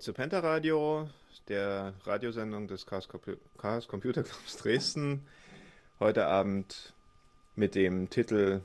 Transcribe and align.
zu 0.00 0.14
Pentaradio, 0.14 1.10
der 1.48 1.92
Radiosendung 2.04 2.66
des 2.66 2.86
Chaos, 2.86 3.06
Chaos 3.58 3.86
Computer 3.86 4.22
Clubs 4.22 4.56
Dresden. 4.56 5.26
Heute 5.98 6.26
Abend 6.26 6.94
mit 7.54 7.74
dem 7.74 8.08
Titel 8.08 8.62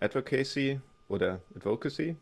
Advocacy 0.00 0.80
oder 1.10 1.42
Advocacy. 1.54 2.16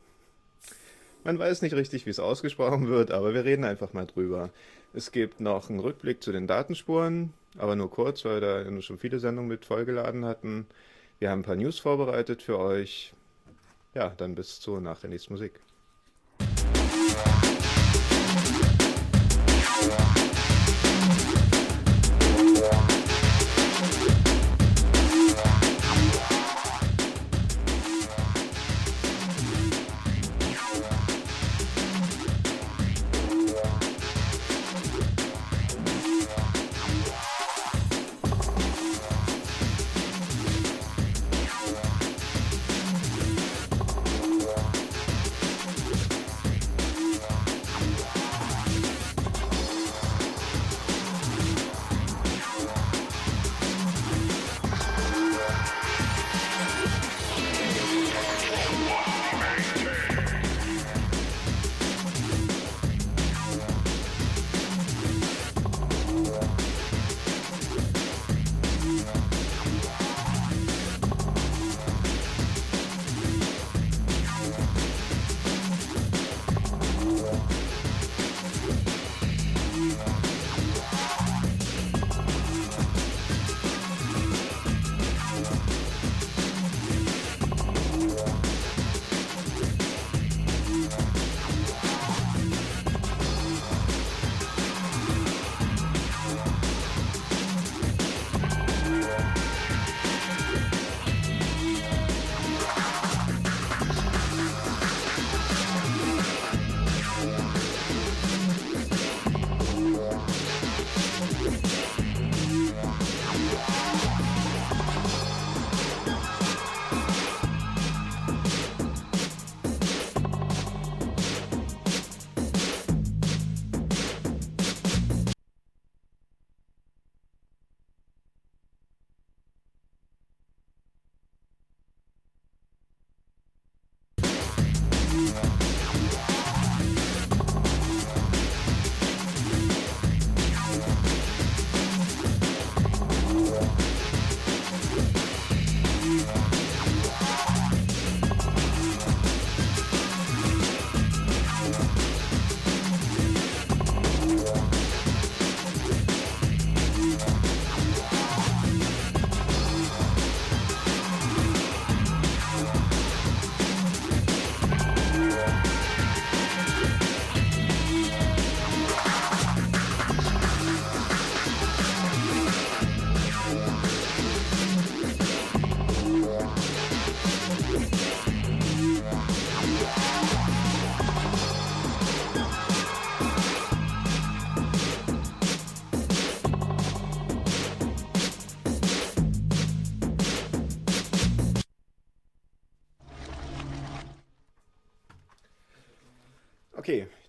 Man 1.22 1.38
weiß 1.38 1.62
nicht 1.62 1.74
richtig, 1.74 2.06
wie 2.06 2.10
es 2.10 2.18
ausgesprochen 2.18 2.88
wird, 2.88 3.12
aber 3.12 3.34
wir 3.34 3.44
reden 3.44 3.64
einfach 3.64 3.92
mal 3.92 4.06
drüber. 4.06 4.50
Es 4.92 5.12
gibt 5.12 5.40
noch 5.40 5.70
einen 5.70 5.78
Rückblick 5.78 6.20
zu 6.20 6.32
den 6.32 6.48
Datenspuren, 6.48 7.34
aber 7.58 7.76
nur 7.76 7.90
kurz, 7.90 8.24
weil 8.24 8.40
wir 8.40 8.64
da 8.64 8.82
schon 8.82 8.98
viele 8.98 9.20
Sendungen 9.20 9.48
mit 9.48 9.64
vollgeladen 9.64 10.24
hatten. 10.24 10.66
Wir 11.20 11.30
haben 11.30 11.40
ein 11.40 11.44
paar 11.44 11.54
News 11.54 11.78
vorbereitet 11.78 12.42
für 12.42 12.58
euch. 12.58 13.12
Ja, 13.94 14.12
dann 14.16 14.34
bis 14.34 14.58
zu 14.58 14.80
nach 14.80 14.98
der 14.98 15.10
nächsten 15.10 15.34
Musik. 15.34 15.52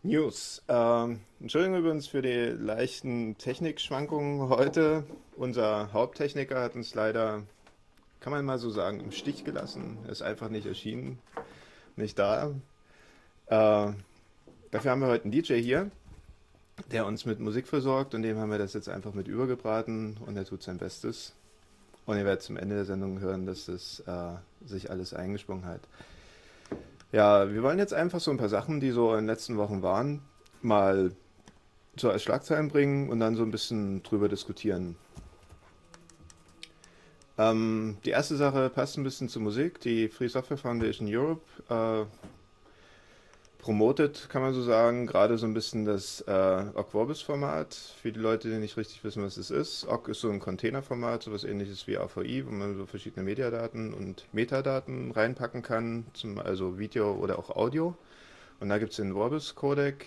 News. 0.08 0.64
Ähm, 0.70 1.20
Entschuldigung 1.42 1.80
übrigens 1.80 2.08
für 2.08 2.22
die 2.22 2.46
leichten 2.46 3.38
Technikschwankungen 3.38 4.48
heute. 4.48 5.04
Unser 5.36 5.92
Haupttechniker 5.92 6.62
hat 6.62 6.76
uns 6.76 6.96
leider, 6.96 7.44
kann 8.22 8.32
man 8.32 8.46
mal 8.46 8.58
so 8.58 8.70
sagen, 8.70 9.02
im 9.02 9.12
Stich 9.12 9.44
gelassen. 9.44 9.98
Er 10.06 10.12
ist 10.12 10.22
einfach 10.22 10.48
nicht 10.48 10.66
erschienen, 10.66 11.20
nicht 11.98 12.18
da. 12.18 12.52
Äh, 13.48 13.92
dafür 14.72 14.92
haben 14.92 15.02
wir 15.02 15.10
heute 15.10 15.26
einen 15.26 15.34
DJ 15.34 15.56
hier, 15.56 15.92
der 16.90 17.06
uns 17.06 17.26
mit 17.26 17.42
Musik 17.42 17.68
versorgt 17.68 18.16
und 18.16 18.22
dem 18.22 18.38
haben 18.38 18.50
wir 18.50 18.60
das 18.60 18.74
jetzt 18.74 18.88
einfach 18.88 19.14
mit 19.14 19.28
übergebraten 19.28 20.16
und 20.26 20.38
er 20.38 20.46
tut 20.46 20.64
sein 20.64 20.78
Bestes. 20.78 21.34
Und 22.06 22.18
ihr 22.18 22.24
werdet 22.24 22.44
zum 22.44 22.56
Ende 22.56 22.76
der 22.76 22.86
Sendung 22.86 23.20
hören, 23.20 23.46
dass 23.46 23.68
es 23.68 24.00
äh, 24.08 24.36
sich 24.66 24.90
alles 24.90 25.14
eingesprungen 25.14 25.66
hat. 25.66 25.82
Ja, 27.12 27.52
wir 27.52 27.64
wollen 27.64 27.80
jetzt 27.80 27.94
einfach 27.94 28.20
so 28.20 28.32
ein 28.32 28.38
paar 28.38 28.50
Sachen, 28.50 28.80
die 28.80 28.92
so 28.92 29.12
in 29.12 29.20
den 29.20 29.28
letzten 29.28 29.58
Wochen 29.58 29.82
waren, 29.82 30.22
mal 30.62 31.12
so 31.96 32.10
als 32.10 32.24
Schlagzeilen 32.24 32.68
bringen 32.68 33.10
und 33.10 33.20
dann 33.20 33.36
so 33.36 33.44
ein 33.44 33.52
bisschen 33.52 34.04
drüber 34.04 34.28
diskutieren. 34.28 34.96
Ähm, 37.38 37.98
die 38.04 38.10
erste 38.10 38.36
Sache 38.36 38.70
passt 38.70 38.98
ein 38.98 39.04
bisschen 39.04 39.30
zur 39.30 39.42
Musik. 39.42 39.80
Die 39.82 40.10
Free 40.10 40.28
Software 40.28 40.58
Foundation 40.58 41.08
Europe 41.10 41.42
äh, 41.70 42.06
promotet, 43.68 44.30
kann 44.30 44.42
man 44.42 44.54
so 44.54 44.64
sagen, 44.64 45.08
gerade 45.08 45.38
so 45.38 45.46
ein 45.46 45.54
bisschen 45.54 45.84
das 45.84 46.22
äh, 46.22 46.32
Ogg-Vorbis-Format. 46.74 47.76
Für 48.02 48.14
die 48.14 48.20
Leute, 48.20 48.50
die 48.50 48.56
nicht 48.60 48.78
richtig 48.78 49.04
wissen, 49.04 49.22
was 49.22 49.36
es 49.36 49.52
ist. 49.52 49.86
Ogg 49.90 50.10
ist 50.10 50.22
so 50.22 50.30
ein 50.30 50.40
Containerformat, 50.40 51.24
so 51.24 51.34
was 51.34 51.44
ähnliches 51.44 51.86
wie 51.86 51.98
AVI, 51.98 52.48
wo 52.48 52.52
man 52.52 52.78
so 52.78 52.86
verschiedene 52.86 53.26
Mediadaten 53.26 53.94
und 53.94 54.24
Metadaten 54.32 55.12
reinpacken 55.12 55.64
kann, 55.64 56.06
zum, 56.14 56.40
also 56.40 56.80
Video 56.80 57.12
oder 57.16 57.38
auch 57.38 57.50
Audio. 57.58 57.94
Und 58.62 58.70
da 58.70 58.78
gibt 58.78 58.92
es 58.92 58.98
den 58.98 59.12
Vorbis-Codec, 59.12 60.06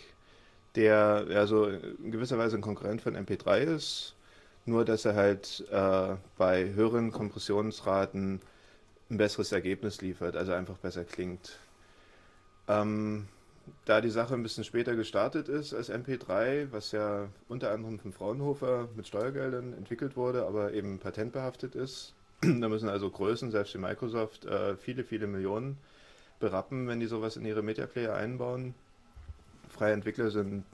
der 0.74 1.26
ja 1.28 1.46
so 1.46 1.66
in 1.66 2.12
gewisser 2.12 2.38
Weise 2.38 2.56
ein 2.56 2.62
Konkurrent 2.62 3.02
von 3.02 3.14
MP3 3.14 3.58
ist, 3.58 4.14
nur 4.64 4.86
dass 4.86 5.04
er 5.04 5.16
halt 5.16 5.66
äh, 5.70 6.16
bei 6.38 6.72
höheren 6.72 7.12
Kompressionsraten 7.12 8.40
ein 9.10 9.16
besseres 9.18 9.52
Ergebnis 9.52 10.00
liefert, 10.00 10.34
also 10.34 10.54
einfach 10.54 10.78
besser 10.78 11.04
klingt. 11.04 11.58
Ähm, 12.66 13.28
da 13.84 14.00
die 14.00 14.10
Sache 14.10 14.34
ein 14.34 14.42
bisschen 14.42 14.64
später 14.64 14.94
gestartet 14.96 15.48
ist 15.48 15.74
als 15.74 15.90
MP3, 15.90 16.68
was 16.70 16.92
ja 16.92 17.28
unter 17.48 17.72
anderem 17.72 17.98
von 17.98 18.12
Fraunhofer 18.12 18.88
mit 18.96 19.06
Steuergeldern 19.06 19.72
entwickelt 19.72 20.16
wurde, 20.16 20.46
aber 20.46 20.72
eben 20.72 20.98
patentbehaftet 20.98 21.74
ist, 21.74 22.14
da 22.40 22.68
müssen 22.68 22.88
also 22.88 23.10
Größen, 23.10 23.50
selbst 23.50 23.74
wie 23.74 23.78
Microsoft, 23.78 24.44
äh, 24.44 24.76
viele, 24.76 25.04
viele 25.04 25.26
Millionen 25.26 25.78
berappen, 26.38 26.88
wenn 26.88 27.00
die 27.00 27.06
sowas 27.06 27.36
in 27.36 27.44
ihre 27.44 27.62
Media 27.62 27.86
Player 27.86 28.14
einbauen. 28.14 28.74
Freie 29.68 29.92
Entwickler 29.92 30.30
sind 30.30 30.64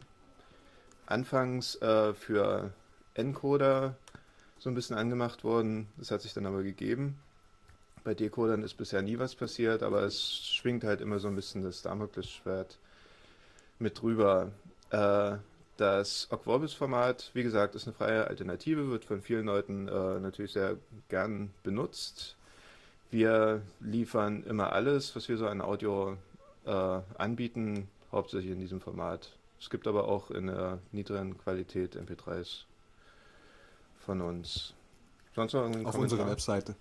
anfangs 1.06 1.74
äh, 1.82 2.14
für 2.14 2.72
Encoder 3.14 3.96
so 4.58 4.70
ein 4.70 4.74
bisschen 4.74 4.96
angemacht 4.96 5.44
worden. 5.44 5.88
Das 5.96 6.10
hat 6.10 6.22
sich 6.22 6.34
dann 6.34 6.46
aber 6.46 6.62
gegeben. 6.62 7.18
Bei 8.04 8.14
Decodern 8.14 8.62
ist 8.62 8.74
bisher 8.74 9.02
nie 9.02 9.18
was 9.18 9.34
passiert, 9.34 9.82
aber 9.82 10.02
es 10.02 10.22
schwingt 10.22 10.84
halt 10.84 11.00
immer 11.00 11.18
so 11.18 11.28
ein 11.28 11.34
bisschen 11.34 11.62
das 11.62 11.82
Damoklesschwert 11.82 12.78
mit 13.78 14.00
drüber. 14.00 14.50
Äh, 14.90 15.36
das 15.76 16.28
Ogvorbis-Format, 16.30 17.30
wie 17.34 17.42
gesagt, 17.42 17.74
ist 17.74 17.86
eine 17.86 17.94
freie 17.94 18.26
Alternative, 18.26 18.90
wird 18.90 19.04
von 19.04 19.20
vielen 19.20 19.46
Leuten 19.46 19.88
äh, 19.88 20.20
natürlich 20.20 20.52
sehr 20.52 20.76
gern 21.08 21.50
benutzt. 21.62 22.36
Wir 23.10 23.62
liefern 23.80 24.42
immer 24.44 24.72
alles, 24.72 25.14
was 25.14 25.28
wir 25.28 25.36
so 25.36 25.46
an 25.46 25.60
Audio 25.60 26.16
äh, 26.64 27.00
anbieten, 27.18 27.88
hauptsächlich 28.10 28.52
in 28.52 28.60
diesem 28.60 28.80
Format. 28.80 29.36
Es 29.60 29.68
gibt 29.68 29.86
aber 29.86 30.08
auch 30.08 30.30
in 30.30 30.46
der 30.46 30.78
niedrigen 30.92 31.36
Qualität 31.38 31.96
MP3s 31.96 32.62
von 33.98 34.22
uns. 34.22 34.74
Sonst 35.34 35.52
noch 35.52 35.62
Auf 35.62 35.72
Kommentar? 35.72 36.00
unserer 36.00 36.30
Webseite. 36.30 36.74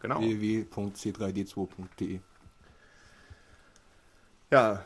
Genau. 0.00 0.20
www.c3d2.de. 0.20 2.20
Ja, 4.50 4.84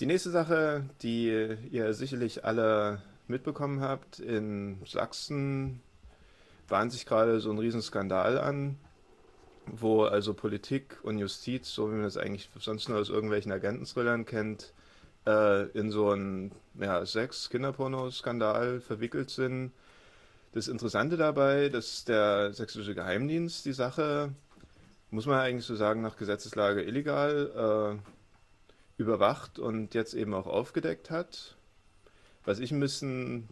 die 0.00 0.06
nächste 0.06 0.30
Sache, 0.30 0.84
die 1.02 1.56
ihr 1.70 1.94
sicherlich 1.94 2.44
alle 2.44 3.02
mitbekommen 3.28 3.80
habt, 3.80 4.18
in 4.18 4.78
Sachsen 4.86 5.80
bahnt 6.68 6.92
sich 6.92 7.06
gerade 7.06 7.40
so 7.40 7.50
ein 7.50 7.58
Riesenskandal 7.58 8.38
an, 8.38 8.76
wo 9.66 10.04
also 10.04 10.34
Politik 10.34 10.98
und 11.02 11.18
Justiz, 11.18 11.70
so 11.72 11.90
wie 11.90 11.94
man 11.94 12.04
das 12.04 12.16
eigentlich 12.16 12.50
sonst 12.58 12.88
nur 12.88 12.98
aus 12.98 13.08
irgendwelchen 13.08 13.52
Agenten-Thrillern 13.52 14.24
kennt, 14.24 14.72
äh, 15.26 15.66
in 15.70 15.90
so 15.90 16.10
einen 16.10 16.52
ja, 16.74 17.04
Sex-Kinderporno-Skandal 17.04 18.80
verwickelt 18.80 19.30
sind. 19.30 19.72
Das 20.52 20.68
Interessante 20.68 21.16
dabei, 21.16 21.68
dass 21.68 22.04
der 22.04 22.52
sächsische 22.52 22.94
Geheimdienst 22.94 23.64
die 23.66 23.72
Sache, 23.72 24.32
muss 25.10 25.26
man 25.26 25.38
eigentlich 25.38 25.66
so 25.66 25.76
sagen, 25.76 26.00
nach 26.00 26.16
Gesetzeslage 26.16 26.82
illegal 26.82 27.98
äh, 28.00 28.15
überwacht 28.98 29.58
und 29.58 29.94
jetzt 29.94 30.14
eben 30.14 30.34
auch 30.34 30.46
aufgedeckt 30.46 31.10
hat. 31.10 31.56
Was 32.44 32.58
ich 32.58 32.72
ein 32.72 32.80
bisschen 32.80 33.48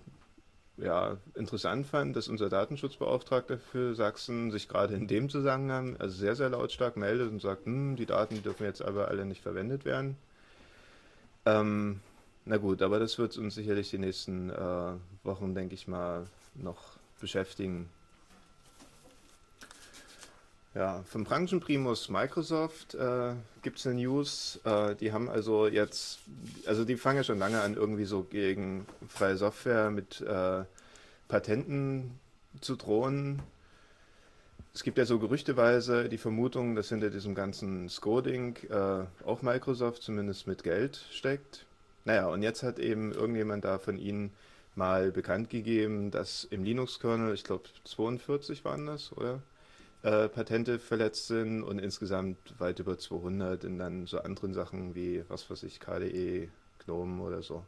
ja, 0.76 1.18
interessant 1.34 1.86
fand, 1.86 2.16
dass 2.16 2.28
unser 2.28 2.48
Datenschutzbeauftragter 2.48 3.58
für 3.58 3.94
Sachsen 3.94 4.50
sich 4.50 4.68
gerade 4.68 4.94
in 4.94 5.06
dem 5.06 5.28
Zusammenhang 5.28 5.96
also 5.98 6.16
sehr, 6.16 6.34
sehr 6.34 6.48
lautstark 6.50 6.96
meldet 6.96 7.30
und 7.30 7.40
sagt, 7.40 7.66
hm, 7.66 7.96
die 7.96 8.06
Daten 8.06 8.42
dürfen 8.42 8.64
jetzt 8.64 8.82
aber 8.82 9.08
alle 9.08 9.24
nicht 9.24 9.42
verwendet 9.42 9.84
werden. 9.84 10.16
Ähm, 11.46 12.00
na 12.44 12.56
gut, 12.56 12.82
aber 12.82 12.98
das 12.98 13.18
wird 13.18 13.36
uns 13.38 13.54
sicherlich 13.54 13.90
die 13.90 13.98
nächsten 13.98 14.50
äh, 14.50 14.92
Wochen, 15.22 15.54
denke 15.54 15.74
ich 15.74 15.86
mal, 15.86 16.26
noch 16.54 16.98
beschäftigen. 17.20 17.88
Ja, 20.74 21.04
vom 21.04 21.22
Branchenprimus 21.22 22.08
Microsoft 22.08 22.94
äh, 22.96 23.34
gibt 23.62 23.78
es 23.78 23.86
eine 23.86 23.94
News. 23.94 24.60
Äh, 24.64 24.96
die 24.96 25.12
haben 25.12 25.28
also 25.28 25.68
jetzt, 25.68 26.18
also 26.66 26.84
die 26.84 26.96
fangen 26.96 27.18
ja 27.18 27.24
schon 27.24 27.38
lange 27.38 27.60
an, 27.60 27.76
irgendwie 27.76 28.06
so 28.06 28.24
gegen 28.24 28.84
freie 29.08 29.36
Software 29.36 29.92
mit 29.92 30.20
äh, 30.22 30.64
Patenten 31.28 32.18
zu 32.60 32.74
drohen. 32.74 33.40
Es 34.74 34.82
gibt 34.82 34.98
ja 34.98 35.04
so 35.04 35.20
gerüchteweise 35.20 36.08
die 36.08 36.18
Vermutung, 36.18 36.74
dass 36.74 36.88
hinter 36.88 37.10
diesem 37.10 37.36
ganzen 37.36 37.88
Scoding 37.88 38.56
äh, 38.68 39.04
auch 39.24 39.42
Microsoft 39.42 40.02
zumindest 40.02 40.48
mit 40.48 40.64
Geld 40.64 41.04
steckt. 41.12 41.66
Naja, 42.04 42.26
und 42.26 42.42
jetzt 42.42 42.64
hat 42.64 42.80
eben 42.80 43.12
irgendjemand 43.12 43.64
da 43.64 43.78
von 43.78 43.96
Ihnen 43.96 44.32
mal 44.74 45.12
bekannt 45.12 45.50
gegeben, 45.50 46.10
dass 46.10 46.42
im 46.42 46.64
Linux-Kernel, 46.64 47.32
ich 47.32 47.44
glaube 47.44 47.68
42 47.84 48.64
waren 48.64 48.86
das, 48.86 49.12
oder? 49.12 49.40
Äh, 50.04 50.28
Patente 50.28 50.78
verletzt 50.78 51.26
sind 51.26 51.64
und 51.64 51.80
insgesamt 51.80 52.38
weit 52.60 52.78
über 52.78 52.96
200 52.96 53.64
in 53.64 53.78
dann 53.78 54.06
so 54.06 54.20
anderen 54.20 54.54
Sachen 54.54 54.94
wie, 54.94 55.24
was 55.28 55.50
weiß 55.50 55.64
ich, 55.64 55.80
KDE, 55.80 56.48
GNOME 56.84 57.22
oder 57.22 57.42
so. 57.42 57.64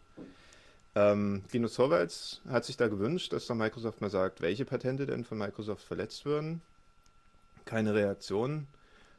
Ähm, 0.95 1.43
Linus 1.50 1.75
Torvalds 1.75 2.40
hat 2.49 2.64
sich 2.64 2.76
da 2.76 2.87
gewünscht, 2.87 3.33
dass 3.33 3.47
da 3.47 3.55
Microsoft 3.55 4.00
mal 4.00 4.11
sagt, 4.11 4.40
welche 4.40 4.64
Patente 4.64 5.07
denn 5.07 5.25
von 5.25 5.38
Microsoft 5.38 5.85
verletzt 5.85 6.25
würden 6.25 6.62
keine 7.66 7.95
Reaktion. 7.95 8.66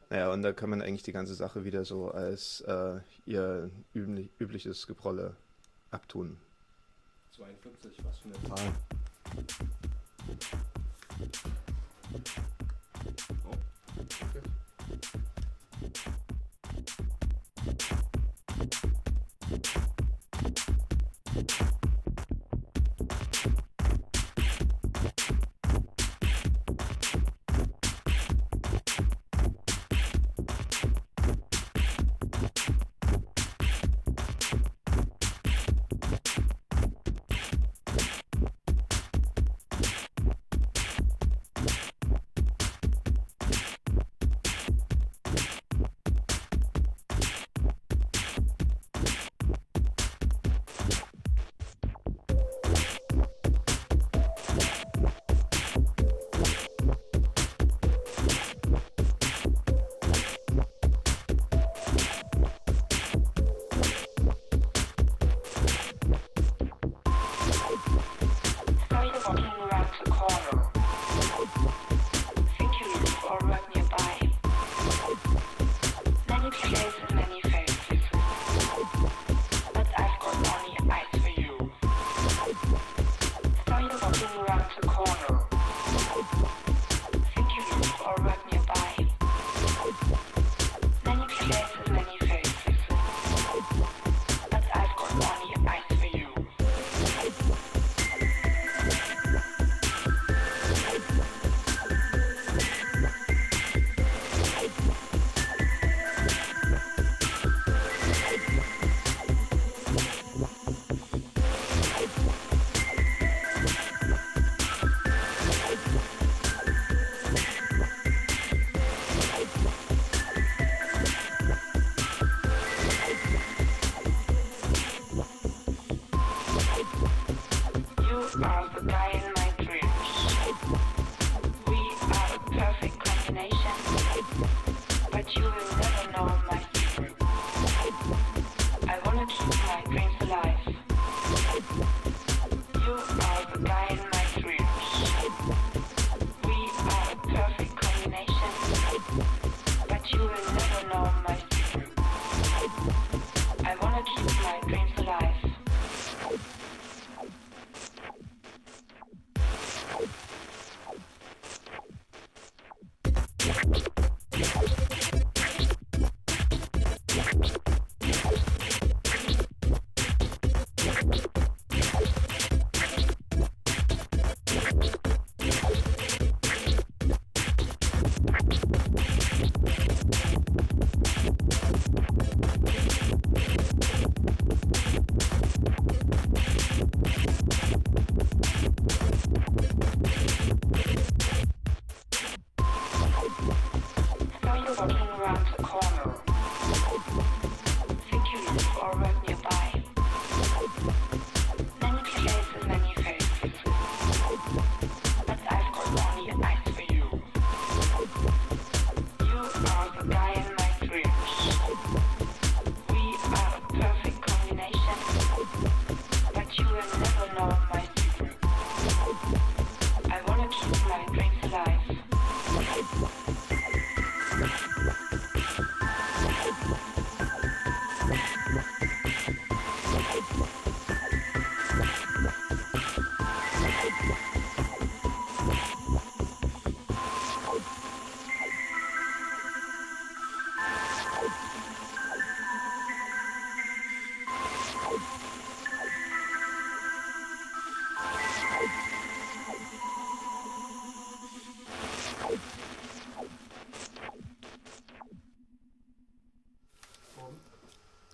Naja, 0.09 0.31
und 0.31 0.41
da 0.41 0.53
kann 0.53 0.71
man 0.71 0.81
eigentlich 0.81 1.03
die 1.03 1.11
ganze 1.11 1.35
Sache 1.35 1.65
wieder 1.65 1.85
so 1.85 2.09
als 2.09 2.61
äh, 2.61 2.99
ihr 3.25 3.69
üblich, 3.93 4.29
übliches 4.39 4.87
Geprolle 4.87 5.35
abtun. 5.91 6.37
42, 7.35 7.97
was 8.03 8.19
für 8.19 8.29
eine 8.29 8.55
Zahl. 8.55 8.73
Oh, 12.99 13.53
okay. 13.99 14.41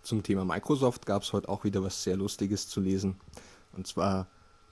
Zum 0.03 0.23
Thema 0.23 0.45
Microsoft 0.45 1.05
gab 1.05 1.23
es 1.23 1.33
heute 1.33 1.49
auch 1.49 1.63
wieder 1.63 1.83
was 1.83 2.03
sehr 2.03 2.17
Lustiges 2.17 2.67
zu 2.67 2.79
lesen. 2.81 3.15
Und 3.73 3.87
zwar 3.87 4.27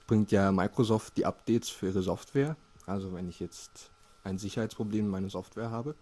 bringt 0.06 0.30
ja 0.30 0.52
Microsoft 0.52 1.16
die 1.16 1.26
Updates 1.26 1.68
für 1.68 1.86
ihre 1.86 2.02
Software. 2.02 2.56
Also 2.86 3.12
wenn 3.12 3.28
ich 3.28 3.40
jetzt 3.40 3.90
ein 4.24 4.38
Sicherheitsproblem 4.38 5.06
in 5.06 5.10
meiner 5.10 5.30
Software 5.30 5.70
habe, 5.70 5.94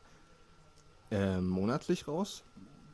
äh, 1.10 1.40
monatlich 1.40 2.06
raus. 2.08 2.44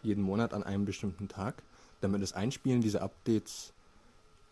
Jeden 0.02 0.22
Monat 0.22 0.54
an 0.54 0.62
einem 0.62 0.84
bestimmten 0.84 1.28
Tag, 1.28 1.62
damit 2.00 2.22
das 2.22 2.32
Einspielen 2.32 2.80
dieser 2.80 3.02
Updates 3.02 3.72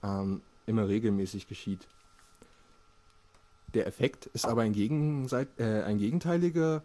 ähm, 0.03 0.43
immer 0.67 0.89
regelmäßig 0.89 1.47
geschieht. 1.47 1.87
Der 3.75 3.87
Effekt 3.87 4.27
ist 4.27 4.47
aber 4.47 4.63
ein, 4.63 4.73
Gegenseit 4.73 5.49
äh, 5.59 5.83
ein 5.83 5.99
gegenteiliger, 5.99 6.83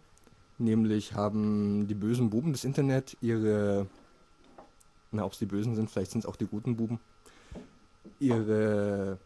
nämlich 0.58 1.14
haben 1.14 1.86
die 1.86 1.94
bösen 1.94 2.30
Buben 2.30 2.52
des 2.52 2.64
Internet 2.64 3.16
ihre, 3.20 3.86
na 5.12 5.24
ob 5.24 5.32
es 5.32 5.38
die 5.38 5.46
bösen 5.46 5.74
sind, 5.74 5.90
vielleicht 5.90 6.10
sind 6.10 6.24
es 6.24 6.26
auch 6.26 6.36
die 6.36 6.46
guten 6.46 6.76
Buben, 6.76 7.00
ihre 8.18 9.16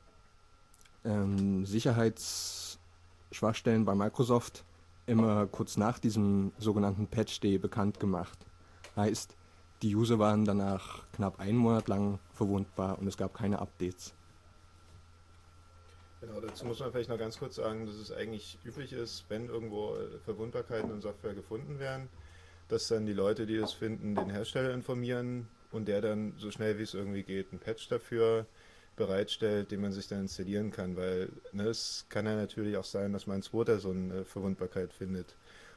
ähm, 1.05 1.67
Sicherheitsschwachstellen 1.67 3.85
bei 3.85 3.95
Microsoft 3.95 4.65
immer 5.07 5.47
kurz 5.47 5.77
nach 5.77 5.99
diesem 5.99 6.53
sogenannten 6.59 7.07
Patch 7.07 7.41
Day 7.41 7.59
bekannt 7.59 8.01
gemacht. 8.01 8.39
Heißt, 8.97 9.37
die 9.83 9.95
User 9.95 10.19
waren 10.19 10.47
danach 10.47 11.03
knapp 11.13 11.39
einen 11.41 11.59
Monat 11.59 11.89
lang 11.89 12.19
verwundbar 12.33 12.99
und 12.99 13.07
es 13.07 13.19
gab 13.19 13.35
keine 13.35 13.59
Updates. 13.59 14.15
Genau, 16.23 16.41
dazu 16.41 16.65
muss 16.65 16.81
man 16.81 16.91
vielleicht 16.91 17.11
noch 17.11 17.19
ganz 17.19 17.39
kurz 17.39 17.57
sagen, 17.57 17.85
dass 17.85 17.97
es 17.97 18.11
eigentlich 18.11 18.59
üblich 18.65 18.95
ist, 18.95 19.27
wenn 19.29 19.49
irgendwo 19.49 19.95
Verwundbarkeiten 20.25 20.91
in 20.91 21.03
Software 21.03 21.35
gefunden 21.35 21.79
werden, 21.79 22.09
dass 22.69 22.89
dann 22.89 23.05
die 23.05 23.13
Leute, 23.13 23.45
die 23.45 23.59
das 23.59 23.75
finden, 23.75 24.15
den 24.15 24.31
Hersteller 24.31 24.73
informieren 24.73 25.49
und 25.75 25.87
der 25.87 26.01
dann 26.01 26.35
so 26.39 26.51
schnell 26.51 26.79
wie 26.79 26.83
es 26.83 26.95
irgendwie 26.95 27.23
geht 27.23 27.53
ein 27.53 27.59
Patch 27.59 27.89
dafür 27.89 28.47
bereitstellt, 28.97 29.71
den 29.73 29.81
man 29.81 29.93
sich 29.93 30.07
dann 30.07 30.21
installieren 30.21 30.71
kann, 30.71 30.97
weil 30.97 31.29
ne, 31.53 31.65
es 31.65 32.07
kann 32.09 32.27
ja 32.27 32.37
natürlich 32.37 32.77
auch 32.77 32.85
sein, 32.85 33.13
dass 33.13 33.27
man 33.27 33.43
zweiter 33.43 33.79
so 33.79 33.91
eine 33.91 34.25
Verwundbarkeit 34.25 34.93
findet. 34.93 35.35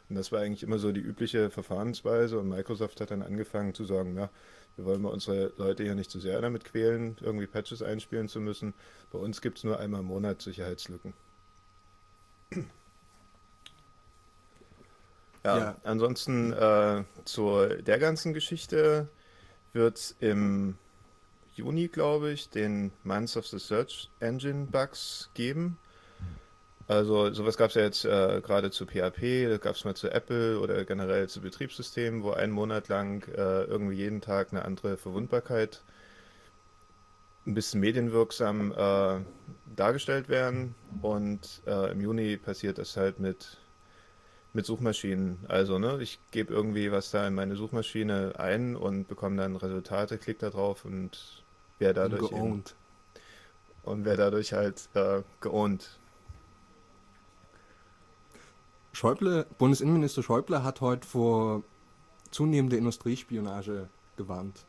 Und 0.07 0.15
das 0.15 0.31
war 0.31 0.41
eigentlich 0.41 0.63
immer 0.63 0.77
so 0.77 0.91
die 0.91 1.01
übliche 1.01 1.49
Verfahrensweise 1.49 2.39
und 2.39 2.47
Microsoft 2.47 3.01
hat 3.01 3.11
dann 3.11 3.23
angefangen 3.23 3.73
zu 3.73 3.83
sagen, 3.85 4.15
ja, 4.15 4.29
wir 4.75 4.85
wollen 4.85 5.01
mal 5.01 5.09
unsere 5.09 5.51
Leute 5.57 5.83
hier 5.83 5.95
nicht 5.95 6.11
zu 6.11 6.19
sehr 6.19 6.39
damit 6.39 6.63
quälen, 6.63 7.17
irgendwie 7.19 7.47
Patches 7.47 7.81
einspielen 7.81 8.29
zu 8.29 8.39
müssen. 8.39 8.75
Bei 9.11 9.17
uns 9.17 9.41
gibt 9.41 9.57
es 9.57 9.63
nur 9.63 9.79
einmal 9.79 10.01
im 10.01 10.07
Monat 10.07 10.41
Sicherheitslücken. 10.41 11.13
Ja, 15.43 15.57
ja. 15.57 15.75
ansonsten 15.83 16.53
äh, 16.53 17.03
zu 17.25 17.65
der 17.81 17.99
ganzen 17.99 18.33
Geschichte 18.33 19.09
wird 19.73 19.97
es 19.97 20.15
im 20.19 20.77
Juni, 21.55 21.87
glaube 21.87 22.31
ich, 22.31 22.49
den 22.49 22.91
Months 23.03 23.35
of 23.35 23.47
the 23.47 23.59
Search 23.59 24.09
Engine 24.19 24.67
Bugs 24.67 25.29
geben. 25.33 25.77
Also 26.87 27.33
sowas 27.33 27.57
gab 27.57 27.69
es 27.69 27.75
ja 27.75 27.81
jetzt 27.81 28.05
äh, 28.05 28.41
gerade 28.41 28.71
zu 28.71 28.85
PHP, 28.85 29.59
gab 29.59 29.75
es 29.75 29.83
mal 29.83 29.95
zu 29.95 30.09
Apple 30.09 30.59
oder 30.59 30.85
generell 30.85 31.27
zu 31.27 31.41
Betriebssystemen, 31.41 32.23
wo 32.23 32.31
einen 32.31 32.53
Monat 32.53 32.87
lang 32.87 33.27
äh, 33.27 33.63
irgendwie 33.63 33.95
jeden 33.95 34.21
Tag 34.21 34.51
eine 34.51 34.63
andere 34.63 34.95
Verwundbarkeit 34.95 35.83
ein 37.47 37.53
bisschen 37.53 37.79
medienwirksam 37.81 38.71
äh, 38.71 39.19
dargestellt 39.75 40.29
werden. 40.29 40.75
Und 41.01 41.61
äh, 41.65 41.91
im 41.91 42.01
Juni 42.01 42.37
passiert 42.37 42.77
das 42.77 42.95
halt 42.95 43.19
mit, 43.19 43.57
mit 44.57 44.65
Suchmaschinen. 44.65 45.37
Also 45.47 45.77
ne, 45.77 45.99
ich 46.01 46.19
gebe 46.31 46.51
irgendwie 46.51 46.91
was 46.91 47.11
da 47.11 47.27
in 47.27 47.35
meine 47.35 47.55
Suchmaschine 47.55 48.33
ein 48.39 48.75
und 48.75 49.07
bekomme 49.07 49.37
dann 49.37 49.55
Resultate, 49.55 50.17
klicke 50.17 50.39
da 50.39 50.49
drauf 50.49 50.83
und 50.83 51.43
wer 51.77 51.93
dadurch 51.93 52.31
geowned. 52.31 52.75
und 53.83 54.03
wer 54.03 54.17
dadurch 54.17 54.53
halt 54.53 54.89
äh, 54.95 55.21
geowned. 55.41 55.99
Schäuble, 58.93 59.45
Bundesinnenminister 59.59 60.23
Schäuble 60.23 60.63
hat 60.63 60.81
heute 60.81 61.07
vor 61.07 61.63
zunehmender 62.31 62.79
Industriespionage 62.79 63.89
gewarnt. 64.15 64.65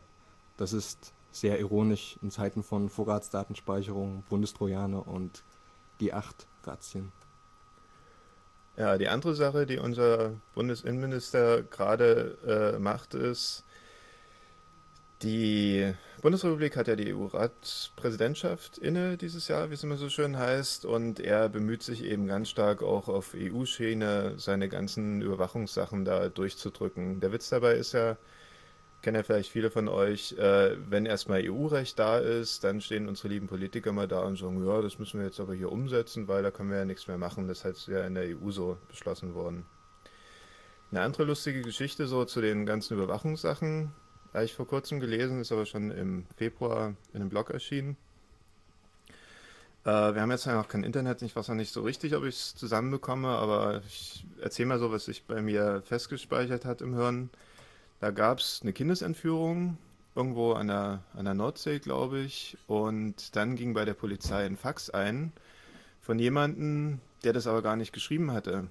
Das 0.59 0.75
ist 0.75 1.15
sehr 1.31 1.59
ironisch 1.59 2.19
in 2.21 2.31
Zeiten 2.31 2.63
von 2.63 2.91
Vorratsdatenspeicherung, 2.91 4.23
Bundestrojaner 4.29 5.09
und 5.09 5.45
G8-Razzien. 5.99 7.11
Ja, 8.79 8.97
die 8.97 9.09
andere 9.09 9.35
Sache, 9.35 9.67
die 9.67 9.79
unser 9.79 10.35
Bundesinnenminister 10.55 11.65
gerade 11.65 12.39
äh, 12.77 12.79
macht, 12.79 13.15
ist, 13.15 13.65
die 15.23 15.93
Bundesrepublik 16.23 16.77
hat 16.77 16.87
ja 16.87 16.95
die 16.95 17.13
EU-Ratspräsidentschaft 17.13 18.79
inne 18.79 19.17
dieses 19.17 19.49
Jahr, 19.49 19.71
wie 19.71 19.75
es 19.75 19.83
immer 19.83 19.97
so 19.97 20.09
schön 20.09 20.39
heißt, 20.39 20.85
und 20.85 21.19
er 21.19 21.49
bemüht 21.49 21.83
sich 21.83 22.05
eben 22.05 22.29
ganz 22.29 22.51
stark 22.51 22.85
auch 22.85 23.09
auf 23.09 23.35
EU-Schiene 23.35 24.35
seine 24.37 24.69
ganzen 24.69 25.23
Überwachungssachen 25.23 26.05
da 26.05 26.29
durchzudrücken. 26.29 27.19
Der 27.19 27.33
Witz 27.33 27.49
dabei 27.49 27.75
ist 27.75 27.95
ja, 27.95 28.17
kennen 29.03 29.17
ja 29.17 29.23
vielleicht 29.23 29.51
viele 29.51 29.71
von 29.71 29.89
euch, 29.89 30.33
äh, 30.39 30.77
wenn 30.91 31.07
erstmal 31.07 31.43
EU-Recht 31.45 31.99
da 31.99 32.19
ist, 32.19 32.65
dann 32.65 32.81
stehen 32.81 33.09
unsere 33.09 33.29
lieben 33.29 33.47
Politiker 33.47 33.93
mal 33.93 34.09
da 34.09 34.23
und 34.23 34.39
sagen, 34.39 34.65
ja, 34.67 34.83
das 34.83 34.99
müssen 34.99 35.21
wir 35.21 35.27
jetzt 35.27 35.41
aber 35.41 35.55
hier 35.55 35.71
umsetzen, 35.71 36.29
weil 36.29 36.43
da 36.43 36.51
können 36.51 36.71
wir 36.71 36.79
ja 36.79 36.85
nichts 36.85 37.07
mehr 37.07 37.19
machen. 37.19 37.49
Das 37.49 37.65
ist 37.65 37.89
ja 37.89 38.05
in 38.07 38.15
der 38.15 38.25
EU 38.37 38.51
so 38.51 38.79
beschlossen 38.89 39.35
worden. 39.35 39.65
Eine 40.91 41.03
andere 41.03 41.25
lustige 41.25 41.63
Geschichte 41.63 42.07
so 42.07 42.25
zu 42.25 42.41
den 42.41 42.67
ganzen 42.67 42.95
Überwachungssachen 42.95 43.93
habe 44.33 44.45
ich 44.45 44.55
vor 44.55 44.67
kurzem 44.67 45.01
gelesen, 45.01 45.41
ist 45.41 45.53
aber 45.53 45.67
schon 45.67 45.91
im 45.91 46.27
Februar 46.37 46.95
in 47.13 47.21
einem 47.21 47.29
Blog 47.29 47.51
erschienen. 47.51 47.97
Äh, 49.85 50.15
wir 50.15 50.21
haben 50.21 50.31
jetzt 50.31 50.47
ja 50.47 50.55
noch 50.55 50.69
kein 50.69 50.85
Internet, 50.85 51.23
ich 51.23 51.35
weiß 51.35 51.49
noch 51.49 51.55
nicht 51.55 51.73
so 51.73 51.83
richtig, 51.83 52.15
ob 52.15 52.25
ich 52.25 52.35
es 52.35 52.55
zusammenbekomme, 52.55 53.29
aber 53.29 53.83
ich 53.87 54.27
erzähle 54.41 54.69
mal 54.69 54.79
so, 54.79 54.91
was 54.91 55.07
sich 55.07 55.25
bei 55.25 55.41
mir 55.41 55.83
festgespeichert 55.85 56.65
hat 56.65 56.83
im 56.83 56.95
Hirn. 56.95 57.31
Da 58.01 58.13
gab 58.13 58.39
es 58.39 58.61
eine 58.63 58.73
Kindesentführung 58.73 59.77
irgendwo 60.15 60.53
an 60.53 60.69
der, 60.69 61.03
an 61.15 61.25
der 61.25 61.35
Nordsee, 61.35 61.81
glaube 61.81 62.21
ich, 62.21 62.57
und 62.69 63.35
dann 63.35 63.57
ging 63.57 63.75
bei 63.75 63.85
der 63.85 63.95
Polizei 63.95 64.47
ein 64.47 64.57
Fax 64.57 64.89
ein 64.91 65.33
von 66.01 66.19
jemandem, 66.19 67.01
der 67.25 67.33
das 67.33 67.49
aber 67.49 67.61
gar 67.61 67.75
nicht 67.75 67.93
geschrieben 67.93 68.33
hatte, 68.33 68.69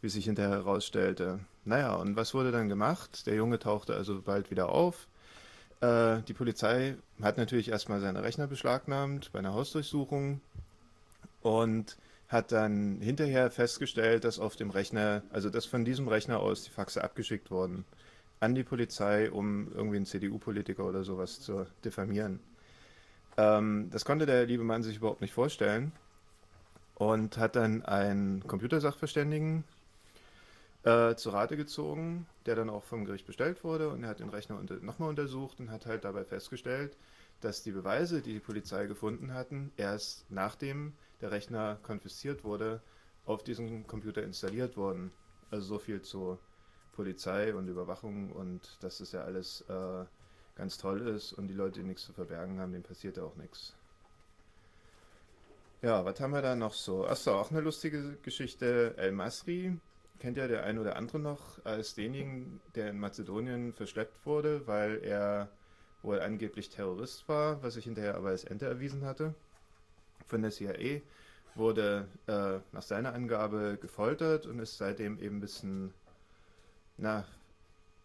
wie 0.00 0.08
sich 0.08 0.26
hinterher 0.26 0.52
herausstellte. 0.52 1.40
Naja, 1.64 1.94
und 1.96 2.14
was 2.14 2.34
wurde 2.34 2.52
dann 2.52 2.68
gemacht? 2.68 3.26
Der 3.26 3.34
Junge 3.34 3.58
tauchte 3.58 3.94
also 3.94 4.22
bald 4.22 4.52
wieder 4.52 4.68
auf. 4.68 5.08
Äh, 5.80 6.22
die 6.22 6.34
Polizei 6.34 6.96
hat 7.20 7.38
natürlich 7.38 7.68
erstmal 7.68 8.00
seine 8.00 8.22
Rechner 8.22 8.46
beschlagnahmt 8.46 9.32
bei 9.32 9.40
einer 9.40 9.54
Hausdurchsuchung 9.54 10.40
und 11.42 11.96
hat 12.28 12.52
dann 12.52 13.00
hinterher 13.00 13.50
festgestellt, 13.50 14.24
dass 14.24 14.38
auf 14.38 14.54
dem 14.54 14.70
Rechner, 14.70 15.22
also 15.30 15.50
dass 15.50 15.66
von 15.66 15.84
diesem 15.84 16.06
Rechner 16.06 16.38
aus 16.38 16.62
die 16.62 16.70
Faxe 16.70 17.02
abgeschickt 17.02 17.50
wurden 17.50 17.84
an 18.40 18.54
die 18.54 18.64
Polizei, 18.64 19.30
um 19.30 19.72
irgendwie 19.72 19.96
einen 19.96 20.06
CDU-Politiker 20.06 20.84
oder 20.84 21.04
sowas 21.04 21.40
zu 21.40 21.66
diffamieren. 21.84 22.40
Ähm, 23.36 23.88
das 23.90 24.04
konnte 24.04 24.26
der 24.26 24.46
liebe 24.46 24.64
Mann 24.64 24.82
sich 24.82 24.96
überhaupt 24.96 25.20
nicht 25.20 25.34
vorstellen 25.34 25.92
und 26.94 27.38
hat 27.38 27.56
dann 27.56 27.84
einen 27.84 28.46
Computersachverständigen 28.46 29.64
äh, 30.84 31.14
zu 31.16 31.30
Rate 31.30 31.56
gezogen, 31.56 32.26
der 32.46 32.54
dann 32.56 32.70
auch 32.70 32.84
vom 32.84 33.04
Gericht 33.04 33.26
bestellt 33.26 33.64
wurde 33.64 33.90
und 33.90 34.04
er 34.04 34.10
hat 34.10 34.20
den 34.20 34.28
Rechner 34.28 34.58
unter, 34.58 34.76
nochmal 34.76 35.08
untersucht 35.08 35.60
und 35.60 35.70
hat 35.70 35.86
halt 35.86 36.04
dabei 36.04 36.24
festgestellt, 36.24 36.96
dass 37.40 37.62
die 37.62 37.72
Beweise, 37.72 38.22
die 38.22 38.34
die 38.34 38.40
Polizei 38.40 38.86
gefunden 38.86 39.34
hatten, 39.34 39.72
erst 39.76 40.24
nachdem 40.30 40.94
der 41.20 41.32
Rechner 41.32 41.78
konfisziert 41.82 42.44
wurde, 42.44 42.80
auf 43.26 43.42
diesem 43.42 43.86
Computer 43.86 44.22
installiert 44.22 44.76
wurden. 44.76 45.10
Also 45.50 45.66
so 45.66 45.78
viel 45.78 46.02
zu 46.02 46.38
Polizei 46.96 47.54
und 47.54 47.68
Überwachung 47.68 48.32
und 48.32 48.82
dass 48.82 48.98
das 48.98 49.12
ja 49.12 49.22
alles 49.22 49.60
äh, 49.68 50.04
ganz 50.56 50.78
toll 50.78 51.06
ist 51.06 51.32
und 51.32 51.48
die 51.48 51.54
Leute, 51.54 51.80
die 51.80 51.86
nichts 51.86 52.04
zu 52.04 52.12
verbergen 52.12 52.58
haben, 52.58 52.72
denen 52.72 52.82
passiert 52.82 53.18
ja 53.18 53.24
auch 53.24 53.36
nichts. 53.36 53.74
Ja, 55.82 56.04
was 56.04 56.18
haben 56.20 56.32
wir 56.32 56.42
da 56.42 56.56
noch 56.56 56.72
so? 56.72 57.06
Achso, 57.06 57.38
auch 57.38 57.50
eine 57.50 57.60
lustige 57.60 58.16
Geschichte. 58.22 58.94
El 58.96 59.12
Masri, 59.12 59.78
kennt 60.18 60.36
ja 60.38 60.48
der 60.48 60.64
ein 60.64 60.78
oder 60.78 60.96
andere 60.96 61.18
noch 61.18 61.64
als 61.64 61.94
denjenigen, 61.94 62.60
der 62.74 62.90
in 62.90 62.98
Mazedonien 62.98 63.74
verschleppt 63.74 64.24
wurde, 64.24 64.66
weil 64.66 65.04
er 65.04 65.48
wohl 66.02 66.20
angeblich 66.20 66.70
Terrorist 66.70 67.28
war, 67.28 67.62
was 67.62 67.74
sich 67.74 67.84
hinterher 67.84 68.14
aber 68.14 68.30
als 68.30 68.44
Ente 68.44 68.66
erwiesen 68.66 69.04
hatte. 69.04 69.34
Von 70.26 70.42
der 70.42 70.50
CIA 70.50 71.02
wurde 71.54 72.08
äh, 72.26 72.58
nach 72.72 72.82
seiner 72.82 73.14
Angabe 73.14 73.78
gefoltert 73.80 74.46
und 74.46 74.58
ist 74.58 74.78
seitdem 74.78 75.18
eben 75.18 75.36
ein 75.36 75.40
bisschen, 75.40 75.94
na, 76.98 77.24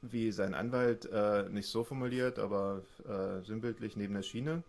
wie 0.01 0.31
sein 0.31 0.53
Anwalt 0.53 1.05
äh, 1.05 1.47
nicht 1.49 1.69
so 1.69 1.83
formuliert, 1.83 2.39
aber 2.39 2.83
äh, 3.07 3.43
sinnbildlich 3.45 3.95
neben 3.95 4.13
der 4.15 4.23
Schiene. 4.23 4.63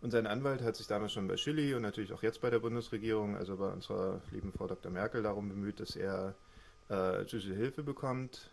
Und 0.00 0.10
sein 0.10 0.26
Anwalt 0.26 0.62
hat 0.62 0.76
sich 0.76 0.86
damals 0.86 1.12
schon 1.12 1.28
bei 1.28 1.36
Chili 1.36 1.74
und 1.74 1.82
natürlich 1.82 2.12
auch 2.12 2.22
jetzt 2.22 2.42
bei 2.42 2.50
der 2.50 2.58
Bundesregierung, 2.58 3.36
also 3.36 3.56
bei 3.56 3.68
unserer 3.72 4.20
lieben 4.32 4.52
Frau 4.52 4.66
Dr. 4.66 4.92
Merkel, 4.92 5.22
darum 5.22 5.48
bemüht, 5.48 5.80
dass 5.80 5.96
er 5.96 6.34
äh, 6.88 7.24
Hilfe 7.24 7.82
bekommt. 7.82 8.50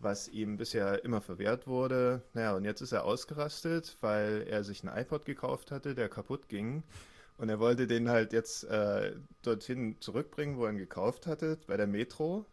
was 0.00 0.28
ihm 0.28 0.56
bisher 0.56 1.04
immer 1.04 1.20
verwehrt 1.20 1.68
wurde. 1.68 2.22
Naja, 2.34 2.56
und 2.56 2.64
jetzt 2.64 2.80
ist 2.80 2.92
er 2.92 3.04
ausgerastet, 3.04 3.96
weil 4.00 4.44
er 4.48 4.64
sich 4.64 4.82
ein 4.82 4.88
iPod 4.88 5.24
gekauft 5.24 5.70
hatte, 5.70 5.94
der 5.94 6.08
kaputt 6.08 6.48
ging. 6.48 6.82
Und 7.38 7.48
er 7.48 7.60
wollte 7.60 7.86
den 7.86 8.08
halt 8.08 8.32
jetzt 8.32 8.64
äh, 8.64 9.14
dorthin 9.42 10.00
zurückbringen, 10.00 10.56
wo 10.56 10.64
er 10.64 10.72
ihn 10.72 10.78
gekauft 10.78 11.26
hatte, 11.28 11.58
bei 11.68 11.76
der 11.76 11.86
Metro. 11.86 12.46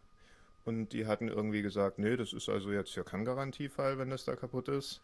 Und 0.65 0.89
die 0.89 1.07
hatten 1.07 1.27
irgendwie 1.27 1.61
gesagt, 1.61 1.99
nee, 1.99 2.15
das 2.15 2.33
ist 2.33 2.49
also 2.49 2.71
jetzt 2.71 2.95
ja 2.95 3.03
kein 3.03 3.25
Garantiefall, 3.25 3.97
wenn 3.97 4.09
das 4.09 4.25
da 4.25 4.35
kaputt 4.35 4.67
ist. 4.67 5.01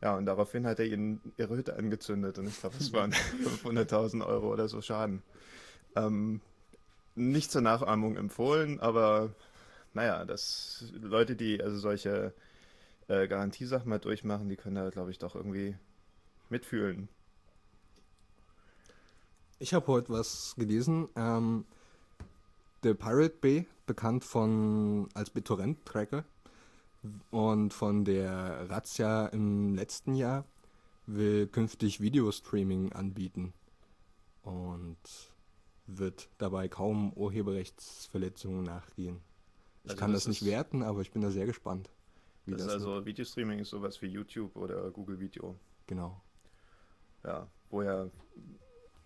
Ja, 0.00 0.16
und 0.16 0.26
daraufhin 0.26 0.66
hat 0.66 0.78
er 0.78 0.86
ihn 0.86 1.20
ihre 1.36 1.56
Hütte 1.56 1.74
angezündet 1.76 2.38
und 2.38 2.46
ich 2.46 2.60
glaube, 2.60 2.76
es 2.78 2.92
waren 2.92 3.12
500.000 3.42 4.24
Euro 4.24 4.52
oder 4.52 4.68
so 4.68 4.80
Schaden. 4.80 5.22
Ähm, 5.96 6.40
nicht 7.16 7.50
zur 7.50 7.62
Nachahmung 7.62 8.16
empfohlen, 8.16 8.78
aber 8.78 9.34
naja, 9.94 10.24
dass 10.24 10.92
Leute, 11.00 11.34
die 11.34 11.60
also 11.60 11.78
solche 11.78 12.32
äh, 13.08 13.26
Garantiesachen 13.26 13.88
mal 13.88 13.98
durchmachen, 13.98 14.48
die 14.48 14.56
können 14.56 14.76
da, 14.76 14.88
glaube 14.90 15.10
ich, 15.10 15.18
doch 15.18 15.34
irgendwie 15.34 15.76
mitfühlen. 16.48 17.08
Ich 19.58 19.74
habe 19.74 19.88
heute 19.88 20.10
was 20.10 20.54
gelesen. 20.56 21.08
Ähm, 21.16 21.64
der 22.82 22.94
Pirate 22.94 23.36
Bay, 23.40 23.66
bekannt 23.86 24.24
von 24.24 25.08
als 25.14 25.30
BitTorrent-Tracker 25.30 26.24
und 27.30 27.72
von 27.72 28.04
der 28.04 28.68
Razzia 28.70 29.26
im 29.28 29.74
letzten 29.74 30.14
Jahr, 30.14 30.44
will 31.06 31.46
künftig 31.46 32.00
Videostreaming 32.00 32.92
anbieten 32.92 33.54
und 34.42 34.98
wird 35.86 36.28
dabei 36.38 36.68
kaum 36.68 37.12
Urheberrechtsverletzungen 37.14 38.62
nachgehen. 38.62 39.20
Ich 39.84 39.90
also 39.90 40.00
kann 40.00 40.12
das, 40.12 40.24
das 40.24 40.28
nicht 40.28 40.44
werten, 40.44 40.82
aber 40.82 41.00
ich 41.00 41.10
bin 41.10 41.22
da 41.22 41.30
sehr 41.30 41.46
gespannt. 41.46 41.90
das, 42.46 42.62
das 42.62 42.72
also 42.74 43.06
Videostreaming 43.06 43.58
ist 43.60 43.70
sowas 43.70 44.02
wie 44.02 44.06
YouTube 44.06 44.54
oder 44.56 44.90
Google 44.90 45.18
Video. 45.18 45.56
Genau. 45.86 46.20
Ja, 47.24 47.48
woher 47.70 48.10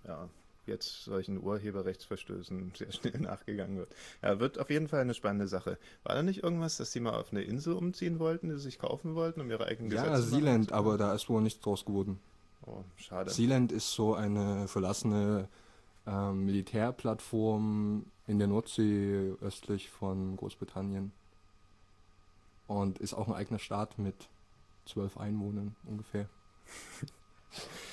ja, 0.04 0.28
jetzt 0.66 1.04
solchen 1.04 1.42
Urheberrechtsverstößen 1.42 2.72
sehr 2.76 2.92
schnell 2.92 3.18
nachgegangen 3.20 3.78
wird. 3.78 3.94
Ja, 4.22 4.40
wird 4.40 4.58
auf 4.58 4.70
jeden 4.70 4.88
Fall 4.88 5.00
eine 5.00 5.14
spannende 5.14 5.48
Sache. 5.48 5.78
War 6.04 6.14
da 6.14 6.22
nicht 6.22 6.42
irgendwas, 6.42 6.76
dass 6.76 6.90
die 6.92 7.00
mal 7.00 7.14
auf 7.14 7.32
eine 7.32 7.42
Insel 7.42 7.74
umziehen 7.74 8.18
wollten, 8.18 8.48
die 8.48 8.54
sie 8.54 8.62
sich 8.62 8.78
kaufen 8.78 9.14
wollten, 9.14 9.40
um 9.40 9.50
ihre 9.50 9.66
eigenen 9.66 9.90
Gesetze 9.90 10.10
ja, 10.10 10.16
zu 10.16 10.22
machen? 10.22 10.32
Ja, 10.32 10.38
Sealand, 10.38 10.72
aber 10.72 10.98
da 10.98 11.14
ist 11.14 11.28
wohl 11.28 11.42
nichts 11.42 11.60
draus 11.60 11.84
geworden. 11.84 12.20
Oh, 12.66 12.84
schade. 12.96 13.30
Sealand 13.30 13.72
ist 13.72 13.92
so 13.92 14.14
eine 14.14 14.68
verlassene 14.68 15.48
äh, 16.06 16.32
Militärplattform 16.32 18.06
in 18.26 18.38
der 18.38 18.48
Nordsee 18.48 19.34
östlich 19.40 19.90
von 19.90 20.36
Großbritannien. 20.36 21.12
Und 22.68 23.00
ist 23.00 23.14
auch 23.14 23.26
ein 23.28 23.34
eigener 23.34 23.58
Staat 23.58 23.98
mit 23.98 24.28
zwölf 24.86 25.16
Einwohnern 25.16 25.74
ungefähr. 25.86 26.28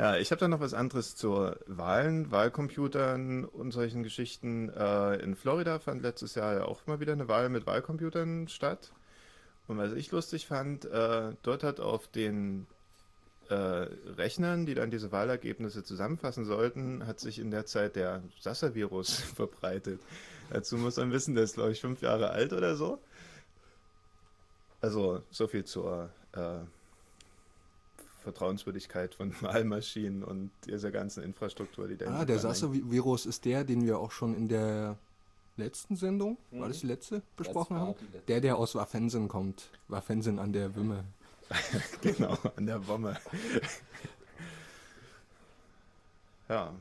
Ja, 0.00 0.16
ich 0.16 0.30
habe 0.30 0.38
da 0.40 0.48
noch 0.48 0.60
was 0.60 0.72
anderes 0.72 1.14
zur 1.14 1.58
Wahlen, 1.66 2.30
Wahlcomputern 2.30 3.44
und 3.44 3.70
solchen 3.70 4.02
Geschichten. 4.02 4.70
Äh, 4.70 5.16
in 5.16 5.36
Florida 5.36 5.78
fand 5.78 6.00
letztes 6.00 6.36
Jahr 6.36 6.54
ja 6.54 6.64
auch 6.64 6.86
mal 6.86 7.00
wieder 7.00 7.12
eine 7.12 7.28
Wahl 7.28 7.50
mit 7.50 7.66
Wahlcomputern 7.66 8.48
statt. 8.48 8.92
Und 9.68 9.76
was 9.76 9.92
ich 9.92 10.10
lustig 10.10 10.46
fand, 10.46 10.86
äh, 10.86 11.34
dort 11.42 11.62
hat 11.62 11.80
auf 11.80 12.08
den 12.08 12.66
äh, 13.50 13.54
Rechnern, 13.54 14.64
die 14.64 14.72
dann 14.72 14.90
diese 14.90 15.12
Wahlergebnisse 15.12 15.84
zusammenfassen 15.84 16.46
sollten, 16.46 17.06
hat 17.06 17.20
sich 17.20 17.38
in 17.38 17.50
der 17.50 17.66
Zeit 17.66 17.94
der 17.94 18.22
Sassa-Virus 18.40 19.16
verbreitet. 19.36 20.00
Dazu 20.48 20.78
muss 20.78 20.96
man 20.96 21.12
wissen, 21.12 21.34
der 21.34 21.44
ist, 21.44 21.56
glaube 21.56 21.72
ich, 21.72 21.80
fünf 21.82 22.00
Jahre 22.00 22.30
alt 22.30 22.54
oder 22.54 22.74
so. 22.74 23.00
Also 24.80 25.20
so 25.30 25.46
viel 25.46 25.66
zur 25.66 26.08
äh, 26.32 26.60
Vertrauenswürdigkeit 28.20 29.14
von 29.14 29.34
Wahlmaschinen 29.42 30.22
und 30.22 30.50
dieser 30.66 30.90
ganzen 30.90 31.22
Infrastruktur, 31.22 31.88
die 31.88 31.96
da 31.96 32.06
Ah, 32.06 32.24
der 32.24 32.38
Sasse-Virus 32.38 33.26
ist 33.26 33.44
der, 33.44 33.64
den 33.64 33.84
wir 33.84 33.98
auch 33.98 34.12
schon 34.12 34.34
in 34.34 34.48
der 34.48 34.96
letzten 35.56 35.96
Sendung, 35.96 36.38
mhm. 36.50 36.60
war 36.60 36.68
das 36.68 36.80
die 36.80 36.86
letzte, 36.86 37.22
besprochen 37.36 37.76
haben? 37.76 37.90
Letzte. 37.90 38.26
Der, 38.28 38.40
der 38.40 38.56
aus 38.56 38.74
Waffensen 38.74 39.28
kommt. 39.28 39.70
Waffensen 39.88 40.38
an 40.38 40.52
der 40.52 40.74
Wümme. 40.74 41.04
genau, 42.00 42.38
an 42.56 42.66
der 42.66 42.86
Womme. 42.86 43.16
ja. 46.48 46.72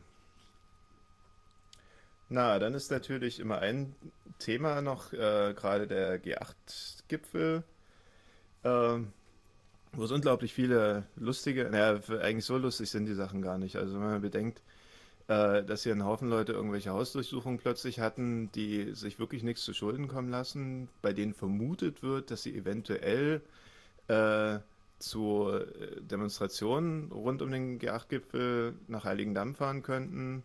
Na, 2.29 2.59
dann 2.59 2.75
ist 2.75 2.91
natürlich 2.91 3.39
immer 3.39 3.59
ein 3.59 3.95
Thema 4.37 4.81
noch, 4.81 5.11
äh, 5.13 5.53
gerade 5.55 5.87
der 5.87 6.23
G8-Gipfel. 6.23 7.63
Ähm, 8.63 9.13
wo 9.93 10.03
es 10.03 10.11
unglaublich 10.11 10.53
viele 10.53 11.03
lustige, 11.15 11.69
naja, 11.69 11.99
eigentlich 12.21 12.45
so 12.45 12.57
lustig 12.57 12.89
sind 12.89 13.05
die 13.05 13.13
Sachen 13.13 13.41
gar 13.41 13.57
nicht. 13.57 13.75
Also 13.75 13.95
wenn 13.95 14.01
man 14.01 14.21
bedenkt, 14.21 14.61
äh, 15.27 15.63
dass 15.63 15.83
hier 15.83 15.93
ein 15.93 16.05
Haufen 16.05 16.29
Leute 16.29 16.53
irgendwelche 16.53 16.91
Hausdurchsuchungen 16.91 17.59
plötzlich 17.59 17.99
hatten, 17.99 18.51
die 18.53 18.93
sich 18.93 19.19
wirklich 19.19 19.43
nichts 19.43 19.63
zu 19.63 19.73
Schulden 19.73 20.07
kommen 20.07 20.29
lassen, 20.29 20.89
bei 21.01 21.13
denen 21.13 21.33
vermutet 21.33 22.03
wird, 22.03 22.31
dass 22.31 22.43
sie 22.43 22.55
eventuell 22.55 23.41
äh, 24.07 24.59
zu 24.99 25.49
äh, 25.51 26.01
Demonstrationen 26.01 27.11
rund 27.11 27.41
um 27.41 27.51
den 27.51 27.79
G8-Gipfel 27.79 28.73
nach 28.87 29.05
Heiligendamm 29.05 29.55
fahren 29.55 29.83
könnten. 29.83 30.43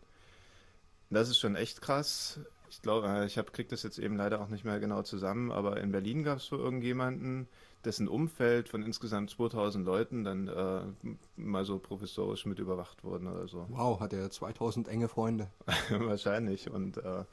Das 1.11 1.29
ist 1.29 1.39
schon 1.39 1.57
echt 1.57 1.81
krass. 1.81 2.41
Ich 2.71 2.83
glaube, 2.83 3.09
äh, 3.09 3.27
ich 3.27 3.35
kriege 3.53 3.69
das 3.69 3.83
jetzt 3.83 3.99
eben 3.99 4.17
leider 4.17 4.41
auch 4.41 4.49
nicht 4.49 4.65
mehr 4.65 4.81
genau 4.81 5.03
zusammen, 5.03 5.51
aber 5.51 5.79
in 5.79 5.93
Berlin 5.93 6.25
gab 6.25 6.39
es 6.39 6.47
so 6.47 6.57
irgendjemanden, 6.59 7.49
dessen 7.85 8.09
Umfeld 8.09 8.69
von 8.69 8.83
insgesamt 8.83 9.31
2000 9.31 9.85
Leuten 9.85 10.25
dann 10.25 10.49
äh, 10.49 11.17
mal 11.37 11.65
so 11.65 11.79
professorisch 11.79 12.47
mit 12.47 12.59
überwacht 12.59 13.05
wurden 13.05 13.27
oder 13.27 13.49
so. 13.49 13.67
Wow, 13.69 14.01
hat 14.01 14.13
er 14.13 14.31
2000 14.31 14.89
enge 14.89 15.09
Freunde. 15.09 15.49
Wahrscheinlich 15.91 16.71
und 16.71 16.99
äh, 16.99 17.25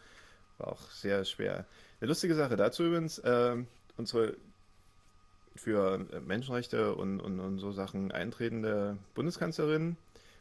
war 0.58 0.68
auch 0.68 0.82
sehr 0.92 1.26
schwer. 1.26 1.66
Eine 2.00 2.10
lustige 2.10 2.36
Sache 2.36 2.56
dazu 2.56 2.84
übrigens, 2.84 3.20
äh, 3.20 3.58
unsere 3.98 4.38
für 5.56 6.06
Menschenrechte 6.26 6.96
und, 6.96 7.20
und, 7.20 7.40
und 7.40 7.60
so 7.60 7.72
Sachen 7.72 8.12
eintretende 8.12 8.98
Bundeskanzlerin 9.16 9.98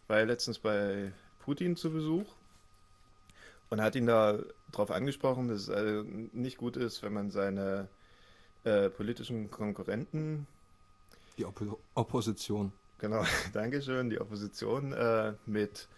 war 0.07 0.19
ja 0.19 0.25
letztens 0.25 0.61
bei 0.61 1.13
Putin 1.41 1.77
zu 1.77 1.91
Besuch 1.91 2.27
und 3.71 3.81
hat 3.81 3.97
ihn 3.97 4.07
da 4.07 4.39
darauf 4.71 4.91
angesprochen, 4.91 5.49
dass 5.49 5.63
es 5.63 5.71
also 5.71 6.05
nicht 6.33 6.59
gut 6.59 6.77
ist, 6.77 7.03
wenn 7.03 7.13
man 7.13 7.31
seine 7.31 7.89
äh, 8.65 8.91
politischen 8.91 9.51
Konkurrenten. 9.51 10.47
Die 11.39 11.45
Oppo 11.45 11.79
Opposition. 11.95 12.73
Genau, 12.99 13.25
Dankeschön. 13.53 14.11
Die 14.11 14.21
Opposition 14.21 14.93
äh, 14.93 15.33
mit, 15.47 15.89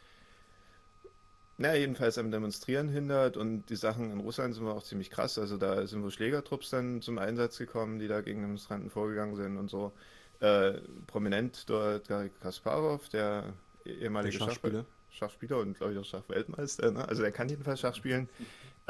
naja, 1.59 1.75
jedenfalls 1.75 2.19
am 2.19 2.31
Demonstrieren 2.31 2.89
hindert 2.89 3.37
und 3.37 3.69
die 3.69 3.77
Sachen 3.77 4.13
in 4.13 4.21
Russland 4.21 4.55
sind 4.55 4.67
auch 4.69 4.85
ziemlich 4.85 5.11
krass. 5.11 5.39
Also 5.39 5.57
da 5.57 5.87
sind 5.87 6.03
wohl 6.03 6.11
Schlägertrupps 6.11 6.71
dann 6.71 7.03
zum 7.03 7.19
Einsatz 7.19 7.59
gekommen, 7.59 7.99
die 7.99 8.09
da 8.09 8.21
gegen 8.21 8.43
Demonstranten 8.43 8.91
vorgegangen 8.91 9.37
sind 9.37 9.57
und 9.57 9.69
so. 9.69 9.93
Äh, 10.41 10.81
prominent 11.07 11.69
dort 11.69 12.09
Kasparov, 12.41 13.09
der 13.09 13.53
ehemalige 13.85 14.39
der 14.39 14.45
Schachspieler. 14.47 14.85
Schachspieler 15.11 15.59
und 15.59 15.77
glaube 15.77 15.93
ich 15.93 15.99
auch 15.99 16.05
Schachweltmeister. 16.05 16.91
Ne? 16.91 17.07
Also 17.07 17.23
er 17.23 17.33
kann 17.33 17.49
jedenfalls 17.49 17.81
Schach 17.81 17.95
spielen. 17.95 18.29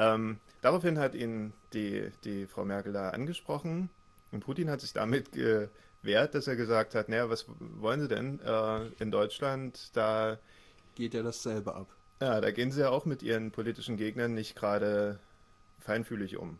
Ähm, 0.03 0.39
daraufhin 0.61 0.99
hat 0.99 1.15
ihn 1.15 1.53
die, 1.73 2.11
die 2.23 2.45
Frau 2.47 2.65
Merkel 2.65 2.93
da 2.93 3.09
angesprochen 3.09 3.89
und 4.31 4.41
Putin 4.41 4.69
hat 4.69 4.81
sich 4.81 4.93
damit 4.93 5.31
gewehrt, 5.31 6.35
dass 6.35 6.47
er 6.47 6.55
gesagt 6.55 6.95
hat, 6.95 7.09
naja, 7.09 7.29
was 7.29 7.45
wollen 7.59 8.01
Sie 8.01 8.07
denn 8.07 8.39
äh, 8.41 8.87
in 8.99 9.11
Deutschland? 9.11 9.89
Da 9.93 10.37
geht 10.95 11.13
ja 11.13 11.23
dasselbe 11.23 11.75
ab. 11.75 11.87
Ja, 12.21 12.41
da 12.41 12.51
gehen 12.51 12.71
Sie 12.71 12.81
ja 12.81 12.89
auch 12.89 13.05
mit 13.05 13.23
Ihren 13.23 13.51
politischen 13.51 13.97
Gegnern 13.97 14.33
nicht 14.33 14.55
gerade 14.55 15.19
feinfühlig 15.79 16.37
um. 16.37 16.59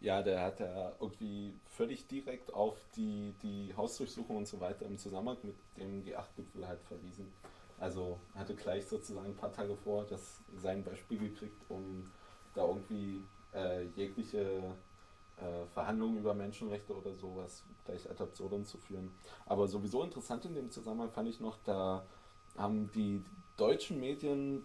Ja, 0.00 0.22
der 0.22 0.42
hat 0.42 0.60
ja 0.60 0.92
irgendwie 1.00 1.54
völlig 1.70 2.06
direkt 2.06 2.52
auf 2.52 2.76
die, 2.94 3.34
die 3.42 3.72
Hausdurchsuchung 3.74 4.36
und 4.36 4.46
so 4.46 4.60
weiter 4.60 4.84
im 4.84 4.98
Zusammenhang 4.98 5.38
mit 5.42 5.56
dem 5.78 6.04
G8-Gipfel 6.04 6.68
halt 6.68 6.82
verwiesen. 6.82 7.32
Also 7.78 8.18
hatte 8.34 8.54
gleich 8.54 8.86
sozusagen 8.86 9.28
ein 9.28 9.36
paar 9.36 9.52
Tage 9.52 9.74
vor 9.76 10.04
das 10.04 10.42
sein 10.56 10.84
Beispiel 10.84 11.18
gekriegt, 11.18 11.56
um 11.70 12.10
da 12.54 12.66
irgendwie 12.66 13.22
äh, 13.52 13.84
jegliche 13.96 14.40
äh, 15.36 15.66
Verhandlungen 15.72 16.18
über 16.18 16.34
Menschenrechte 16.34 16.94
oder 16.94 17.14
sowas 17.14 17.64
gleich 17.84 18.08
ad 18.08 18.22
absurdum 18.22 18.64
zu 18.64 18.78
führen. 18.78 19.10
Aber 19.46 19.68
sowieso 19.68 20.02
interessant 20.02 20.44
in 20.44 20.54
dem 20.54 20.70
Zusammenhang 20.70 21.10
fand 21.10 21.28
ich 21.28 21.40
noch, 21.40 21.58
da 21.64 22.04
haben 22.56 22.90
die 22.94 23.22
deutschen 23.56 24.00
Medien 24.00 24.64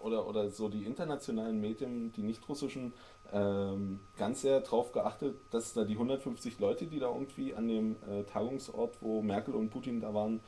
oder, 0.00 0.26
oder 0.26 0.50
so 0.50 0.68
die 0.68 0.84
internationalen 0.84 1.60
Medien, 1.60 2.12
die 2.12 2.22
nicht 2.22 2.48
russischen, 2.48 2.92
ähm, 3.32 4.00
ganz 4.16 4.42
sehr 4.42 4.60
darauf 4.60 4.92
geachtet, 4.92 5.36
dass 5.50 5.74
da 5.74 5.84
die 5.84 5.94
150 5.94 6.58
Leute, 6.60 6.86
die 6.86 6.98
da 6.98 7.08
irgendwie 7.08 7.54
an 7.54 7.68
dem 7.68 7.96
äh, 8.08 8.22
Tagungsort, 8.24 8.96
wo 9.00 9.22
Merkel 9.22 9.54
und 9.54 9.70
Putin 9.70 10.00
da 10.00 10.14
waren, 10.14 10.40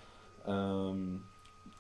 ähm, 0.47 1.25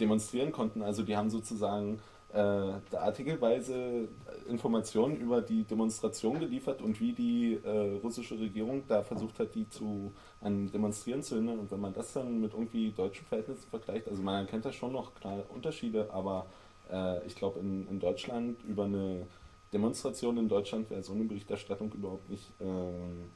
demonstrieren 0.00 0.52
konnten. 0.52 0.82
Also 0.82 1.02
die 1.02 1.16
haben 1.16 1.30
sozusagen 1.30 2.00
da 2.32 2.80
artikelweise 2.92 4.08
Informationen 4.48 5.16
über 5.16 5.40
die 5.40 5.64
Demonstration 5.64 6.38
geliefert 6.38 6.82
und 6.82 7.00
wie 7.00 7.12
die 7.12 7.54
äh, 7.64 7.98
russische 8.02 8.38
Regierung 8.38 8.82
da 8.86 9.02
versucht 9.02 9.38
hat, 9.38 9.54
die 9.54 9.68
zu 9.68 10.12
an 10.40 10.70
Demonstrieren 10.70 11.22
zu 11.22 11.36
hindern. 11.36 11.58
Und 11.58 11.70
wenn 11.70 11.80
man 11.80 11.94
das 11.94 12.12
dann 12.12 12.40
mit 12.40 12.52
irgendwie 12.52 12.92
deutschen 12.92 13.24
Verhältnissen 13.26 13.68
vergleicht, 13.70 14.08
also 14.08 14.22
man 14.22 14.44
erkennt 14.44 14.66
da 14.66 14.72
schon 14.72 14.92
noch 14.92 15.14
klar 15.14 15.42
Unterschiede, 15.54 16.12
aber 16.12 16.46
äh, 16.90 17.26
ich 17.26 17.34
glaube 17.34 17.60
in, 17.60 17.88
in 17.88 17.98
Deutschland 17.98 18.62
über 18.64 18.84
eine 18.84 19.26
Demonstration 19.72 20.38
in 20.38 20.48
Deutschland 20.48 20.90
wäre 20.90 21.02
so 21.02 21.12
eine 21.12 21.24
Berichterstattung 21.24 21.92
überhaupt 21.92 22.28
nicht. 22.28 22.52
Ähm, 22.60 23.30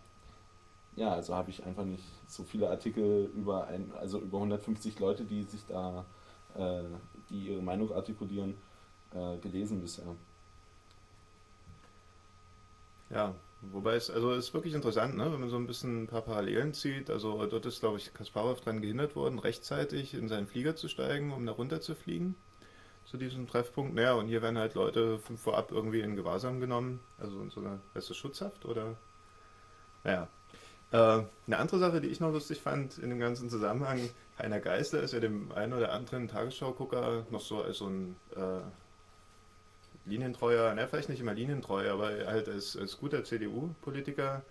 ja, 0.96 1.14
also 1.14 1.34
habe 1.34 1.50
ich 1.50 1.64
einfach 1.64 1.84
nicht 1.84 2.04
so 2.26 2.44
viele 2.44 2.68
Artikel 2.68 3.30
über 3.34 3.66
ein, 3.68 3.90
also 3.98 4.18
über 4.18 4.38
150 4.38 4.98
Leute, 4.98 5.24
die 5.24 5.42
sich 5.44 5.64
da, 5.66 6.04
äh, 6.54 6.82
die 7.30 7.48
ihre 7.48 7.62
Meinung 7.62 7.92
artikulieren, 7.92 8.54
äh, 9.14 9.38
gelesen 9.38 9.80
bisher. 9.80 10.16
Ja, 13.10 13.34
wobei 13.60 13.94
es, 13.94 14.10
also 14.10 14.32
es 14.32 14.46
ist 14.46 14.54
wirklich 14.54 14.74
interessant, 14.74 15.16
ne, 15.16 15.30
wenn 15.30 15.40
man 15.40 15.50
so 15.50 15.56
ein 15.56 15.66
bisschen 15.66 16.04
ein 16.04 16.06
paar 16.06 16.22
Parallelen 16.22 16.72
zieht. 16.72 17.10
Also 17.10 17.44
dort 17.46 17.66
ist, 17.66 17.80
glaube 17.80 17.98
ich, 17.98 18.14
Kasparov 18.14 18.60
daran 18.60 18.80
gehindert 18.80 19.14
worden, 19.16 19.38
rechtzeitig 19.38 20.14
in 20.14 20.28
seinen 20.28 20.46
Flieger 20.46 20.76
zu 20.76 20.88
steigen, 20.88 21.32
um 21.32 21.44
da 21.44 21.52
runter 21.52 21.80
zu 21.80 21.94
fliegen 21.94 22.34
zu 23.04 23.16
diesem 23.16 23.46
Treffpunkt. 23.46 23.94
Naja, 23.94 24.14
und 24.14 24.28
hier 24.28 24.42
werden 24.42 24.58
halt 24.58 24.74
Leute 24.74 25.18
vorab 25.18 25.72
irgendwie 25.72 26.00
in 26.00 26.16
Gewahrsam 26.16 26.60
genommen. 26.60 27.00
Also 27.18 27.46
so 27.50 27.60
eine, 27.60 27.80
ist 27.94 28.08
das 28.08 28.16
Schutzhaft 28.16 28.64
oder? 28.64 28.96
Naja. 30.04 30.28
Äh, 30.92 31.24
eine 31.46 31.58
andere 31.58 31.78
Sache, 31.78 32.00
die 32.00 32.08
ich 32.08 32.20
noch 32.20 32.32
lustig 32.32 32.60
fand 32.60 32.98
in 32.98 33.10
dem 33.10 33.18
ganzen 33.18 33.50
Zusammenhang, 33.50 34.10
Heiner 34.38 34.60
Geißler 34.60 35.00
ist 35.00 35.12
ja 35.12 35.20
dem 35.20 35.52
einen 35.52 35.72
oder 35.72 35.92
anderen 35.92 36.28
Tagesschau-Gucker 36.28 37.26
noch 37.30 37.40
so 37.40 37.62
als 37.62 37.78
so 37.78 37.86
ein 37.86 38.16
äh, 38.34 38.60
Linientreuer, 40.04 40.74
ne, 40.74 40.88
vielleicht 40.88 41.08
nicht 41.08 41.20
immer 41.20 41.34
Linientreu, 41.34 41.90
aber 41.90 42.08
halt 42.26 42.48
als, 42.48 42.76
als 42.76 42.98
guter 42.98 43.24
CDU-Politiker 43.24 44.42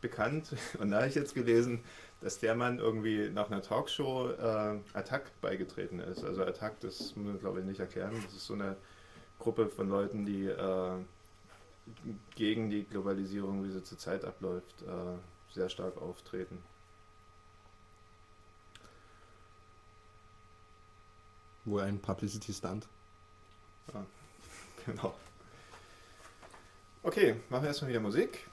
bekannt. 0.00 0.54
Und 0.78 0.90
da 0.90 0.98
habe 0.98 1.08
ich 1.08 1.14
jetzt 1.14 1.34
gelesen, 1.34 1.84
dass 2.20 2.38
der 2.38 2.54
Mann 2.54 2.78
irgendwie 2.78 3.30
nach 3.30 3.50
einer 3.50 3.62
Talkshow 3.62 4.30
äh, 4.30 4.78
Attack 4.94 5.30
beigetreten 5.40 6.00
ist. 6.00 6.24
Also 6.24 6.42
Attack, 6.42 6.80
das 6.80 7.14
muss 7.16 7.26
man 7.26 7.38
glaube 7.38 7.60
ich 7.60 7.66
nicht 7.66 7.80
erklären. 7.80 8.12
Das 8.24 8.34
ist 8.34 8.46
so 8.46 8.54
eine 8.54 8.76
Gruppe 9.38 9.68
von 9.68 9.88
Leuten, 9.88 10.26
die 10.26 10.46
äh, 10.46 10.96
gegen 12.34 12.70
die 12.70 12.84
Globalisierung, 12.84 13.64
wie 13.64 13.70
sie 13.70 13.82
zurzeit 13.82 14.24
abläuft, 14.24 14.82
äh, 14.82 15.54
sehr 15.54 15.68
stark 15.68 15.96
auftreten. 16.00 16.58
Wohl 21.64 21.82
ein 21.82 22.00
Publicity-Stunt. 22.00 22.88
Ja. 23.94 24.06
Genau. 24.88 25.14
Okay, 27.02 27.34
machen 27.50 27.62
wir 27.64 27.68
erstmal 27.68 27.90
wieder 27.90 28.00
Musik. 28.00 28.46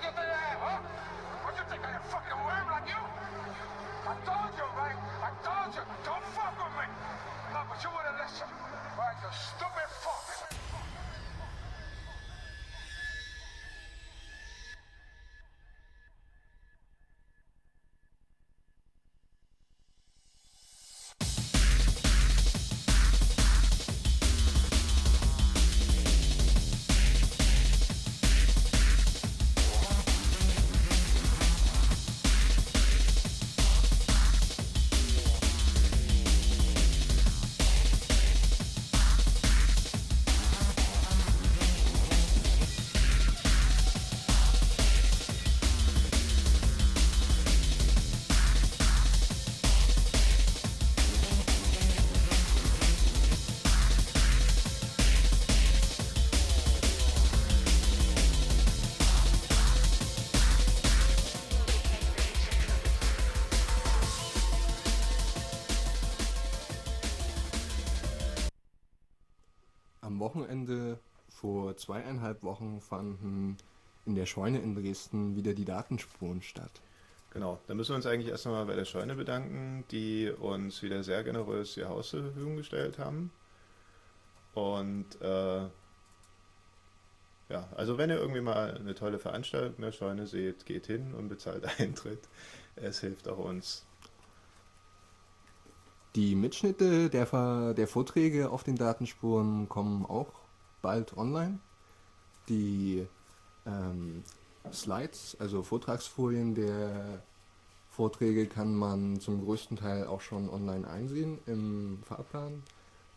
Look 0.00 0.16
at 0.16 0.56
huh? 0.56 0.80
What 1.44 1.52
you 1.60 1.64
think 1.68 1.84
I 1.84 1.92
am 1.92 2.00
fucking 2.08 2.40
worm 2.40 2.66
like 2.72 2.88
you? 2.88 2.96
I 4.08 4.16
told 4.24 4.52
you, 4.56 4.64
right? 4.72 4.96
I 4.96 5.28
told 5.44 5.76
you, 5.76 5.84
don't 6.08 6.24
fuck 6.32 6.56
with 6.56 6.72
me. 6.72 6.88
No, 7.52 7.60
but 7.68 7.84
you 7.84 7.90
would 7.92 8.06
have 8.08 8.16
listened. 8.16 8.48
Right, 8.96 9.16
you 9.20 9.28
stupid. 9.28 9.69
Wochenende 70.20 70.98
vor 71.28 71.76
zweieinhalb 71.76 72.42
Wochen 72.42 72.80
fanden 72.80 73.56
in 74.06 74.14
der 74.14 74.26
Scheune 74.26 74.60
in 74.60 74.74
Dresden 74.74 75.36
wieder 75.36 75.54
die 75.54 75.64
Datenspuren 75.64 76.42
statt. 76.42 76.80
Genau, 77.32 77.60
da 77.66 77.74
müssen 77.74 77.90
wir 77.90 77.96
uns 77.96 78.06
eigentlich 78.06 78.30
erst 78.30 78.46
einmal 78.46 78.66
bei 78.66 78.74
der 78.74 78.84
Scheune 78.84 79.14
bedanken, 79.14 79.84
die 79.90 80.30
uns 80.30 80.82
wieder 80.82 81.04
sehr 81.04 81.22
generös 81.22 81.76
ihr 81.76 81.88
Haus 81.88 82.10
zur 82.10 82.22
Verfügung 82.22 82.56
gestellt 82.56 82.98
haben. 82.98 83.30
Und 84.54 85.20
äh, 85.22 85.68
ja, 87.50 87.68
also 87.76 87.98
wenn 87.98 88.10
ihr 88.10 88.16
irgendwie 88.16 88.40
mal 88.40 88.76
eine 88.76 88.94
tolle 88.94 89.18
Veranstaltung 89.18 89.76
in 89.76 89.82
der 89.82 89.92
Scheune 89.92 90.26
seht, 90.26 90.66
geht 90.66 90.86
hin 90.86 91.14
und 91.14 91.28
bezahlt 91.28 91.64
Eintritt. 91.78 92.28
Es 92.74 93.00
hilft 93.00 93.28
auch 93.28 93.38
uns. 93.38 93.86
Die 96.16 96.34
Mitschnitte 96.34 97.08
der, 97.08 97.74
der 97.74 97.86
Vorträge 97.86 98.50
auf 98.50 98.64
den 98.64 98.76
Datenspuren 98.76 99.68
kommen 99.68 100.04
auch 100.04 100.32
bald 100.82 101.16
online. 101.16 101.60
Die 102.48 103.06
ähm, 103.64 104.24
Slides, 104.72 105.36
also 105.38 105.62
Vortragsfolien 105.62 106.54
der 106.54 107.22
Vorträge 107.90 108.46
kann 108.46 108.74
man 108.74 109.20
zum 109.20 109.44
größten 109.44 109.76
Teil 109.76 110.06
auch 110.06 110.20
schon 110.20 110.48
online 110.48 110.88
einsehen 110.88 111.38
im 111.46 111.98
Fahrplan. 112.02 112.62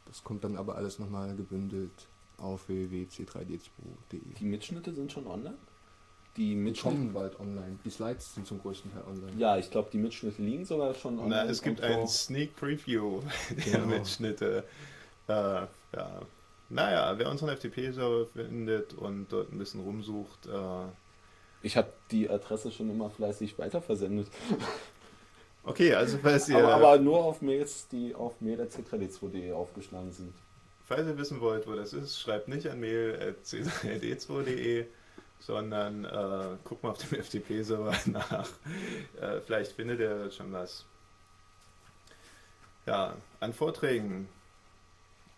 Das 0.05 0.23
kommt 0.23 0.43
dann 0.43 0.55
aber 0.55 0.75
alles 0.75 0.99
nochmal 0.99 1.35
gebündelt 1.35 2.07
auf 2.37 2.67
www.c3d2.de. 2.67 4.19
Die 4.39 4.45
Mitschnitte 4.45 4.93
sind 4.93 5.11
schon 5.11 5.25
online? 5.25 5.57
Die 6.35 6.55
Mitschnitte 6.55 6.95
kommen 6.95 7.13
bald 7.13 7.39
online. 7.39 7.77
Die 7.85 7.89
Slides 7.89 8.33
sind 8.33 8.47
zum 8.47 8.59
größten 8.59 8.91
Teil 8.91 9.03
online. 9.07 9.33
Ja, 9.37 9.57
ich 9.57 9.69
glaube, 9.69 9.89
die 9.91 9.99
Mitschnitte 9.99 10.41
liegen 10.41 10.65
sogar 10.65 10.93
schon 10.95 11.19
online. 11.19 11.43
Na, 11.45 11.51
es 11.51 11.61
gibt 11.61 11.81
ein 11.81 12.07
Sneak 12.07 12.55
Preview 12.55 13.21
der 13.49 13.73
genau. 13.73 13.85
Mitschnitte. 13.85 14.63
Äh, 15.27 15.33
ja. 15.33 15.67
Naja, 16.69 17.13
wer 17.17 17.29
unseren 17.29 17.55
FTP-Server 17.55 18.25
findet 18.33 18.95
und 18.95 19.27
dort 19.29 19.51
ein 19.51 19.59
bisschen 19.59 19.81
rumsucht. 19.81 20.47
Äh, 20.47 20.85
ich 21.61 21.77
habe 21.77 21.93
die 22.09 22.29
Adresse 22.29 22.71
schon 22.71 22.89
immer 22.89 23.09
fleißig 23.09 23.57
weiterversendet. 23.59 24.27
Okay, 25.65 25.93
also 25.93 26.17
falls 26.21 26.49
ihr. 26.49 26.57
Aber, 26.57 26.73
aber 26.73 26.99
nur 26.99 27.23
auf 27.23 27.41
Mails, 27.41 27.87
die 27.87 28.13
auf 28.13 28.41
mail.c3d2.de 28.41 29.53
aufgeschlagen 29.53 30.11
sind. 30.11 30.33
Falls 30.85 31.07
ihr 31.07 31.17
wissen 31.17 31.39
wollt, 31.39 31.65
wo 31.67 31.73
das 31.73 31.93
ist, 31.93 32.19
schreibt 32.19 32.49
nicht 32.49 32.67
an 32.67 32.81
mail.c3d2.de, 32.81 34.87
sondern 35.45 36.05
äh, 36.05 36.57
guckt 36.63 36.83
mal 36.83 36.91
auf 36.91 36.97
dem 36.97 37.21
FTP-Server 37.23 37.95
nach. 38.05 38.49
Äh, 39.19 39.41
vielleicht 39.41 39.73
findet 39.73 39.99
ihr 39.99 40.31
schon 40.31 40.51
was. 40.51 40.85
Ja, 42.85 43.15
an 43.39 43.53
Vorträgen. 43.53 44.27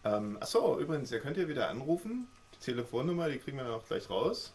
Ähm, 0.04 0.38
achso, 0.40 0.80
übrigens, 0.80 1.12
ihr 1.12 1.20
könnt 1.20 1.38
hier 1.38 1.48
wieder 1.48 1.70
anrufen. 1.70 2.28
Die 2.56 2.66
Telefonnummer, 2.66 3.30
die 3.30 3.38
kriegen 3.38 3.58
wir 3.58 3.66
dann 3.66 3.74
auch 3.74 3.88
gleich 3.88 4.10
raus. 4.10 4.54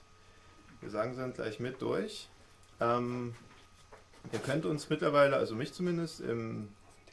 Wir 0.81 0.91
sagen 0.91 1.15
sie 1.15 1.21
dann 1.21 1.35
gleich 1.35 1.61
mit 1.61 1.83
durch. 1.83 2.29
Ähm, 2.81 3.35
Ihr 4.33 4.39
könnt 4.39 4.65
uns 4.65 4.89
mittlerweile, 4.91 5.37
also 5.37 5.55
mich 5.55 5.73
zumindest, 5.73 6.21
im 6.21 6.69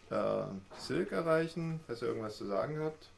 äh, 0.09 0.43
Silk 0.77 1.11
erreichen, 1.11 1.79
falls 1.87 2.01
ihr 2.01 2.09
irgendwas 2.09 2.37
zu 2.37 2.45
sagen 2.45 2.79
habt. 2.79 3.09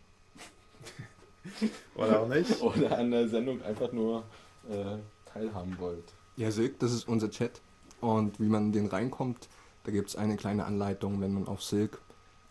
Oder 1.95 2.21
auch 2.21 2.27
nicht. 2.27 2.61
Oder 2.61 2.97
an 2.97 3.11
der 3.11 3.27
Sendung 3.27 3.61
einfach 3.63 3.91
nur 3.91 4.23
äh, 4.69 4.97
teilhaben 5.25 5.77
wollt. 5.79 6.13
Ja, 6.35 6.51
Silk, 6.51 6.79
das 6.79 6.93
ist 6.93 7.07
unser 7.07 7.29
Chat. 7.29 7.61
Und 8.01 8.39
wie 8.39 8.47
man 8.47 8.67
in 8.67 8.71
den 8.71 8.87
reinkommt, 8.87 9.49
da 9.83 9.91
gibt 9.91 10.09
es 10.09 10.15
eine 10.15 10.37
kleine 10.37 10.65
Anleitung, 10.65 11.19
wenn 11.21 11.33
man 11.33 11.47
auf 11.47 11.63
Silk 11.63 11.99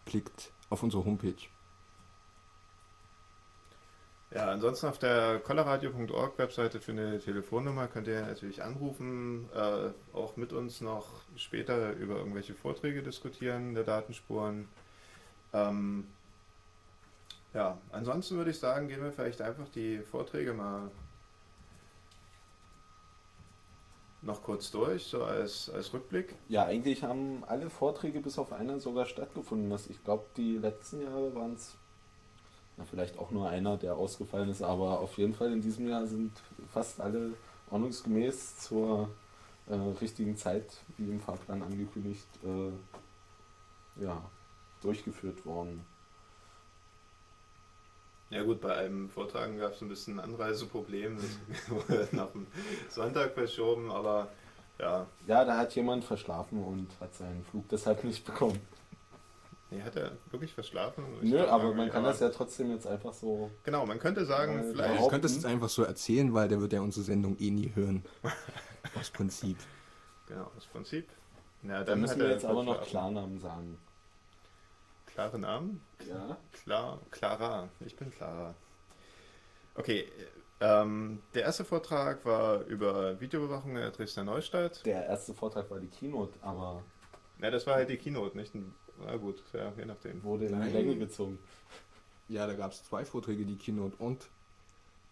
klickt, 0.05 0.53
auf 0.71 0.83
unsere 0.83 1.05
Homepage. 1.05 1.49
Ja, 4.31 4.51
ansonsten 4.51 4.87
auf 4.89 4.99
der 4.99 5.39
colorradio.org 5.39 6.37
Webseite 6.37 6.81
für 6.81 6.93
eine 6.93 7.19
Telefonnummer 7.19 7.89
könnt 7.89 8.09
ihr 8.09 8.21
natürlich 8.21 8.63
anrufen, 8.63 9.49
äh, 9.55 9.89
auch 10.13 10.37
mit 10.37 10.53
uns 10.53 10.83
noch 10.83 11.23
später 11.37 11.93
über 11.93 12.17
irgendwelche 12.17 12.53
Vorträge 12.53 13.03
diskutieren 13.03 13.75
der 13.75 13.85
Datenspuren. 13.85 14.69
Ähm, 15.55 16.09
ja, 17.55 17.79
ansonsten 17.91 18.37
würde 18.37 18.51
ich 18.51 18.59
sagen, 18.59 18.89
gehen 18.89 19.03
wir 19.03 19.13
vielleicht 19.13 19.41
einfach 19.41 19.69
die 19.71 20.01
Vorträge 20.01 20.53
mal 20.53 20.91
noch 24.23 24.43
kurz 24.43 24.71
durch, 24.71 25.05
so 25.05 25.23
als, 25.25 25.71
als 25.71 25.93
Rückblick. 25.93 26.35
Ja, 26.49 26.65
eigentlich 26.65 27.03
haben 27.03 27.45
alle 27.47 27.71
Vorträge 27.71 28.21
bis 28.21 28.39
auf 28.39 28.53
einer 28.53 28.81
sogar 28.81 29.07
stattgefunden. 29.07 29.73
Ich 29.89 30.03
glaube, 30.05 30.25
die 30.37 30.59
letzten 30.59 31.03
Jahre 31.03 31.35
waren 31.35 31.55
es 31.55 31.77
vielleicht 32.91 33.19
auch 33.19 33.31
nur 33.31 33.49
einer, 33.49 33.77
der 33.77 33.97
ausgefallen 33.97 34.51
ist, 34.51 34.63
aber 34.63 35.01
auf 35.01 35.19
jeden 35.19 35.35
Fall 35.35 35.53
in 35.53 35.61
diesem 35.61 35.89
Jahr 35.89 36.07
sind 36.07 36.33
fast 36.73 37.01
alle 37.01 37.33
ordnungsgemäß 37.71 38.59
zur 38.59 39.09
äh, 39.69 39.75
richtigen 40.01 40.37
Zeit, 40.37 40.65
wie 40.97 41.11
im 41.11 41.21
Fahrplan 41.21 41.63
angekündigt, 41.63 42.29
äh, 42.45 44.03
ja, 44.03 44.23
durchgeführt 44.81 45.45
worden. 45.45 45.85
Ja 48.31 48.43
gut, 48.43 48.61
bei 48.61 48.75
einem 48.75 49.09
Vortrag 49.09 49.59
gab 49.59 49.73
es 49.73 49.81
ein 49.81 49.89
bisschen 49.89 50.19
ein 50.19 50.31
Anreiseproblem, 50.31 51.17
das 51.17 51.71
wurde 51.71 52.09
nach 52.13 52.31
dem 52.31 52.47
Sonntag 52.91 53.33
verschoben, 53.33 53.91
aber 53.91 54.29
ja. 54.79 55.07
Ja, 55.27 55.45
da 55.45 55.57
hat 55.57 55.75
jemand 55.75 56.05
verschlafen 56.05 56.63
und 56.63 56.89
hat 57.01 57.15
seinen 57.15 57.43
Flug 57.45 57.69
deshalb 57.69 58.05
nicht 58.05 58.25
bekommen. 58.25 58.61
Nee, 59.71 59.83
hat 59.83 59.97
er 59.97 60.13
wirklich 60.31 60.55
verschlafen? 60.55 61.05
Ich 61.21 61.31
Nö, 61.31 61.45
aber 61.47 61.75
man 61.75 61.91
kann 61.91 62.03
das 62.03 62.21
ja 62.21 62.31
trotzdem 62.31 62.71
jetzt 62.71 62.87
einfach 62.87 63.13
so. 63.13 63.51
Genau, 63.65 63.85
man 63.85 63.99
könnte 63.99 64.25
sagen, 64.25 64.61
äh, 64.61 64.65
vielleicht. 64.73 65.03
Ich 65.03 65.09
könnte 65.09 65.27
es 65.27 65.35
jetzt 65.35 65.45
einfach 65.45 65.69
so 65.69 65.83
erzählen, 65.83 66.33
weil 66.33 66.49
der 66.49 66.61
wird 66.61 66.73
ja 66.73 66.81
unsere 66.81 67.05
Sendung 67.05 67.37
eh 67.39 67.51
nie 67.51 67.73
hören. 67.75 68.03
aus 68.99 69.11
Prinzip. 69.11 69.59
Genau, 70.27 70.51
aus 70.57 70.67
Prinzip. 70.67 71.09
Ja, 71.63 71.79
dann, 71.79 71.87
dann 71.87 72.01
müssen 72.01 72.21
wir 72.21 72.31
jetzt 72.31 72.47
aber 72.47 72.63
noch 72.63 72.83
Klarnamen 72.83 73.41
sagen. 73.41 73.79
Klare 75.19 75.41
Namen? 75.41 75.81
Ja. 76.09 76.39
Klar, 76.53 77.01
Clara. 77.11 77.69
Ich 77.81 77.97
bin 77.97 78.09
Clara. 78.09 78.55
Okay, 79.75 80.07
ähm, 80.61 81.21
der 81.35 81.43
erste 81.43 81.65
Vortrag 81.65 82.25
war 82.25 82.61
über 82.67 83.21
Videoüberwachung 83.21 83.71
in 83.71 83.79
der 83.79 83.91
Dresdner 83.91 84.23
Neustadt. 84.23 84.87
Der 84.87 85.07
erste 85.07 85.35
Vortrag 85.35 85.69
war 85.73 85.81
die 85.81 85.89
Keynote, 85.89 86.39
aber. 86.41 86.85
Ja, 87.43 87.51
das 87.51 87.67
war 87.67 87.75
halt 87.75 87.89
die 87.89 87.97
Keynote, 87.97 88.37
nicht 88.37 88.55
ein 88.55 88.73
na 89.05 89.17
gut, 89.17 89.43
ja, 89.53 89.73
je 89.77 89.87
nachdem. 89.87 90.23
Wurde 90.23 90.47
in 90.47 90.63
die 90.63 90.69
Länge 90.69 90.97
gezogen. 90.97 91.41
Ja, 92.29 92.47
da 92.47 92.55
gab 92.55 92.71
es 92.71 92.85
zwei 92.85 93.05
Vorträge, 93.05 93.45
die 93.45 93.57
Keynote 93.57 93.97
und 93.97 94.29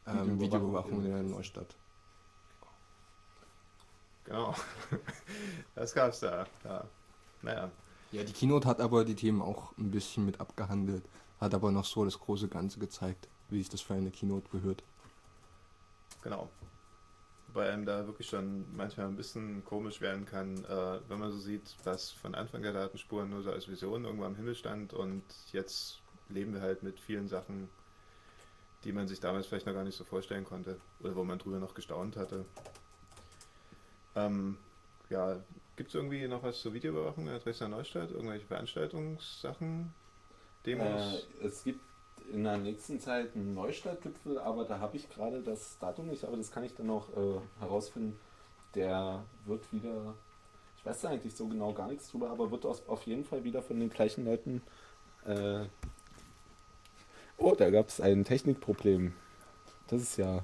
ähm, 0.06 0.38
Videoüberwachung 0.38 1.04
in 1.04 1.10
der 1.10 1.22
Neustadt. 1.24 1.74
Genau. 4.22 4.54
Das 5.74 5.92
gab 5.92 6.10
es 6.10 6.20
da. 6.20 6.46
Ja. 6.64 6.84
Naja. 7.42 7.72
Ja, 8.12 8.22
die 8.22 8.32
Keynote 8.32 8.68
hat 8.68 8.80
aber 8.80 9.04
die 9.04 9.14
Themen 9.14 9.42
auch 9.42 9.76
ein 9.78 9.90
bisschen 9.90 10.24
mit 10.24 10.40
abgehandelt, 10.40 11.04
hat 11.40 11.54
aber 11.54 11.70
noch 11.70 11.84
so 11.84 12.04
das 12.04 12.18
große 12.18 12.48
Ganze 12.48 12.78
gezeigt, 12.78 13.28
wie 13.50 13.58
sich 13.58 13.68
das 13.68 13.80
für 13.80 13.94
eine 13.94 14.10
Keynote 14.10 14.48
gehört. 14.50 14.82
Genau 16.22 16.48
bei 17.56 17.72
einem 17.72 17.86
da 17.86 18.06
wirklich 18.06 18.28
schon 18.28 18.66
manchmal 18.76 19.06
ein 19.06 19.16
bisschen 19.16 19.64
komisch 19.64 20.02
werden 20.02 20.26
kann, 20.26 20.62
äh, 20.66 21.00
wenn 21.08 21.18
man 21.18 21.32
so 21.32 21.38
sieht, 21.38 21.74
was 21.84 22.10
von 22.10 22.34
Anfang 22.34 22.60
der 22.60 22.74
Datenspuren 22.74 23.30
nur 23.30 23.42
so 23.42 23.50
als 23.50 23.66
Vision 23.66 24.04
irgendwo 24.04 24.24
am 24.24 24.36
Himmel 24.36 24.54
stand 24.54 24.92
und 24.92 25.22
jetzt 25.52 26.02
leben 26.28 26.52
wir 26.52 26.60
halt 26.60 26.82
mit 26.82 27.00
vielen 27.00 27.28
Sachen, 27.28 27.68
die 28.84 28.92
man 28.92 29.08
sich 29.08 29.20
damals 29.20 29.46
vielleicht 29.46 29.64
noch 29.66 29.72
gar 29.72 29.84
nicht 29.84 29.96
so 29.96 30.04
vorstellen 30.04 30.44
konnte 30.44 30.78
oder 31.00 31.16
wo 31.16 31.24
man 31.24 31.38
drüber 31.38 31.58
noch 31.58 31.74
gestaunt 31.74 32.16
hatte. 32.16 32.44
Ähm, 34.14 34.58
ja, 35.08 35.36
gibt 35.76 35.90
es 35.90 35.94
irgendwie 35.94 36.26
noch 36.26 36.42
was 36.42 36.60
zur 36.60 36.74
Videoüberwachung 36.74 37.24
in 37.24 37.30
der 37.30 37.40
Dresdner 37.40 37.68
Neustadt? 37.68 38.10
Irgendwelche 38.10 38.46
Veranstaltungssachen? 38.46 39.92
Demos? 40.64 41.26
Äh, 41.40 41.46
es 41.46 41.64
gibt 41.64 41.80
in 42.32 42.44
der 42.44 42.56
nächsten 42.56 42.98
Zeit 42.98 43.34
einen 43.34 43.54
Neustadtgipfel, 43.54 44.38
aber 44.38 44.64
da 44.64 44.80
habe 44.80 44.96
ich 44.96 45.08
gerade 45.10 45.42
das 45.42 45.78
Datum 45.78 46.08
nicht, 46.08 46.24
aber 46.24 46.36
das 46.36 46.50
kann 46.50 46.64
ich 46.64 46.74
dann 46.74 46.86
noch 46.86 47.10
äh, 47.16 47.40
herausfinden. 47.60 48.18
Der 48.74 49.24
wird 49.44 49.72
wieder, 49.72 50.14
ich 50.76 50.84
weiß 50.84 51.02
da 51.02 51.10
eigentlich 51.10 51.34
so 51.34 51.46
genau 51.46 51.72
gar 51.72 51.88
nichts 51.88 52.10
drüber, 52.10 52.30
aber 52.30 52.50
wird 52.50 52.66
aus, 52.66 52.86
auf 52.88 53.06
jeden 53.06 53.24
Fall 53.24 53.44
wieder 53.44 53.62
von 53.62 53.78
den 53.78 53.90
gleichen 53.90 54.24
Leuten. 54.24 54.62
Äh 55.24 55.66
oh, 57.38 57.54
da 57.54 57.70
gab 57.70 57.88
es 57.88 58.00
ein 58.00 58.24
Technikproblem. 58.24 59.12
Das 59.88 60.02
ist 60.02 60.16
ja 60.16 60.42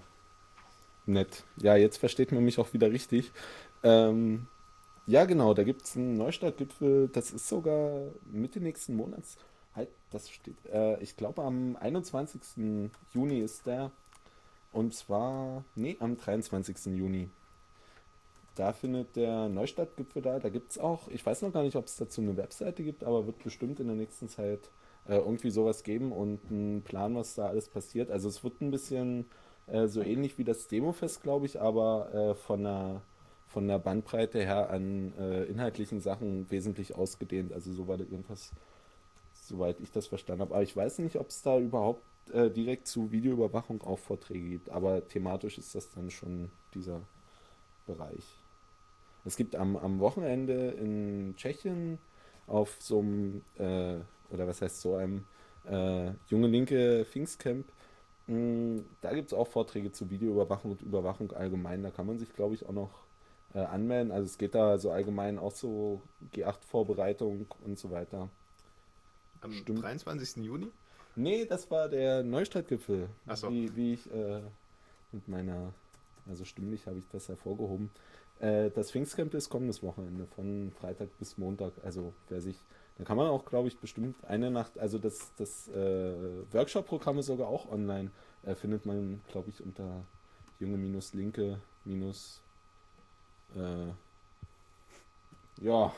nett. 1.06 1.44
Ja, 1.56 1.76
jetzt 1.76 1.96
versteht 1.96 2.32
man 2.32 2.44
mich 2.44 2.58
auch 2.58 2.72
wieder 2.72 2.90
richtig. 2.90 3.32
Ähm, 3.82 4.46
ja, 5.12 5.26
genau, 5.26 5.52
da 5.52 5.62
gibt 5.62 5.84
es 5.84 5.94
einen 5.94 6.16
Neustadtgipfel, 6.16 7.08
das 7.08 7.32
ist 7.32 7.46
sogar 7.46 8.12
Mitte 8.30 8.60
nächsten 8.62 8.96
Monats. 8.96 9.36
Halt, 9.74 9.90
das 10.10 10.30
steht. 10.30 10.56
Äh, 10.72 11.02
ich 11.02 11.18
glaube, 11.18 11.42
am 11.42 11.76
21. 11.76 12.90
Juni 13.12 13.40
ist 13.40 13.66
der. 13.66 13.90
Und 14.72 14.94
zwar, 14.94 15.64
nee, 15.74 15.98
am 16.00 16.16
23. 16.16 16.96
Juni. 16.96 17.28
Da 18.54 18.72
findet 18.72 19.14
der 19.16 19.50
Neustadtgipfel 19.50 20.22
da. 20.22 20.38
Da 20.38 20.48
gibt 20.48 20.70
es 20.70 20.78
auch, 20.78 21.08
ich 21.08 21.24
weiß 21.26 21.42
noch 21.42 21.52
gar 21.52 21.62
nicht, 21.62 21.76
ob 21.76 21.88
es 21.88 21.96
dazu 21.96 22.22
eine 22.22 22.38
Webseite 22.38 22.82
gibt, 22.82 23.04
aber 23.04 23.26
wird 23.26 23.44
bestimmt 23.44 23.80
in 23.80 23.88
der 23.88 23.96
nächsten 23.96 24.30
Zeit 24.30 24.70
äh, 25.06 25.16
irgendwie 25.16 25.50
sowas 25.50 25.82
geben 25.82 26.12
und 26.12 26.40
einen 26.50 26.82
Plan, 26.84 27.14
was 27.14 27.34
da 27.34 27.48
alles 27.48 27.68
passiert. 27.68 28.10
Also 28.10 28.30
es 28.30 28.42
wird 28.44 28.62
ein 28.62 28.70
bisschen 28.70 29.26
äh, 29.66 29.88
so 29.88 30.00
ähnlich 30.00 30.38
wie 30.38 30.44
das 30.44 30.68
Demofest, 30.68 31.22
glaube 31.22 31.44
ich, 31.44 31.60
aber 31.60 32.14
äh, 32.14 32.34
von 32.34 32.62
der 32.62 33.02
von 33.52 33.68
der 33.68 33.78
Bandbreite 33.78 34.40
her 34.40 34.70
an 34.70 35.12
äh, 35.18 35.44
inhaltlichen 35.44 36.00
Sachen 36.00 36.50
wesentlich 36.50 36.94
ausgedehnt. 36.94 37.52
Also 37.52 37.72
so 37.72 37.86
war 37.86 37.98
das 37.98 38.08
jedenfalls, 38.10 38.50
soweit 39.32 39.78
ich 39.80 39.90
das 39.92 40.06
verstanden 40.06 40.42
habe. 40.42 40.54
Aber 40.54 40.62
ich 40.62 40.76
weiß 40.76 40.98
nicht, 41.00 41.16
ob 41.16 41.28
es 41.28 41.42
da 41.42 41.58
überhaupt 41.58 42.02
äh, 42.32 42.50
direkt 42.50 42.86
zu 42.86 43.12
Videoüberwachung 43.12 43.82
auch 43.82 43.98
Vorträge 43.98 44.48
gibt. 44.48 44.70
Aber 44.70 45.06
thematisch 45.06 45.58
ist 45.58 45.74
das 45.74 45.90
dann 45.90 46.10
schon 46.10 46.50
dieser 46.74 47.00
Bereich. 47.86 48.24
Es 49.24 49.36
gibt 49.36 49.54
am, 49.54 49.76
am 49.76 50.00
Wochenende 50.00 50.70
in 50.70 51.34
Tschechien 51.36 51.98
auf 52.46 52.76
so 52.80 53.00
einem, 53.00 53.42
äh, 53.58 53.96
oder 54.32 54.46
was 54.46 54.62
heißt 54.62 54.80
so 54.80 54.96
einem 54.96 55.24
äh, 55.68 56.10
junge 56.28 56.48
linke 56.48 57.04
Pfingstcamp, 57.04 57.66
mm, 58.26 58.78
da 59.00 59.12
gibt 59.14 59.28
es 59.28 59.34
auch 59.34 59.46
Vorträge 59.46 59.92
zu 59.92 60.10
Videoüberwachung 60.10 60.72
und 60.72 60.82
Überwachung 60.82 61.32
allgemein. 61.32 61.82
Da 61.82 61.90
kann 61.90 62.06
man 62.06 62.18
sich, 62.18 62.32
glaube 62.32 62.54
ich, 62.54 62.66
auch 62.66 62.72
noch 62.72 63.01
äh, 63.54 63.60
anmelden. 63.60 64.12
Also 64.12 64.26
es 64.26 64.38
geht 64.38 64.54
da 64.54 64.78
so 64.78 64.90
allgemein 64.90 65.38
auch 65.38 65.52
so 65.52 66.00
G8-Vorbereitung 66.34 67.46
und 67.64 67.78
so 67.78 67.90
weiter. 67.90 68.28
Am 69.40 69.52
Stimmt. 69.52 69.82
23. 69.82 70.44
Juni? 70.44 70.68
Nee, 71.16 71.44
das 71.44 71.70
war 71.70 71.88
der 71.88 72.22
Neustadtgipfel. 72.22 73.08
Achso. 73.26 73.50
Wie, 73.50 73.74
wie 73.76 73.94
ich 73.94 74.10
äh, 74.12 74.40
mit 75.10 75.28
meiner, 75.28 75.72
also 76.28 76.44
stimmlich 76.44 76.86
habe 76.86 76.98
ich 76.98 77.08
das 77.08 77.28
hervorgehoben. 77.28 77.90
Äh, 78.40 78.70
das 78.70 78.90
Pfingstcamp 78.90 79.34
ist 79.34 79.50
kommendes 79.50 79.82
Wochenende, 79.82 80.26
von 80.26 80.72
Freitag 80.80 81.08
bis 81.18 81.36
Montag. 81.36 81.72
Also 81.84 82.12
wer 82.28 82.40
sich, 82.40 82.56
da 82.96 83.04
kann 83.04 83.16
man 83.16 83.28
auch, 83.28 83.44
glaube 83.44 83.68
ich, 83.68 83.78
bestimmt 83.78 84.16
eine 84.24 84.50
Nacht, 84.50 84.78
also 84.78 84.98
das, 84.98 85.32
das 85.36 85.68
äh, 85.68 86.14
Workshop-Programm 86.52 87.18
ist 87.18 87.26
sogar 87.26 87.48
auch 87.48 87.70
online. 87.70 88.10
Äh, 88.44 88.54
findet 88.54 88.86
man, 88.86 89.20
glaube 89.30 89.50
ich, 89.50 89.62
unter 89.62 90.04
junge-linke- 90.60 91.58
äh, 93.56 93.92
ja, 95.62 95.92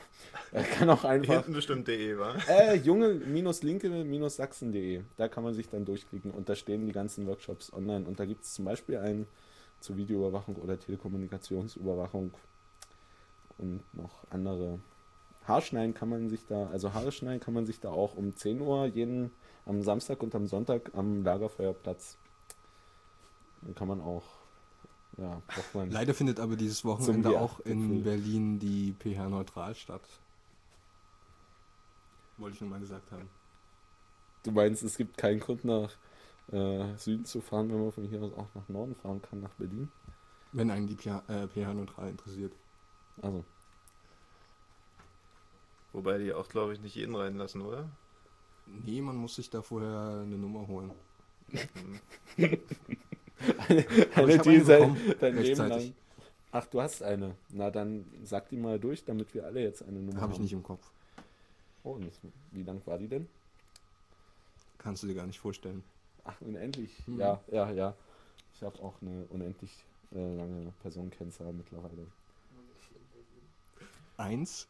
er 0.52 0.64
kann 0.64 0.90
auch 0.90 1.04
einfach. 1.04 1.34
Hinten 1.34 1.52
bestimmt 1.54 1.88
de, 1.88 2.18
wa? 2.18 2.36
Äh, 2.48 2.76
junge-linke-sachsen.de. 2.76 5.02
Da 5.16 5.28
kann 5.28 5.42
man 5.42 5.54
sich 5.54 5.70
dann 5.70 5.86
durchklicken 5.86 6.32
und 6.32 6.48
da 6.48 6.54
stehen 6.54 6.86
die 6.86 6.92
ganzen 6.92 7.26
Workshops 7.26 7.72
online. 7.72 8.06
Und 8.06 8.20
da 8.20 8.26
gibt 8.26 8.44
es 8.44 8.54
zum 8.54 8.66
Beispiel 8.66 8.98
einen 8.98 9.26
zur 9.80 9.96
Videoüberwachung 9.96 10.54
oder 10.56 10.78
Telekommunikationsüberwachung 10.78 12.32
und 13.58 13.82
noch 13.94 14.24
andere. 14.30 14.78
Haarschneiden 15.46 15.94
kann 15.94 16.08
man 16.08 16.28
sich 16.28 16.46
da, 16.46 16.68
also 16.68 16.94
Haare 16.94 17.12
schneiden 17.12 17.40
kann 17.40 17.54
man 17.54 17.66
sich 17.66 17.80
da 17.80 17.90
auch 17.90 18.16
um 18.16 18.34
10 18.34 18.60
Uhr 18.60 18.86
jeden 18.86 19.30
am 19.66 19.82
Samstag 19.82 20.22
und 20.22 20.34
am 20.34 20.46
Sonntag 20.46 20.90
am 20.94 21.22
Lagerfeuerplatz. 21.22 22.16
Dann 23.62 23.74
kann 23.74 23.88
man 23.88 24.00
auch 24.00 24.24
ja, 25.16 25.42
Leider 25.74 26.12
findet 26.12 26.40
aber 26.40 26.56
dieses 26.56 26.84
Wochenende 26.84 27.38
auch 27.38 27.60
in 27.60 28.02
Berlin 28.02 28.58
die 28.58 28.94
PH 28.98 29.28
Neutral 29.28 29.74
statt. 29.74 30.02
Wollte 32.36 32.56
ich 32.56 32.60
nur 32.60 32.70
mal 32.70 32.80
gesagt 32.80 33.12
haben. 33.12 33.28
Du 34.42 34.50
meinst, 34.50 34.82
es 34.82 34.96
gibt 34.96 35.16
keinen 35.16 35.38
Grund 35.38 35.64
nach 35.64 35.92
äh, 36.50 36.96
Süden 36.96 37.24
zu 37.24 37.40
fahren, 37.40 37.70
wenn 37.70 37.80
man 37.80 37.92
von 37.92 38.04
hier 38.04 38.20
aus 38.22 38.32
auch 38.32 38.48
nach 38.54 38.68
Norden 38.68 38.96
fahren 38.96 39.22
kann, 39.22 39.40
nach 39.40 39.54
Berlin? 39.54 39.90
Wenn 40.52 40.70
einen 40.70 40.88
die 40.88 40.96
PH, 40.96 41.22
äh, 41.28 41.46
PH 41.46 41.74
Neutral 41.74 42.10
interessiert. 42.10 42.52
Also. 43.22 43.44
Wobei 45.92 46.18
die 46.18 46.32
auch, 46.32 46.48
glaube 46.48 46.72
ich, 46.72 46.80
nicht 46.80 46.96
jeden 46.96 47.14
reinlassen, 47.14 47.62
oder? 47.62 47.88
Nee, 48.66 49.00
man 49.00 49.16
muss 49.16 49.36
sich 49.36 49.48
da 49.48 49.62
vorher 49.62 50.22
eine 50.22 50.36
Nummer 50.36 50.66
holen. 50.66 50.90
eine, 53.68 53.86
eine 54.14 54.38
die 54.38 54.60
sein, 54.60 54.96
dein 55.20 55.36
Leben 55.36 55.68
lang. 55.68 55.94
Ach, 56.52 56.66
du 56.66 56.80
hast 56.80 57.02
eine. 57.02 57.34
Na, 57.50 57.70
dann 57.70 58.04
sag 58.22 58.48
die 58.48 58.56
mal 58.56 58.78
durch, 58.78 59.04
damit 59.04 59.34
wir 59.34 59.44
alle 59.44 59.60
jetzt 59.60 59.82
eine 59.82 59.98
Nummer 59.98 60.12
Hab 60.12 60.14
haben. 60.14 60.22
Habe 60.22 60.32
ich 60.34 60.40
nicht 60.40 60.52
im 60.52 60.62
Kopf. 60.62 60.86
Oh, 61.82 61.92
und 61.92 62.10
wie 62.52 62.62
lang 62.62 62.80
war 62.86 62.98
die 62.98 63.08
denn? 63.08 63.28
Kannst 64.78 65.02
du 65.02 65.06
dir 65.06 65.14
gar 65.14 65.26
nicht 65.26 65.40
vorstellen. 65.40 65.82
Ach, 66.24 66.40
unendlich. 66.40 66.90
Mhm. 67.06 67.20
Ja, 67.20 67.40
ja, 67.50 67.70
ja. 67.72 67.94
Ich 68.54 68.62
habe 68.62 68.80
auch 68.82 68.94
eine 69.02 69.24
unendlich 69.30 69.70
äh, 70.14 70.36
lange 70.36 70.72
Personenkennzahl 70.82 71.52
mittlerweile. 71.52 72.06
Eins. 74.16 74.68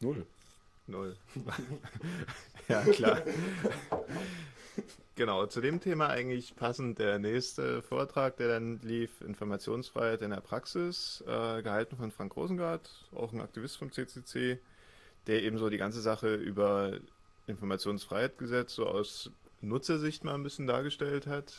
Null. 0.00 0.26
Null. 0.86 1.16
ja, 2.68 2.82
klar. 2.84 3.22
Genau, 5.14 5.44
zu 5.44 5.60
dem 5.60 5.78
Thema 5.78 6.08
eigentlich 6.08 6.56
passend 6.56 6.98
der 6.98 7.18
nächste 7.18 7.82
Vortrag, 7.82 8.38
der 8.38 8.48
dann 8.48 8.80
lief, 8.82 9.20
Informationsfreiheit 9.20 10.22
in 10.22 10.30
der 10.30 10.40
Praxis, 10.40 11.22
äh, 11.26 11.62
gehalten 11.62 11.96
von 11.96 12.10
Frank 12.10 12.34
Rosengart, 12.34 12.88
auch 13.14 13.32
ein 13.32 13.42
Aktivist 13.42 13.76
vom 13.76 13.92
CCC, 13.92 14.58
der 15.26 15.42
eben 15.42 15.58
so 15.58 15.68
die 15.68 15.76
ganze 15.76 16.00
Sache 16.00 16.34
über 16.34 16.92
Informationsfreiheitsgesetz 17.46 18.74
so 18.74 18.86
aus 18.86 19.30
Nutzersicht 19.60 20.24
mal 20.24 20.34
ein 20.34 20.42
bisschen 20.42 20.66
dargestellt 20.66 21.26
hat. 21.26 21.52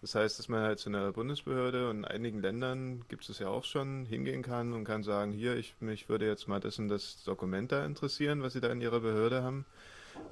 Das 0.00 0.14
heißt, 0.14 0.38
dass 0.38 0.48
man 0.48 0.62
halt 0.62 0.78
zu 0.78 0.88
einer 0.88 1.12
Bundesbehörde 1.12 1.88
und 1.88 1.98
in 1.98 2.04
einigen 2.04 2.40
Ländern 2.40 3.04
gibt 3.08 3.28
es 3.28 3.38
ja 3.38 3.48
auch 3.48 3.64
schon, 3.64 4.04
hingehen 4.06 4.42
kann 4.42 4.72
und 4.72 4.84
kann 4.84 5.02
sagen, 5.02 5.32
hier, 5.32 5.56
ich, 5.56 5.74
mich 5.80 6.08
würde 6.08 6.26
jetzt 6.26 6.48
mal 6.48 6.60
und 6.60 6.88
das 6.88 7.22
Dokument 7.24 7.70
da 7.70 7.84
interessieren, 7.84 8.42
was 8.42 8.52
Sie 8.54 8.60
da 8.60 8.68
in 8.68 8.80
Ihrer 8.80 9.00
Behörde 9.00 9.42
haben. 9.42 9.64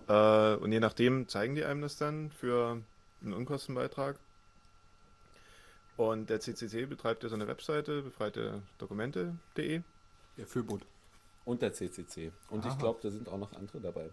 Äh, 0.08 0.56
und 0.56 0.72
je 0.72 0.80
nachdem 0.80 1.28
zeigen 1.28 1.54
die 1.54 1.64
einem 1.64 1.82
das 1.82 1.96
dann 1.96 2.30
für 2.30 2.80
einen 3.22 3.32
Unkostenbeitrag. 3.32 4.16
Und 5.96 6.30
der 6.30 6.40
CCC 6.40 6.86
betreibt 6.86 7.22
ja 7.22 7.28
so 7.28 7.34
eine 7.34 7.46
Webseite, 7.46 8.02
befreite 8.02 8.62
Dokumente.de. 8.78 9.82
Der 10.38 10.46
Füllbund. 10.46 10.86
Und 11.44 11.62
der 11.62 11.72
CCC. 11.72 12.32
Und 12.48 12.64
Aha. 12.64 12.72
ich 12.72 12.78
glaube, 12.78 13.00
da 13.02 13.10
sind 13.10 13.28
auch 13.28 13.38
noch 13.38 13.52
andere 13.52 13.80
dabei. 13.80 14.10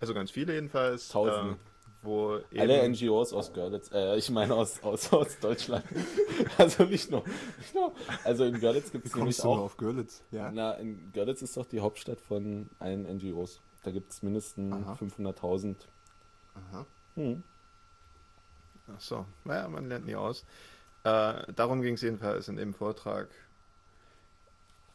Also 0.00 0.12
ganz 0.12 0.30
viele 0.30 0.54
jedenfalls. 0.54 1.08
Tausende. 1.08 1.52
Äh, 1.52 1.56
wo 2.02 2.40
Alle 2.56 2.88
NGOs 2.88 3.32
aus 3.32 3.52
Görlitz, 3.52 3.90
äh, 3.92 4.16
ich 4.16 4.30
meine 4.30 4.54
aus, 4.54 4.82
aus, 4.82 5.12
aus 5.12 5.38
Deutschland. 5.40 5.84
also 6.58 6.84
nicht 6.84 7.10
nur, 7.10 7.24
nicht 7.58 7.74
nur. 7.74 7.92
Also 8.24 8.44
in 8.44 8.60
Görlitz 8.60 8.92
gibt 8.92 9.06
es 9.06 9.14
nämlich 9.14 9.42
auch. 9.42 9.58
auf 9.58 9.76
Görlitz? 9.76 10.22
Ja. 10.30 10.50
Na, 10.52 10.72
in 10.74 11.10
Görlitz 11.12 11.42
ist 11.42 11.56
doch 11.56 11.66
die 11.66 11.80
Hauptstadt 11.80 12.20
von 12.20 12.70
allen 12.78 13.02
NGOs. 13.16 13.60
Da 13.86 13.92
gibt 13.92 14.10
es 14.10 14.20
mindestens 14.20 14.74
500.000. 14.74 15.76
Aha. 16.56 16.86
Hm. 17.14 17.44
Ach 18.88 19.00
so, 19.00 19.26
naja, 19.44 19.68
man 19.68 19.88
lernt 19.88 20.06
nie 20.06 20.16
aus. 20.16 20.44
Äh, 21.04 21.52
darum 21.52 21.82
ging 21.82 21.94
es 21.94 22.00
jedenfalls 22.00 22.48
in 22.48 22.56
dem 22.56 22.74
Vortrag. 22.74 23.28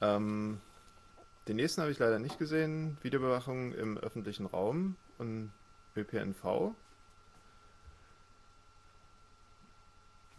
Ähm, 0.02 0.60
den 1.48 1.56
nächsten 1.56 1.80
habe 1.80 1.92
ich 1.94 2.00
leider 2.00 2.20
nicht 2.20 2.38
gesehen. 2.38 2.98
Videoüberwachung 3.02 3.72
im 3.76 3.98
öffentlichen 3.98 4.46
Raum 4.46 4.98
und 5.18 5.54
ÖPNV. 5.96 6.76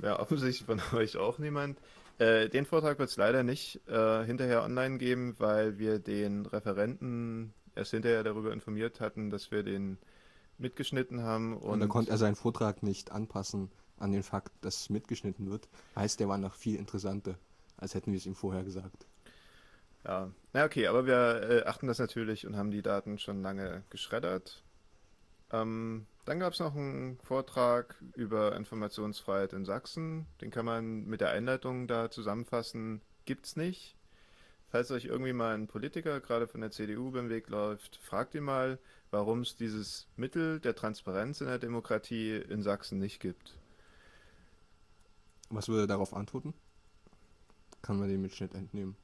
Ja, 0.00 0.18
offensichtlich 0.20 0.66
von 0.66 0.98
euch 0.98 1.16
auch 1.16 1.38
niemand. 1.38 1.80
Äh, 2.18 2.50
den 2.50 2.66
Vortrag 2.66 2.98
wird 2.98 3.08
es 3.08 3.16
leider 3.16 3.44
nicht 3.44 3.80
äh, 3.88 4.26
hinterher 4.26 4.62
online 4.62 4.98
geben, 4.98 5.36
weil 5.38 5.78
wir 5.78 5.98
den 5.98 6.44
Referenten 6.44 7.54
erst 7.74 7.92
hinterher 7.92 8.22
darüber 8.22 8.52
informiert 8.52 9.00
hatten, 9.00 9.30
dass 9.30 9.50
wir 9.50 9.62
den 9.62 9.98
mitgeschnitten 10.58 11.22
haben. 11.22 11.56
Und, 11.56 11.70
und 11.70 11.80
dann 11.80 11.88
konnte 11.88 12.10
er 12.10 12.18
seinen 12.18 12.36
Vortrag 12.36 12.82
nicht 12.82 13.12
anpassen 13.12 13.70
an 13.98 14.12
den 14.12 14.22
Fakt, 14.22 14.52
dass 14.62 14.82
es 14.82 14.90
mitgeschnitten 14.90 15.50
wird. 15.50 15.68
Heißt, 15.96 16.20
der 16.20 16.28
war 16.28 16.38
noch 16.38 16.54
viel 16.54 16.76
interessanter, 16.76 17.38
als 17.76 17.94
hätten 17.94 18.12
wir 18.12 18.18
es 18.18 18.26
ihm 18.26 18.34
vorher 18.34 18.64
gesagt. 18.64 19.06
Ja, 20.04 20.30
na 20.52 20.64
okay, 20.64 20.88
aber 20.88 21.06
wir 21.06 21.48
äh, 21.48 21.64
achten 21.64 21.86
das 21.86 21.98
natürlich 21.98 22.46
und 22.46 22.56
haben 22.56 22.72
die 22.72 22.82
Daten 22.82 23.18
schon 23.18 23.42
lange 23.42 23.84
geschreddert. 23.90 24.64
Ähm, 25.52 26.06
dann 26.24 26.40
gab 26.40 26.52
es 26.52 26.60
noch 26.60 26.74
einen 26.74 27.18
Vortrag 27.20 28.02
über 28.16 28.56
Informationsfreiheit 28.56 29.52
in 29.52 29.64
Sachsen. 29.64 30.26
Den 30.40 30.50
kann 30.50 30.64
man 30.64 31.04
mit 31.04 31.20
der 31.20 31.30
Einleitung 31.30 31.86
da 31.86 32.10
zusammenfassen. 32.10 33.00
Gibt's 33.24 33.54
nicht. 33.54 33.96
Falls 34.72 34.90
euch 34.90 35.04
irgendwie 35.04 35.34
mal 35.34 35.52
ein 35.52 35.66
Politiker 35.66 36.18
gerade 36.20 36.48
von 36.48 36.62
der 36.62 36.70
CDU 36.70 37.10
beim 37.10 37.28
Weg 37.28 37.50
läuft, 37.50 37.96
fragt 37.96 38.34
ihn 38.34 38.44
mal, 38.44 38.78
warum 39.10 39.42
es 39.42 39.54
dieses 39.54 40.08
Mittel 40.16 40.60
der 40.60 40.74
Transparenz 40.74 41.42
in 41.42 41.48
der 41.48 41.58
Demokratie 41.58 42.36
in 42.36 42.62
Sachsen 42.62 42.98
nicht 42.98 43.20
gibt. 43.20 43.58
Was 45.50 45.68
würde 45.68 45.82
er 45.82 45.88
darauf 45.88 46.14
antworten? 46.14 46.54
Kann 47.82 47.98
man 47.98 48.08
den 48.08 48.22
Mitschnitt 48.22 48.54
entnehmen? 48.54 48.96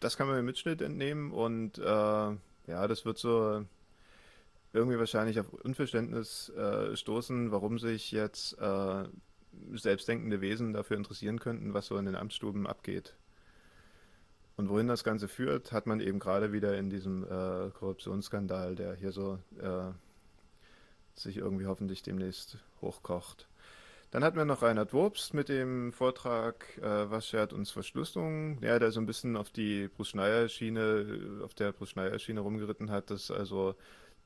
Das 0.00 0.16
kann 0.16 0.26
man 0.26 0.34
den 0.34 0.44
Mitschnitt 0.44 0.82
entnehmen 0.82 1.30
und 1.30 1.78
äh, 1.78 1.82
ja, 1.82 2.88
das 2.88 3.04
wird 3.04 3.18
so 3.18 3.64
irgendwie 4.72 4.98
wahrscheinlich 4.98 5.38
auf 5.38 5.52
Unverständnis 5.52 6.48
äh, 6.48 6.96
stoßen, 6.96 7.52
warum 7.52 7.78
sich 7.78 8.10
jetzt 8.10 8.58
äh, 8.58 9.04
selbstdenkende 9.72 10.40
Wesen 10.40 10.72
dafür 10.72 10.96
interessieren 10.96 11.38
könnten, 11.38 11.74
was 11.74 11.86
so 11.86 11.96
in 11.96 12.06
den 12.06 12.16
Amtsstuben 12.16 12.66
abgeht. 12.66 13.14
Und 14.60 14.68
wohin 14.68 14.88
das 14.88 15.04
Ganze 15.04 15.26
führt, 15.26 15.72
hat 15.72 15.86
man 15.86 16.00
eben 16.00 16.18
gerade 16.18 16.52
wieder 16.52 16.76
in 16.76 16.90
diesem 16.90 17.24
äh, 17.24 17.70
Korruptionsskandal, 17.70 18.74
der 18.74 18.94
hier 18.94 19.10
so 19.10 19.38
äh, 19.58 19.90
sich 21.14 21.38
irgendwie 21.38 21.64
hoffentlich 21.64 22.02
demnächst 22.02 22.58
hochkocht. 22.82 23.48
Dann 24.10 24.22
hatten 24.22 24.36
wir 24.36 24.44
noch 24.44 24.60
Reinhard 24.60 24.92
Wurst 24.92 25.32
mit 25.32 25.48
dem 25.48 25.94
Vortrag 25.94 26.76
äh, 26.76 27.10
Was 27.10 27.26
schert 27.26 27.54
uns 27.54 27.70
Verschlüsselung? 27.70 28.62
Ja, 28.62 28.78
der 28.78 28.92
so 28.92 29.00
ein 29.00 29.06
bisschen 29.06 29.34
auf 29.34 29.48
die 29.48 29.88
Bruce-Schneier-Schiene, 29.88 31.40
auf 31.42 31.54
der 31.54 31.72
Bruce-Schneier-Schiene 31.72 32.40
rumgeritten 32.40 32.90
hat, 32.90 33.08
dass 33.08 33.30
also 33.30 33.76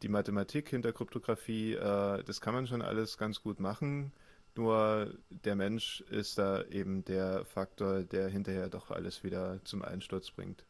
die 0.03 0.09
Mathematik 0.09 0.69
hinter 0.69 0.93
Kryptographie, 0.93 1.75
äh, 1.75 2.25
das 2.25 2.41
kann 2.41 2.55
man 2.55 2.67
schon 2.67 2.83
alles 2.83 3.19
ganz 3.19 3.41
gut 3.41 3.61
machen. 3.61 4.11
Nur 4.57 5.13
der 5.31 5.57
Mensch 5.57 6.01
ist 6.11 6.39
da 6.39 6.63
eben 6.65 7.05
der 7.05 7.45
Faktor, 7.45 8.03
der 8.03 8.29
hinterher 8.29 8.69
doch 8.69 8.91
alles 8.91 9.25
wieder 9.25 9.61
zum 9.65 9.83
Einsturz 9.83 10.31
bringt. 10.31 10.65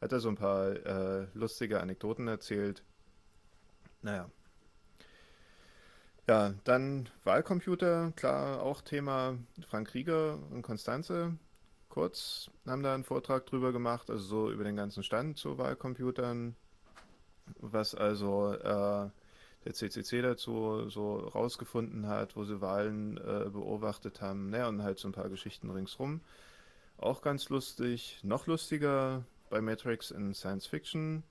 Hat 0.00 0.12
er 0.12 0.20
so 0.20 0.28
ein 0.28 0.36
paar 0.36 0.70
äh, 0.70 1.26
lustige 1.34 1.80
Anekdoten 1.80 2.28
erzählt. 2.28 2.82
Naja. 4.02 4.30
Ja, 6.28 6.54
dann 6.62 7.08
Wahlcomputer, 7.24 8.12
klar, 8.14 8.62
auch 8.62 8.80
Thema 8.80 9.36
Frank 9.68 9.92
Rieger 9.94 10.38
und 10.50 10.62
Konstanze. 10.62 11.36
Kurz 11.88 12.50
haben 12.66 12.82
da 12.84 12.94
einen 12.94 13.04
Vortrag 13.04 13.44
drüber 13.46 13.72
gemacht, 13.72 14.08
also 14.10 14.24
so 14.24 14.50
über 14.50 14.64
den 14.64 14.76
ganzen 14.76 15.02
Stand 15.02 15.36
zu 15.36 15.58
Wahlcomputern, 15.58 16.56
was 17.58 17.94
also 17.94 18.54
äh, 18.54 19.10
der 19.64 19.74
CCC 19.74 20.22
dazu 20.22 20.88
so 20.88 21.16
rausgefunden 21.16 22.06
hat, 22.06 22.36
wo 22.36 22.44
sie 22.44 22.60
Wahlen 22.60 23.16
äh, 23.16 23.48
beobachtet 23.50 24.20
haben. 24.20 24.50
Naja, 24.50 24.68
und 24.68 24.82
halt 24.82 24.98
so 24.98 25.08
ein 25.08 25.12
paar 25.12 25.28
Geschichten 25.28 25.70
ringsrum. 25.70 26.20
Auch 26.96 27.22
ganz 27.22 27.48
lustig. 27.48 28.18
Noch 28.22 28.46
lustiger 28.46 29.24
bei 29.50 29.60
Matrix 29.60 30.10
in 30.10 30.34
Science 30.34 30.66
Fiction. 30.66 31.22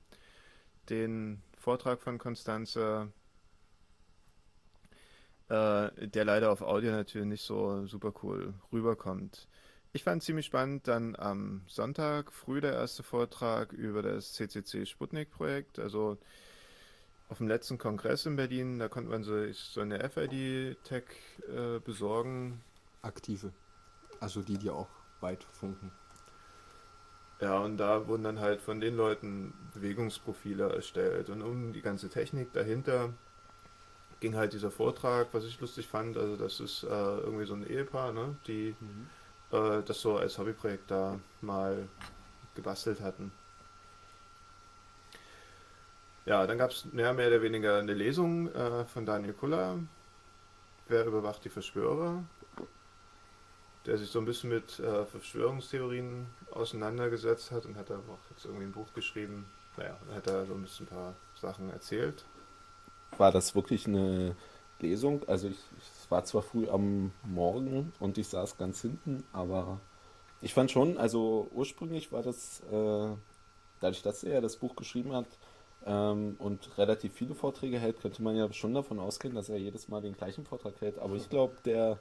Den 0.89 1.41
Vortrag 1.57 2.01
von 2.01 2.17
Constanze, 2.17 3.11
äh, 5.49 6.07
der 6.07 6.25
leider 6.25 6.51
auf 6.51 6.61
Audio 6.61 6.91
natürlich 6.91 7.27
nicht 7.27 7.43
so 7.43 7.85
super 7.85 8.13
cool 8.23 8.53
rüberkommt. 8.71 9.47
Ich 9.93 10.03
fand 10.03 10.23
ziemlich 10.23 10.45
spannend 10.45 10.87
dann 10.87 11.17
am 11.17 11.63
Sonntag 11.67 12.31
früh 12.31 12.61
der 12.61 12.73
erste 12.73 13.03
Vortrag 13.03 13.73
über 13.73 14.01
das 14.01 14.33
CCC 14.33 14.85
Sputnik 14.85 15.31
Projekt. 15.31 15.79
Also 15.79 16.17
auf 17.31 17.37
dem 17.37 17.47
letzten 17.47 17.77
Kongress 17.77 18.25
in 18.25 18.35
Berlin, 18.35 18.77
da 18.77 18.89
konnte 18.89 19.09
man 19.09 19.23
so, 19.23 19.49
so 19.53 19.79
eine 19.79 20.07
FID-Tech 20.09 21.05
äh, 21.47 21.79
besorgen. 21.79 22.61
Aktive. 23.01 23.53
Also 24.19 24.41
die, 24.41 24.57
die 24.57 24.69
auch 24.69 24.89
weit 25.21 25.45
funken. 25.45 25.91
Ja, 27.39 27.59
und 27.59 27.77
da 27.77 28.07
wurden 28.07 28.23
dann 28.23 28.39
halt 28.41 28.61
von 28.61 28.81
den 28.81 28.97
Leuten 28.97 29.53
Bewegungsprofile 29.73 30.73
erstellt. 30.73 31.29
Und 31.29 31.41
um 31.41 31.71
die 31.71 31.81
ganze 31.81 32.09
Technik 32.09 32.51
dahinter 32.51 33.13
ging 34.19 34.35
halt 34.35 34.51
dieser 34.51 34.69
Vortrag, 34.69 35.29
was 35.31 35.45
ich 35.45 35.59
lustig 35.61 35.87
fand. 35.87 36.17
Also, 36.17 36.35
das 36.35 36.59
ist 36.59 36.83
äh, 36.83 36.87
irgendwie 36.87 37.45
so 37.45 37.53
ein 37.53 37.65
Ehepaar, 37.65 38.11
ne, 38.11 38.35
die 38.45 38.75
mhm. 38.77 39.07
äh, 39.57 39.81
das 39.83 40.01
so 40.01 40.17
als 40.17 40.37
Hobbyprojekt 40.37 40.91
da 40.91 41.17
mal 41.39 41.87
gebastelt 42.55 42.99
hatten. 42.99 43.31
Ja, 46.31 46.47
dann 46.47 46.57
gab 46.57 46.71
es 46.71 46.85
mehr, 46.93 47.13
mehr 47.13 47.27
oder 47.27 47.41
weniger 47.41 47.79
eine 47.79 47.93
Lesung 47.93 48.47
äh, 48.55 48.85
von 48.85 49.05
Daniel 49.05 49.33
Kuller. 49.33 49.77
Wer 50.87 51.05
überwacht 51.05 51.43
die 51.43 51.49
Verschwörer? 51.49 52.23
Der 53.85 53.97
sich 53.97 54.09
so 54.09 54.19
ein 54.19 54.23
bisschen 54.23 54.49
mit 54.49 54.79
äh, 54.79 55.03
Verschwörungstheorien 55.03 56.25
auseinandergesetzt 56.51 57.51
hat 57.51 57.65
und 57.65 57.75
hat 57.75 57.89
da 57.89 57.95
auch 57.95 58.29
jetzt 58.29 58.45
irgendwie 58.45 58.63
ein 58.63 58.71
Buch 58.71 58.87
geschrieben. 58.93 59.45
Naja, 59.75 59.97
hat 60.15 60.25
er 60.27 60.45
so 60.45 60.53
ein 60.53 60.61
bisschen 60.61 60.85
ein 60.85 60.95
paar 60.95 61.15
Sachen 61.35 61.69
erzählt. 61.69 62.23
War 63.17 63.33
das 63.33 63.53
wirklich 63.53 63.85
eine 63.85 64.33
Lesung? 64.79 65.27
Also 65.27 65.49
ich, 65.49 65.59
es 65.79 66.09
war 66.09 66.23
zwar 66.23 66.43
früh 66.43 66.69
am 66.69 67.11
Morgen 67.25 67.91
und 67.99 68.17
ich 68.17 68.29
saß 68.29 68.57
ganz 68.57 68.79
hinten, 68.79 69.25
aber 69.33 69.81
ich 70.39 70.53
fand 70.53 70.71
schon, 70.71 70.97
also 70.97 71.49
ursprünglich 71.51 72.13
war 72.13 72.23
das, 72.23 72.61
äh, 72.71 73.09
dadurch, 73.81 74.01
dass 74.01 74.23
er 74.23 74.39
das 74.39 74.55
Buch 74.55 74.77
geschrieben 74.77 75.11
hat, 75.11 75.27
ähm, 75.85 76.35
und 76.39 76.77
relativ 76.77 77.13
viele 77.13 77.35
Vorträge 77.35 77.79
hält, 77.79 78.01
könnte 78.01 78.21
man 78.21 78.35
ja 78.35 78.51
schon 78.53 78.73
davon 78.73 78.99
ausgehen, 78.99 79.35
dass 79.35 79.49
er 79.49 79.57
jedes 79.57 79.87
Mal 79.87 80.01
den 80.01 80.15
gleichen 80.15 80.45
Vortrag 80.45 80.79
hält. 80.81 80.99
Aber 80.99 81.15
ich 81.15 81.29
glaube, 81.29 81.55
der, 81.65 81.97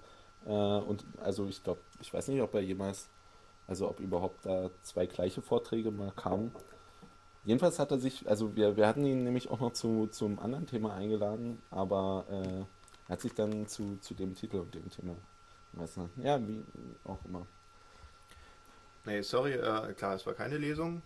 äh, 0.46 0.50
und 0.50 1.04
also 1.22 1.46
ich 1.46 1.62
glaube, 1.62 1.80
ich 2.00 2.12
weiß 2.12 2.28
nicht, 2.28 2.42
ob 2.42 2.54
er 2.54 2.60
jemals, 2.60 3.08
also 3.66 3.88
ob 3.88 4.00
überhaupt 4.00 4.44
da 4.44 4.70
zwei 4.82 5.06
gleiche 5.06 5.42
Vorträge 5.42 5.90
mal 5.90 6.12
kamen. 6.12 6.52
Jedenfalls 7.44 7.78
hat 7.78 7.90
er 7.90 7.98
sich, 7.98 8.28
also 8.28 8.54
wir, 8.54 8.76
wir 8.76 8.86
hatten 8.86 9.06
ihn 9.06 9.24
nämlich 9.24 9.50
auch 9.50 9.60
noch 9.60 9.72
zu, 9.72 10.08
zum 10.08 10.38
anderen 10.38 10.66
Thema 10.66 10.94
eingeladen, 10.94 11.62
aber 11.70 12.26
äh, 12.30 12.64
er 13.08 13.12
hat 13.12 13.22
sich 13.22 13.34
dann 13.34 13.66
zu, 13.66 13.96
zu 14.00 14.12
dem 14.14 14.34
Titel 14.34 14.58
und 14.58 14.74
dem 14.74 14.90
Thema, 14.90 15.16
weiß 15.72 15.96
nicht, 15.96 16.10
ja, 16.18 16.38
wie 16.46 16.62
auch 17.04 17.18
immer. 17.24 17.46
Nee, 19.06 19.22
sorry, 19.22 19.54
äh, 19.54 19.94
klar, 19.94 20.16
es 20.16 20.26
war 20.26 20.34
keine 20.34 20.58
Lesung. 20.58 21.00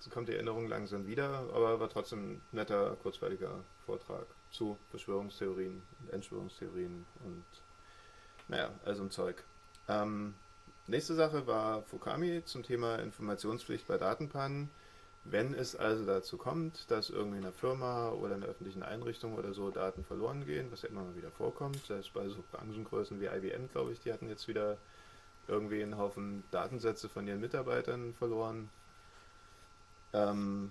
So 0.00 0.08
kommt 0.08 0.28
die 0.28 0.34
Erinnerung 0.34 0.66
langsam 0.66 1.06
wieder, 1.06 1.44
aber 1.54 1.78
war 1.78 1.90
trotzdem 1.90 2.32
ein 2.32 2.40
netter, 2.52 2.96
kurzweiliger 3.02 3.62
Vortrag 3.84 4.26
zu 4.50 4.78
Verschwörungstheorien 4.90 5.82
und 6.00 6.12
Entschwörungstheorien 6.12 7.04
und 7.24 7.44
naja, 8.48 8.70
also 8.84 9.02
ein 9.02 9.10
Zeug. 9.10 9.44
Ähm, 9.88 10.34
nächste 10.86 11.14
Sache 11.14 11.46
war 11.46 11.82
Fukami 11.82 12.42
zum 12.46 12.62
Thema 12.62 12.96
Informationspflicht 12.96 13.86
bei 13.86 13.98
Datenpannen. 13.98 14.70
Wenn 15.24 15.52
es 15.52 15.76
also 15.76 16.06
dazu 16.06 16.38
kommt, 16.38 16.90
dass 16.90 17.10
irgendwie 17.10 17.36
in 17.36 17.44
einer 17.44 17.52
Firma 17.52 18.08
oder 18.08 18.36
in 18.36 18.42
einer 18.42 18.50
öffentlichen 18.50 18.82
Einrichtung 18.82 19.34
oder 19.34 19.52
so 19.52 19.70
Daten 19.70 20.02
verloren 20.02 20.46
gehen, 20.46 20.72
was 20.72 20.80
ja 20.80 20.88
immer 20.88 21.02
mal 21.02 21.14
wieder 21.14 21.30
vorkommt, 21.30 21.84
selbst 21.84 22.14
bei 22.14 22.26
so 22.28 22.42
Branchengrößen 22.50 23.20
wie 23.20 23.26
IBM, 23.26 23.68
glaube 23.70 23.92
ich, 23.92 24.00
die 24.00 24.14
hatten 24.14 24.30
jetzt 24.30 24.48
wieder 24.48 24.78
irgendwie 25.46 25.82
einen 25.82 25.98
Haufen 25.98 26.42
Datensätze 26.50 27.10
von 27.10 27.28
ihren 27.28 27.40
Mitarbeitern 27.40 28.14
verloren, 28.14 28.70
ähm, 30.12 30.70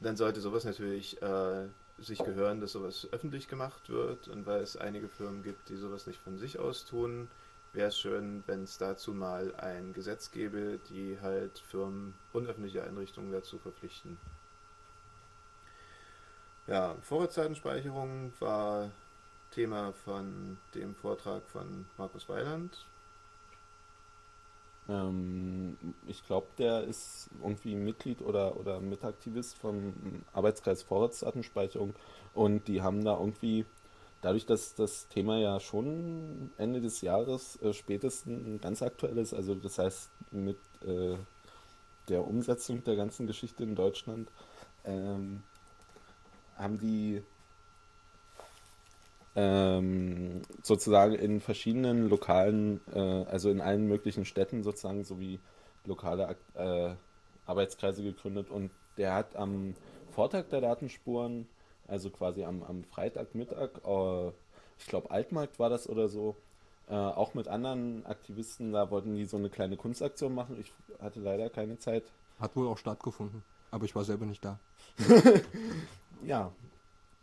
dann 0.00 0.16
sollte 0.16 0.40
sowas 0.40 0.64
natürlich 0.64 1.20
äh, 1.22 1.68
sich 1.98 2.18
gehören, 2.18 2.60
dass 2.60 2.72
sowas 2.72 3.08
öffentlich 3.12 3.48
gemacht 3.48 3.88
wird. 3.88 4.28
Und 4.28 4.46
weil 4.46 4.62
es 4.62 4.76
einige 4.76 5.08
Firmen 5.08 5.42
gibt, 5.42 5.68
die 5.68 5.76
sowas 5.76 6.06
nicht 6.06 6.20
von 6.20 6.38
sich 6.38 6.58
aus 6.58 6.84
tun, 6.84 7.28
wäre 7.72 7.88
es 7.88 7.98
schön, 7.98 8.42
wenn 8.46 8.64
es 8.64 8.78
dazu 8.78 9.12
mal 9.12 9.54
ein 9.56 9.92
Gesetz 9.92 10.30
gäbe, 10.30 10.78
die 10.90 11.18
halt 11.20 11.58
Firmen 11.58 12.14
und 12.32 12.46
öffentliche 12.46 12.82
Einrichtungen 12.82 13.32
dazu 13.32 13.58
verpflichten. 13.58 14.18
Ja, 16.66 16.96
Vorratsdatenspeicherung 17.02 18.32
war 18.40 18.90
Thema 19.52 19.92
von 20.04 20.58
dem 20.74 20.94
Vortrag 20.96 21.42
von 21.48 21.86
Markus 21.96 22.28
Weiland. 22.28 22.84
Ähm, 24.88 25.76
ich 26.06 26.24
glaube, 26.26 26.46
der 26.58 26.84
ist 26.84 27.28
irgendwie 27.42 27.74
Mitglied 27.74 28.22
oder, 28.22 28.56
oder 28.58 28.80
Mitaktivist 28.80 29.58
vom 29.58 29.92
Arbeitskreis 30.32 30.82
Vorratsdatenspeicherung 30.82 31.94
und 32.34 32.68
die 32.68 32.82
haben 32.82 33.04
da 33.04 33.18
irgendwie, 33.18 33.64
dadurch, 34.22 34.46
dass 34.46 34.74
das 34.74 35.08
Thema 35.08 35.38
ja 35.38 35.60
schon 35.60 36.50
Ende 36.56 36.80
des 36.80 37.00
Jahres 37.00 37.60
äh, 37.62 37.72
spätestens 37.72 38.60
ganz 38.60 38.82
aktuell 38.82 39.18
ist, 39.18 39.34
also 39.34 39.54
das 39.54 39.78
heißt 39.78 40.10
mit 40.30 40.58
äh, 40.86 41.16
der 42.08 42.26
Umsetzung 42.26 42.84
der 42.84 42.96
ganzen 42.96 43.26
Geschichte 43.26 43.64
in 43.64 43.74
Deutschland, 43.74 44.30
ähm, 44.84 45.42
haben 46.56 46.78
die 46.78 47.22
ähm, 49.36 50.40
sozusagen 50.62 51.14
in 51.14 51.40
verschiedenen 51.40 52.08
lokalen, 52.08 52.80
äh, 52.92 52.98
also 52.98 53.50
in 53.50 53.60
allen 53.60 53.86
möglichen 53.86 54.24
Städten 54.24 54.62
sozusagen 54.62 55.04
sowie 55.04 55.38
lokale 55.84 56.36
äh, 56.54 56.94
Arbeitskreise 57.44 58.02
gegründet 58.02 58.50
und 58.50 58.70
der 58.96 59.14
hat 59.14 59.36
am 59.36 59.74
Vortag 60.10 60.44
der 60.50 60.62
Datenspuren, 60.62 61.46
also 61.86 62.08
quasi 62.08 62.44
am, 62.44 62.62
am 62.62 62.82
Freitagmittag, 62.84 63.70
äh, 63.84 64.28
ich 64.78 64.86
glaube 64.86 65.10
Altmarkt 65.10 65.58
war 65.58 65.68
das 65.68 65.86
oder 65.88 66.08
so, 66.08 66.34
äh, 66.88 66.94
auch 66.94 67.34
mit 67.34 67.46
anderen 67.46 68.06
Aktivisten, 68.06 68.72
da 68.72 68.90
wollten 68.90 69.16
die 69.16 69.26
so 69.26 69.36
eine 69.36 69.50
kleine 69.50 69.76
Kunstaktion 69.76 70.34
machen. 70.34 70.58
Ich 70.60 70.72
hatte 71.00 71.20
leider 71.20 71.50
keine 71.50 71.78
Zeit. 71.78 72.04
Hat 72.40 72.56
wohl 72.56 72.68
auch 72.68 72.78
stattgefunden, 72.78 73.42
aber 73.70 73.84
ich 73.84 73.94
war 73.94 74.04
selber 74.04 74.24
nicht 74.24 74.44
da. 74.44 74.58
ja, 76.24 76.52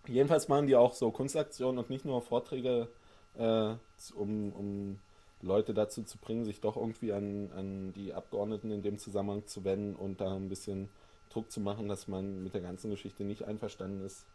Jedenfalls 0.08 0.48
machen 0.48 0.68
die 0.68 0.76
auch 0.76 0.94
so 0.94 1.12
Kunstaktionen 1.12 1.78
und 1.80 1.90
nicht 1.90 2.06
nur 2.06 2.22
Vorträge, 2.22 2.90
äh, 3.38 3.76
um, 4.16 4.54
um 4.54 5.00
Leute 5.42 5.74
dazu 5.74 6.04
zu 6.04 6.18
bringen, 6.18 6.46
sich 6.46 6.62
doch 6.62 6.76
irgendwie 6.76 7.14
an, 7.14 7.52
an 7.56 7.94
die 7.94 8.14
Abgeordneten 8.14 8.72
in 8.72 8.82
dem 8.82 8.98
Zusammenhang 8.98 9.46
zu 9.48 9.64
wenden 9.64 9.96
und 9.96 10.22
da 10.22 10.36
ein 10.36 10.50
bisschen 10.50 10.90
Druck 11.30 11.52
zu 11.52 11.60
machen, 11.62 11.88
dass 11.88 12.08
man 12.08 12.44
mit 12.44 12.54
der 12.54 12.62
ganzen 12.62 12.92
Geschichte 12.92 13.24
nicht 13.24 13.44
einverstanden 13.44 14.06
ist. 14.06 14.26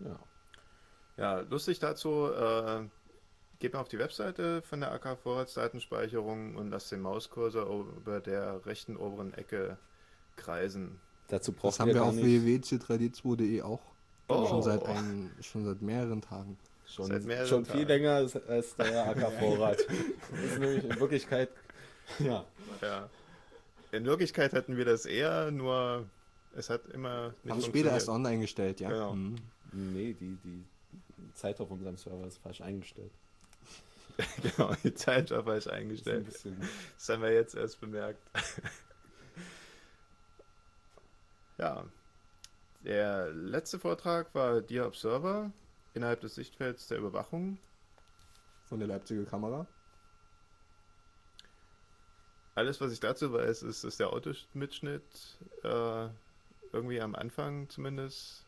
Ja. 0.00 0.18
Ja, 1.16 1.40
lustig 1.40 1.78
dazu, 1.78 2.30
äh, 2.32 2.84
geht 3.58 3.74
mal 3.74 3.80
auf 3.80 3.88
die 3.88 3.98
Webseite 3.98 4.62
von 4.62 4.80
der 4.80 4.92
AK 4.92 5.18
Vorratsdatenspeicherung 5.18 6.56
und 6.56 6.70
lasst 6.70 6.90
den 6.90 7.00
Mauskursor 7.00 7.66
über 7.96 8.20
der 8.20 8.64
rechten 8.66 8.96
oberen 8.96 9.34
Ecke 9.34 9.78
kreisen. 10.36 11.00
Dazu 11.32 11.52
Das 11.52 11.60
braucht 11.62 11.80
haben 11.80 11.86
wir 11.88 11.94
gar 11.94 12.04
auf 12.08 12.14
nicht 12.14 12.26
www.c3d2.de 12.44 13.62
auch. 13.62 13.80
Oh. 14.28 14.46
Schon, 14.46 14.62
seit 14.62 14.84
ein, 14.84 15.30
schon 15.40 15.64
seit 15.64 15.80
mehreren 15.80 16.20
Tagen. 16.20 16.58
schon, 16.86 17.06
seit 17.06 17.24
mehreren 17.24 17.48
schon 17.48 17.64
viel 17.64 17.86
Tagen. 17.86 17.88
länger 17.88 18.14
als, 18.16 18.36
als 18.36 18.76
der 18.76 19.08
AK-Vorrat. 19.08 19.78
das 20.30 20.40
ist 20.42 20.58
nämlich 20.58 20.84
in 20.84 21.00
Wirklichkeit, 21.00 21.48
ja, 22.18 22.44
Ja. 22.82 23.08
In 23.92 24.04
Wirklichkeit 24.04 24.52
hatten 24.52 24.76
wir 24.76 24.84
das 24.84 25.06
eher, 25.06 25.50
nur 25.50 26.04
es 26.54 26.68
hat 26.68 26.86
immer 26.88 27.32
nicht 27.44 27.52
Haben 27.52 27.62
später 27.62 27.92
erst 27.92 28.10
online 28.10 28.42
gestellt, 28.42 28.80
ja. 28.80 28.90
Genau. 28.90 29.14
Mhm. 29.14 29.36
nee, 29.72 30.12
die, 30.12 30.36
die 30.44 30.64
Zeit 31.32 31.58
auf 31.62 31.70
unserem 31.70 31.96
Server 31.96 32.26
ist 32.26 32.42
falsch 32.42 32.60
eingestellt. 32.60 33.12
genau, 34.42 34.74
die 34.84 34.94
Zeit 34.94 35.30
war 35.30 35.44
falsch 35.44 35.64
Das 35.64 35.66
ist 35.66 35.72
ein 35.72 35.80
eingestellt. 35.80 36.24
bisschen, 36.26 36.56
Das 36.98 37.08
haben 37.08 37.22
wir 37.22 37.32
jetzt 37.32 37.54
erst 37.54 37.80
bemerkt. 37.80 38.20
Ja. 41.62 41.86
Der 42.80 43.30
letzte 43.32 43.78
Vortrag 43.78 44.34
war 44.34 44.60
Dear 44.60 44.86
Observer 44.88 45.52
innerhalb 45.94 46.20
des 46.20 46.34
Sichtfelds 46.34 46.88
der 46.88 46.98
Überwachung. 46.98 47.58
Von 48.64 48.80
der 48.80 48.88
Leipziger 48.88 49.24
Kamera. 49.24 49.66
Alles, 52.54 52.80
was 52.80 52.92
ich 52.92 53.00
dazu 53.00 53.32
weiß, 53.32 53.62
ist, 53.62 53.84
dass 53.84 53.96
der 53.96 54.12
Automitschnitt 54.12 55.38
äh, 55.62 56.08
irgendwie 56.72 57.00
am 57.00 57.14
Anfang 57.14 57.68
zumindest 57.68 58.44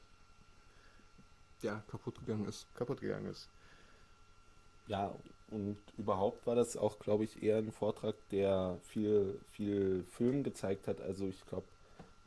Der 1.62 1.82
kaputt 1.88 2.18
gegangen 2.18 2.44
ist. 2.46 2.66
kaputt 2.74 3.00
gegangen 3.00 3.26
ist. 3.26 3.48
ja, 4.86 5.14
und 5.50 5.78
überhaupt 5.96 6.46
war 6.46 6.56
das 6.56 6.76
auch, 6.76 6.98
glaube 6.98 7.24
ich, 7.24 7.42
eher 7.42 7.58
ein 7.58 7.70
Vortrag, 7.70 8.16
der 8.30 8.78
viel, 8.82 9.40
viel 9.52 10.04
Film 10.10 10.42
gezeigt 10.42 10.88
hat. 10.88 11.00
Also 11.00 11.28
ich 11.28 11.44
glaube, 11.46 11.66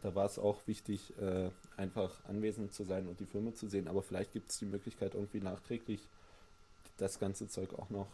da 0.01 0.15
war 0.15 0.25
es 0.25 0.37
auch 0.39 0.65
wichtig, 0.67 1.17
äh, 1.19 1.49
einfach 1.75 2.23
anwesend 2.25 2.73
zu 2.73 2.83
sein 2.83 3.07
und 3.07 3.19
die 3.19 3.25
Filme 3.25 3.53
zu 3.53 3.67
sehen. 3.67 3.87
Aber 3.87 4.01
vielleicht 4.01 4.33
gibt 4.33 4.51
es 4.51 4.59
die 4.59 4.65
Möglichkeit, 4.65 5.15
irgendwie 5.15 5.39
nachträglich 5.39 6.07
das 6.97 7.19
ganze 7.19 7.47
Zeug 7.47 7.73
auch 7.73 7.89
noch 7.89 8.07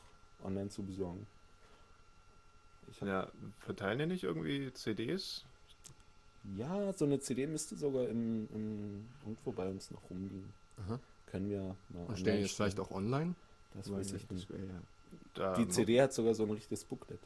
online 0.44 0.70
zu 0.70 0.84
besorgen. 0.84 1.26
Ja, 3.02 3.32
verteilen 3.60 4.00
die 4.00 4.06
nicht 4.06 4.24
irgendwie 4.24 4.72
CDs? 4.74 5.46
ja, 6.58 6.92
so 6.94 7.06
eine 7.06 7.20
CD 7.20 7.48
müsste 7.48 7.76
sogar 7.76 8.08
im, 8.08 8.48
im, 8.54 9.06
irgendwo 9.24 9.52
bei 9.52 9.70
uns 9.70 9.92
noch 9.92 10.10
rumliegen. 10.10 10.52
Aha. 10.86 11.00
Können 11.28 11.50
wir 11.50 11.76
mal 11.90 12.06
Und 12.08 12.20
stellen 12.20 12.42
jetzt 12.42 12.56
vielleicht 12.56 12.80
auch 12.80 12.92
online. 12.92 13.34
Das 13.74 13.92
weiß 13.92 14.12
ich 14.14 14.30
nicht. 14.30 14.50
ja. 14.50 14.58
Da 15.34 15.56
Die 15.56 15.68
CD 15.68 16.02
hat 16.02 16.14
sogar 16.14 16.36
so 16.36 16.44
ein 16.44 16.52
richtiges 16.52 16.84
Booklet, 16.84 17.20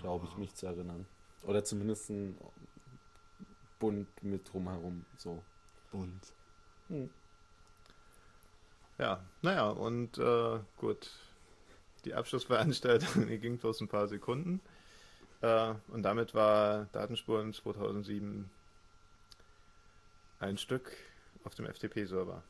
glaube 0.00 0.26
ich, 0.26 0.36
mich 0.36 0.54
zu 0.54 0.66
erinnern. 0.66 1.06
Oder 1.44 1.64
zumindest 1.64 2.10
ein 2.10 2.36
Bund 3.78 4.08
mit 4.22 4.52
drumherum. 4.52 5.04
So. 5.16 5.42
Und 5.92 6.20
Hm. 6.88 7.10
Ja, 8.98 9.22
naja, 9.42 9.68
und 9.68 10.18
äh, 10.18 10.58
gut. 10.76 11.10
Die 12.04 12.14
Abschlussveranstaltung 12.14 13.26
die 13.28 13.38
ging 13.38 13.58
bloß 13.58 13.80
ein 13.80 13.88
paar 13.88 14.08
Sekunden. 14.08 14.60
Äh, 15.40 15.74
und 15.88 16.02
damit 16.02 16.34
war 16.34 16.86
Datenspuren 16.92 17.52
2007 17.52 18.50
ein 20.40 20.58
Stück 20.58 20.92
auf 21.44 21.54
dem 21.54 21.66
FTP-Server. 21.66 22.42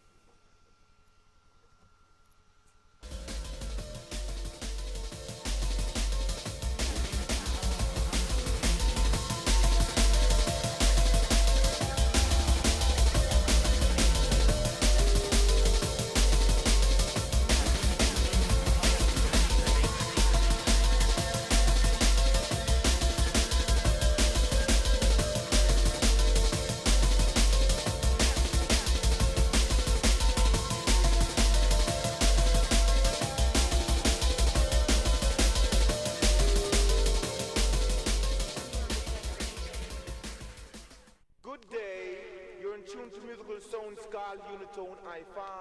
five. 45.34 45.57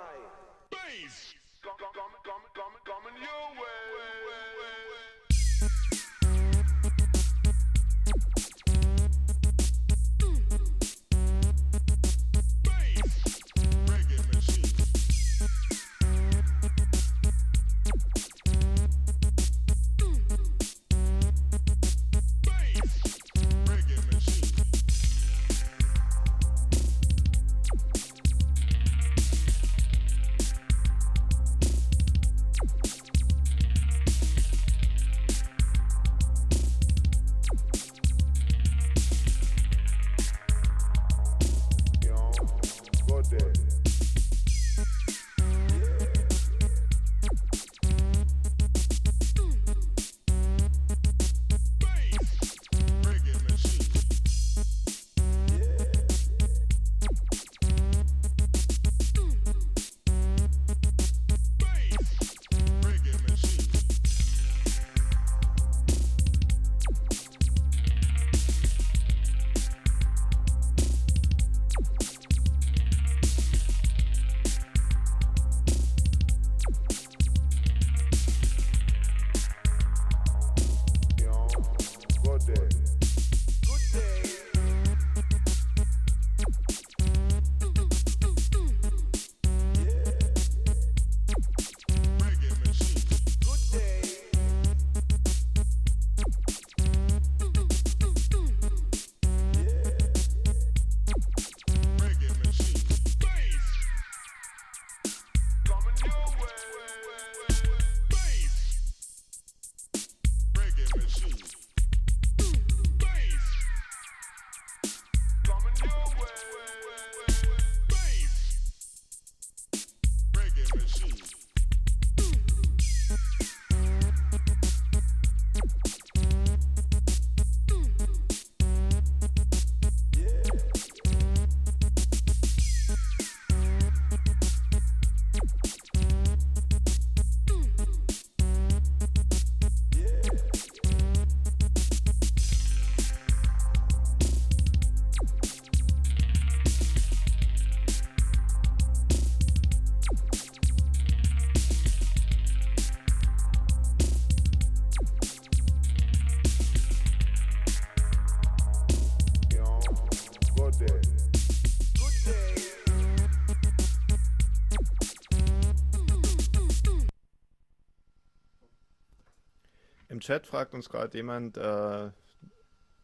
Chat 170.28 170.46
fragt 170.46 170.74
uns 170.74 170.90
gerade 170.90 171.18
jemand, 171.18 171.56
äh, 171.56 172.12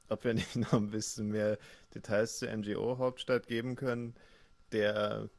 ob 0.10 0.24
wir 0.26 0.34
nicht 0.34 0.58
noch 0.58 0.74
ein 0.74 0.90
bisschen 0.90 1.30
mehr 1.30 1.58
Details 1.96 2.38
zur 2.38 2.54
NGO-Hauptstadt 2.54 3.48
geben 3.48 3.78
können. 3.78 4.14
Der 4.74 5.30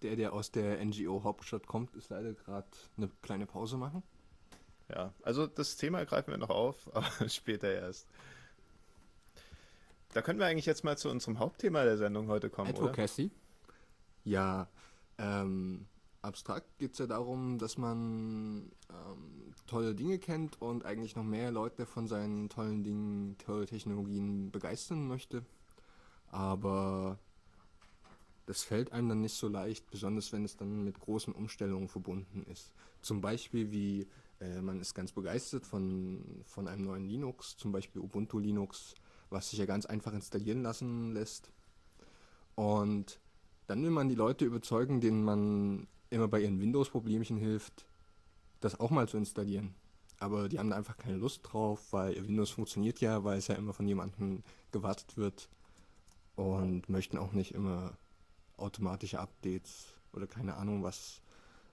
der, 0.00 0.16
der 0.16 0.32
aus 0.32 0.50
der 0.50 0.82
NGO-Hauptstadt 0.82 1.66
kommt, 1.66 1.94
ist 1.96 2.08
leider 2.08 2.32
gerade 2.32 2.66
eine 2.96 3.10
kleine 3.20 3.44
Pause 3.44 3.76
machen. 3.76 4.02
Ja, 4.88 5.12
also 5.22 5.46
das 5.46 5.76
Thema 5.76 6.06
greifen 6.06 6.30
wir 6.30 6.38
noch 6.38 6.48
auf, 6.48 6.88
aber 6.94 7.28
später 7.28 7.70
erst. 7.70 8.08
Da 10.14 10.22
können 10.22 10.38
wir 10.38 10.46
eigentlich 10.46 10.64
jetzt 10.64 10.82
mal 10.82 10.96
zu 10.96 11.10
unserem 11.10 11.38
Hauptthema 11.38 11.84
der 11.84 11.98
Sendung 11.98 12.28
heute 12.28 12.48
kommen, 12.48 12.70
Advocacy. 12.70 13.26
Oder? 13.26 13.34
Ja, 14.24 14.68
ähm, 15.18 15.86
abstrakt 16.22 16.78
geht 16.78 16.92
es 16.92 16.98
ja 16.98 17.06
darum, 17.06 17.58
dass 17.58 17.78
man 17.78 18.70
ähm, 18.90 19.54
tolle 19.66 19.94
Dinge 19.94 20.18
kennt 20.18 20.60
und 20.60 20.84
eigentlich 20.84 21.16
noch 21.16 21.24
mehr 21.24 21.50
Leute 21.50 21.86
von 21.86 22.06
seinen 22.06 22.48
tollen 22.48 22.82
Dingen, 22.82 23.36
tolle 23.38 23.66
Technologien 23.66 24.50
begeistern 24.50 25.06
möchte. 25.08 25.44
Aber 26.28 27.18
das 28.46 28.62
fällt 28.62 28.92
einem 28.92 29.08
dann 29.08 29.20
nicht 29.20 29.34
so 29.34 29.48
leicht, 29.48 29.90
besonders 29.90 30.32
wenn 30.32 30.44
es 30.44 30.56
dann 30.56 30.84
mit 30.84 30.98
großen 30.98 31.32
Umstellungen 31.32 31.88
verbunden 31.88 32.44
ist. 32.50 32.72
Zum 33.00 33.20
Beispiel 33.20 33.70
wie 33.70 34.06
äh, 34.40 34.60
man 34.60 34.80
ist 34.80 34.94
ganz 34.94 35.12
begeistert 35.12 35.66
von, 35.66 36.42
von 36.44 36.68
einem 36.68 36.84
neuen 36.84 37.06
Linux, 37.06 37.56
zum 37.56 37.72
Beispiel 37.72 38.02
Ubuntu 38.02 38.38
Linux, 38.38 38.94
was 39.30 39.50
sich 39.50 39.58
ja 39.58 39.66
ganz 39.66 39.86
einfach 39.86 40.12
installieren 40.12 40.62
lassen 40.62 41.12
lässt. 41.12 41.50
Und 42.56 43.20
dann 43.68 43.82
will 43.82 43.90
man 43.90 44.08
die 44.08 44.16
Leute 44.16 44.44
überzeugen, 44.44 45.00
denen 45.00 45.22
man 45.22 45.86
immer 46.10 46.28
bei 46.28 46.40
ihren 46.40 46.60
Windows-Problemchen 46.60 47.38
hilft, 47.38 47.86
das 48.60 48.78
auch 48.78 48.90
mal 48.90 49.08
zu 49.08 49.16
installieren. 49.16 49.74
Aber 50.18 50.48
die 50.48 50.58
haben 50.58 50.70
da 50.70 50.76
einfach 50.76 50.98
keine 50.98 51.16
Lust 51.16 51.40
drauf, 51.44 51.92
weil 51.92 52.14
ihr 52.14 52.28
Windows 52.28 52.50
funktioniert 52.50 53.00
ja, 53.00 53.24
weil 53.24 53.38
es 53.38 53.48
ja 53.48 53.54
immer 53.54 53.72
von 53.72 53.86
jemandem 53.86 54.42
gewartet 54.70 55.16
wird 55.16 55.48
und 56.36 56.88
möchten 56.88 57.16
auch 57.16 57.32
nicht 57.32 57.54
immer 57.54 57.96
automatische 58.58 59.18
Updates 59.18 59.94
oder 60.12 60.26
keine 60.26 60.56
Ahnung, 60.56 60.82
was 60.82 61.22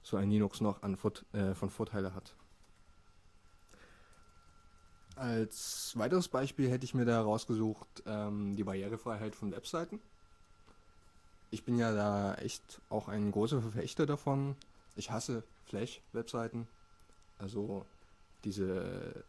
so 0.02 0.16
ein 0.16 0.30
Linux 0.30 0.62
noch 0.62 0.82
an, 0.84 0.98
äh, 1.34 1.54
von 1.54 1.70
Vorteile 1.70 2.14
hat. 2.14 2.36
Als 5.18 5.94
weiteres 5.98 6.28
Beispiel 6.28 6.70
hätte 6.70 6.86
ich 6.86 6.94
mir 6.94 7.06
da 7.06 7.22
rausgesucht 7.22 8.04
ähm, 8.06 8.56
die 8.56 8.64
Barrierefreiheit 8.64 9.36
von 9.36 9.52
Webseiten. 9.52 10.00
Ich 11.50 11.64
bin 11.64 11.78
ja 11.78 11.94
da 11.94 12.36
echt 12.36 12.82
auch 12.90 13.08
ein 13.08 13.32
großer 13.32 13.62
Verfechter 13.62 14.06
davon. 14.06 14.56
Ich 14.96 15.12
hasse 15.12 15.44
Flash-Webseiten. 15.66 16.68
Also 17.38 17.86
diese, 18.44 19.24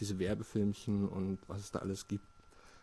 diese 0.00 0.18
Werbefilmchen 0.18 1.08
und 1.08 1.38
was 1.46 1.60
es 1.60 1.70
da 1.70 1.78
alles 1.80 2.08
gibt. 2.08 2.26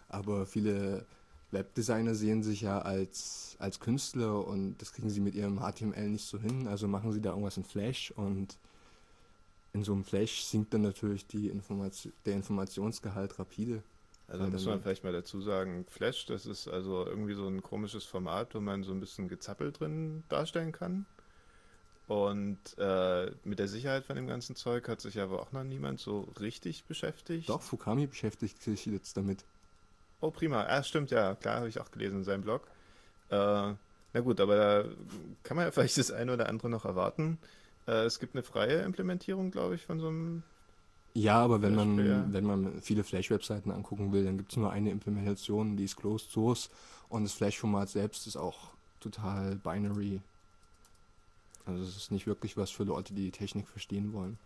Aber 0.08 0.46
viele 0.46 1.06
Webdesigner 1.52 2.16
sehen 2.16 2.44
sich 2.44 2.62
ja 2.62 2.80
als, 2.80 3.56
als 3.60 3.80
Künstler 3.80 4.46
und 4.46 4.78
das 4.78 4.94
kriegen 4.94 5.10
sie 5.10 5.20
mit 5.20 5.36
ihrem 5.36 5.60
HTML 5.60 6.10
nicht 6.10 6.26
so 6.26 6.40
hin. 6.40 6.68
Also 6.68 6.88
machen 6.88 7.12
sie 7.12 7.22
da 7.22 7.32
irgendwas 7.32 7.58
in 7.58 7.64
Flash 7.64 8.12
und 8.12 8.58
in 9.74 9.84
so 9.84 9.94
einem 9.94 10.04
Flash 10.04 10.44
sinkt 10.44 10.74
dann 10.74 10.82
natürlich 10.82 11.28
die 11.28 11.48
Information, 11.48 12.14
der 12.26 12.36
Informationsgehalt 12.36 13.38
rapide. 13.40 13.84
Also 14.32 14.46
muss 14.46 14.66
man 14.66 14.82
vielleicht 14.82 15.04
mal 15.04 15.12
dazu 15.12 15.42
sagen, 15.42 15.86
Flash, 15.90 16.26
das 16.26 16.46
ist 16.46 16.70
also 16.70 17.06
irgendwie 17.06 17.34
so 17.34 17.48
ein 17.48 17.62
komisches 17.62 18.06
Format, 18.06 18.56
wo 18.56 18.62
man 18.62 18.84
so 18.84 18.94
ein 18.94 19.02
bisschen 19.02 19.28
Gezappel 19.28 19.74
drin 19.74 20.24
darstellen 20.30 20.72
kann. 20.72 21.06
Und 22.08 22.78
äh, 22.78 23.32
mit 23.44 23.60
der 23.60 23.68
Sicherheit 23.68 24.06
von 24.06 24.16
dem 24.16 24.28
ganzen 24.28 24.56
Zeug 24.56 24.88
hat 24.88 25.02
sich 25.02 25.20
aber 25.20 25.42
auch 25.42 25.52
noch 25.52 25.64
niemand 25.64 26.00
so 26.00 26.28
richtig 26.40 26.86
beschäftigt. 26.86 27.50
Doch, 27.50 27.62
Fukami 27.62 28.08
beschäftigt 28.08 28.62
sich 28.62 28.86
jetzt 28.86 29.18
damit. 29.18 29.44
Oh, 30.22 30.32
prima. 30.32 30.64
Ah, 30.66 30.84
stimmt, 30.84 31.12
ja, 31.12 31.36
klar, 31.36 31.58
habe 31.58 31.70
ich 31.70 31.80
auch 31.80 31.92
gelesen 31.92 32.20
in 32.20 32.24
seinem 32.24 32.42
Blog. 32.42 32.68
Äh, 33.30 33.36
na 34.14 34.20
gut, 34.22 34.40
aber 34.40 34.56
da 34.56 34.86
kann 35.44 35.58
man 35.58 35.66
ja 35.66 35.72
vielleicht 35.74 35.98
das 35.98 36.12
eine 36.12 36.34
oder 36.34 36.48
andere 36.48 36.70
noch 36.70 36.86
erwarten. 36.86 37.38
Äh, 37.86 38.06
es 38.06 38.20
gibt 38.20 38.36
eine 38.36 38.44
freie 38.44 38.82
Implementierung, 38.82 39.52
glaube 39.52 39.76
ich, 39.76 39.86
von 39.86 40.00
so 40.00 40.08
einem. 40.08 40.44
Ja, 41.14 41.44
aber 41.44 41.62
wenn 41.62 41.76
man, 41.76 42.34
wenn 42.34 42.46
man 42.46 42.82
viele 42.82 43.04
Flash-Webseiten 43.04 43.72
angucken 43.72 44.14
will, 44.14 44.24
dann 44.24 44.38
gibt 44.38 44.52
es 44.52 44.58
nur 44.58 44.72
eine 44.72 44.92
Implementation, 44.92 45.76
die 45.76 45.84
ist 45.84 45.98
Closed 45.98 46.32
Source 46.32 46.70
und 47.10 47.24
das 47.24 47.34
Flash-Format 47.34 47.90
selbst 47.90 48.28
ist 48.28 48.38
auch 48.38 48.70
total 49.02 49.56
binary. 49.58 50.22
Also 51.66 51.84
es 51.84 51.98
ist 51.98 52.12
nicht 52.12 52.28
wirklich 52.28 52.56
was 52.56 52.72
für 52.72 52.84
Leute, 52.84 53.14
die 53.14 53.24
die 53.24 53.32
Technik 53.32 53.68
verstehen 53.68 54.14
wollen. 54.14 54.38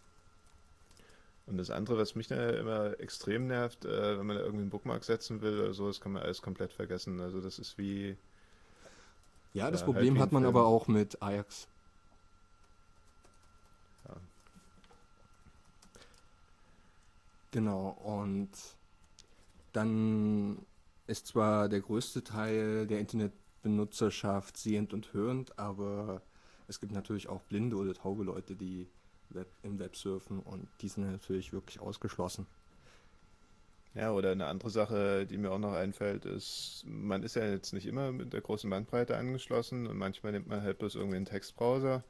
Und 1.48 1.58
das 1.58 1.70
andere, 1.70 1.98
was 1.98 2.16
mich 2.16 2.28
da 2.28 2.50
immer 2.50 3.00
extrem 3.00 3.48
nervt, 3.48 3.86
äh, 3.86 4.18
wenn 4.18 4.26
man 4.26 4.38
da 4.38 4.42
irgendwie 4.42 4.62
einen 4.62 4.72
Bookmark 4.72 5.04
setzen 5.04 5.42
will 5.42 5.60
oder 5.60 5.74
so, 5.74 5.88
das 5.88 6.02
kann 6.02 6.14
man 6.14 6.24
alles 6.24 6.42
komplett 6.42 6.74
vergessen. 6.74 7.20
Also 7.22 7.40
das 7.40 7.60
ist 7.60 7.78
wie. 7.78 8.18
Ja, 9.54 9.70
das 9.70 9.82
ja, 9.82 9.86
Problem 9.86 10.16
halt 10.16 10.24
hat 10.24 10.32
man 10.32 10.46
aber 10.46 10.66
auch 10.66 10.88
mit 10.88 11.22
Ajax. 11.22 11.68
Genau, 17.56 17.92
und 18.04 18.50
dann 19.72 20.66
ist 21.08 21.28
zwar 21.28 21.70
der 21.70 21.80
größte 21.80 22.22
Teil 22.22 22.86
der 22.86 23.00
Internetbenutzerschaft 23.00 24.58
sehend 24.58 24.92
und 24.92 25.14
hörend, 25.14 25.58
aber 25.58 26.22
es 26.68 26.82
gibt 26.82 26.92
natürlich 26.92 27.30
auch 27.30 27.44
blinde 27.44 27.78
oder 27.78 27.94
taube 27.94 28.26
Leute, 28.26 28.58
die 28.58 28.90
Web, 29.30 29.48
im 29.64 29.80
Web 29.80 29.96
surfen 29.96 30.42
und 30.42 30.68
die 30.82 30.90
sind 30.90 31.10
natürlich 31.10 31.54
wirklich 31.54 31.80
ausgeschlossen. 31.80 32.46
Ja, 33.94 34.12
oder 34.12 34.34
eine 34.34 34.48
andere 34.48 34.70
Sache, 34.70 35.26
die 35.26 35.38
mir 35.38 35.52
auch 35.52 35.58
noch 35.58 35.76
einfällt, 35.76 36.26
ist, 36.26 36.84
man 36.86 37.24
ist 37.24 37.38
ja 37.38 37.46
jetzt 37.46 37.72
nicht 37.72 37.86
immer 37.86 38.12
mit 38.12 38.34
der 38.34 38.42
großen 38.42 38.70
Bandbreite 38.70 39.16
angeschlossen 39.16 39.88
und 39.88 39.96
manchmal 39.96 40.34
nimmt 40.34 40.48
man 40.48 40.62
halt 40.62 40.78
bloß 40.78 40.96
irgendwie 40.96 41.16
einen 41.16 41.26
Textbrowser. 41.26 42.04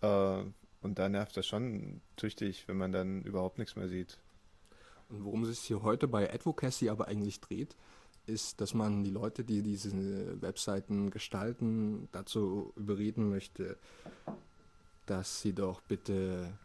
Äh, 0.00 0.42
und 0.82 0.98
da 0.98 1.08
nervt 1.08 1.36
das 1.36 1.46
schon 1.46 2.00
tüchtig, 2.16 2.66
wenn 2.66 2.76
man 2.76 2.90
dann 2.90 3.22
überhaupt 3.22 3.58
nichts 3.58 3.76
mehr 3.76 3.86
sieht. 3.86 4.18
Und 5.14 5.24
worum 5.24 5.44
es 5.44 5.50
sich 5.50 5.66
hier 5.68 5.82
heute 5.82 6.08
bei 6.08 6.32
Advocacy 6.32 6.88
aber 6.88 7.06
eigentlich 7.06 7.40
dreht, 7.40 7.76
ist, 8.26 8.60
dass 8.60 8.74
man 8.74 9.04
die 9.04 9.10
Leute, 9.10 9.44
die 9.44 9.62
diese 9.62 9.92
Webseiten 10.40 11.10
gestalten, 11.10 12.08
dazu 12.10 12.72
überreden 12.74 13.30
möchte, 13.30 13.76
dass 15.06 15.40
sie 15.40 15.52
doch 15.52 15.80
bitte 15.82 16.58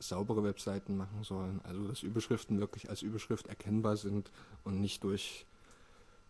saubere 0.00 0.42
Webseiten 0.42 0.96
machen 0.96 1.22
sollen. 1.22 1.60
Also 1.62 1.86
dass 1.86 2.02
Überschriften 2.02 2.58
wirklich 2.58 2.90
als 2.90 3.02
Überschrift 3.02 3.46
erkennbar 3.46 3.96
sind 3.96 4.32
und 4.64 4.80
nicht 4.80 5.04
durch 5.04 5.46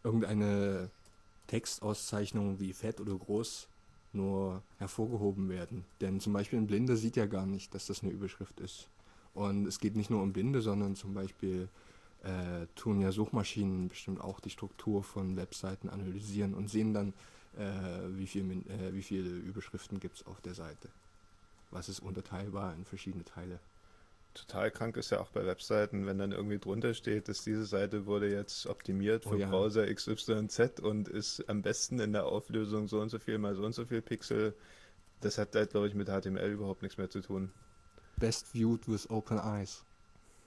irgendeine 0.05 0.91
Textauszeichnung 1.47 2.61
wie 2.61 2.75
fett 2.75 3.01
oder 3.01 3.15
groß 3.15 3.69
nur 4.13 4.63
hervorgehoben 4.77 5.49
werden. 5.49 5.87
Denn 6.03 6.21
zum 6.21 6.35
Beispiel 6.35 6.59
ein 6.59 6.67
Blinder 6.67 6.97
sieht 6.97 7.17
ja 7.17 7.25
gar 7.25 7.47
nicht, 7.47 7.75
dass 7.75 7.87
das 7.87 8.03
eine 8.03 8.13
Überschrift 8.13 8.61
ist. 8.61 8.89
Und 9.35 9.67
es 9.67 9.79
geht 9.81 9.97
nicht 9.97 10.11
nur 10.11 10.23
um 10.23 10.33
Blinde, 10.33 10.61
sondern 10.61 10.95
zum 10.95 11.15
Beispiel 11.15 11.69
äh, 12.23 12.67
tun 12.77 13.01
ja 13.01 13.13
Suchmaschinen 13.13 13.89
bestimmt 13.89 14.21
auch 14.21 14.41
die 14.41 14.51
Struktur 14.51 15.03
von 15.03 15.37
Webseiten 15.37 15.89
analysieren 15.89 16.55
und 16.55 16.69
sehen 16.69 16.95
dann, 16.95 17.15
äh, 17.57 18.17
wie, 18.17 18.27
viel, 18.27 18.51
äh, 18.69 18.93
wie 18.93 19.03
viele 19.03 19.29
Überschriften 19.29 20.01
gibt 20.01 20.17
es 20.17 20.27
auf 20.27 20.41
der 20.41 20.55
Seite. 20.55 20.89
Was 21.71 21.89
ist 21.89 22.01
unterteilbar 22.01 22.75
in 22.75 22.85
verschiedene 22.85 23.25
Teile. 23.25 23.59
Total 24.35 24.71
krank 24.71 24.97
ist 24.97 25.11
ja 25.11 25.21
auch 25.21 25.31
bei 25.31 25.45
Webseiten, 25.45 26.07
wenn 26.07 26.19
dann 26.19 26.33
irgendwie 26.33 26.59
drunter 26.59 26.95
steht, 26.95 27.29
dass 27.29 27.45
diese 27.45 27.67
Seite 27.67 28.07
wurde 28.07 28.31
jetzt 28.31 28.67
optimiert 28.67 29.25
für 29.25 29.35
oh 29.35 29.37
ja. 29.37 29.51
Browser 29.51 29.93
XYZ 29.93 30.81
und 30.81 31.09
ist 31.09 31.49
am 31.51 31.61
besten 31.61 32.01
in 32.01 32.13
der 32.13 32.25
Auflösung 32.25 32.89
so 32.89 33.01
und 33.01 33.11
so 33.11 33.19
viel 33.19 33.37
mal 33.37 33.55
so 33.55 33.65
und 33.65 33.75
so 33.75 33.85
viel 33.85 34.01
Pixel. 34.01 34.55
Das 35.21 35.37
hat 35.37 35.55
halt, 35.55 35.71
glaube 35.71 35.89
ich, 35.89 35.95
mit 35.95 36.09
HTML 36.09 36.51
überhaupt 36.51 36.83
nichts 36.83 36.97
mehr 36.97 37.11
zu 37.11 37.21
tun. 37.21 37.53
Best 38.23 38.47
viewed 38.47 38.87
with 38.87 39.11
open 39.11 39.39
eyes. 39.39 39.83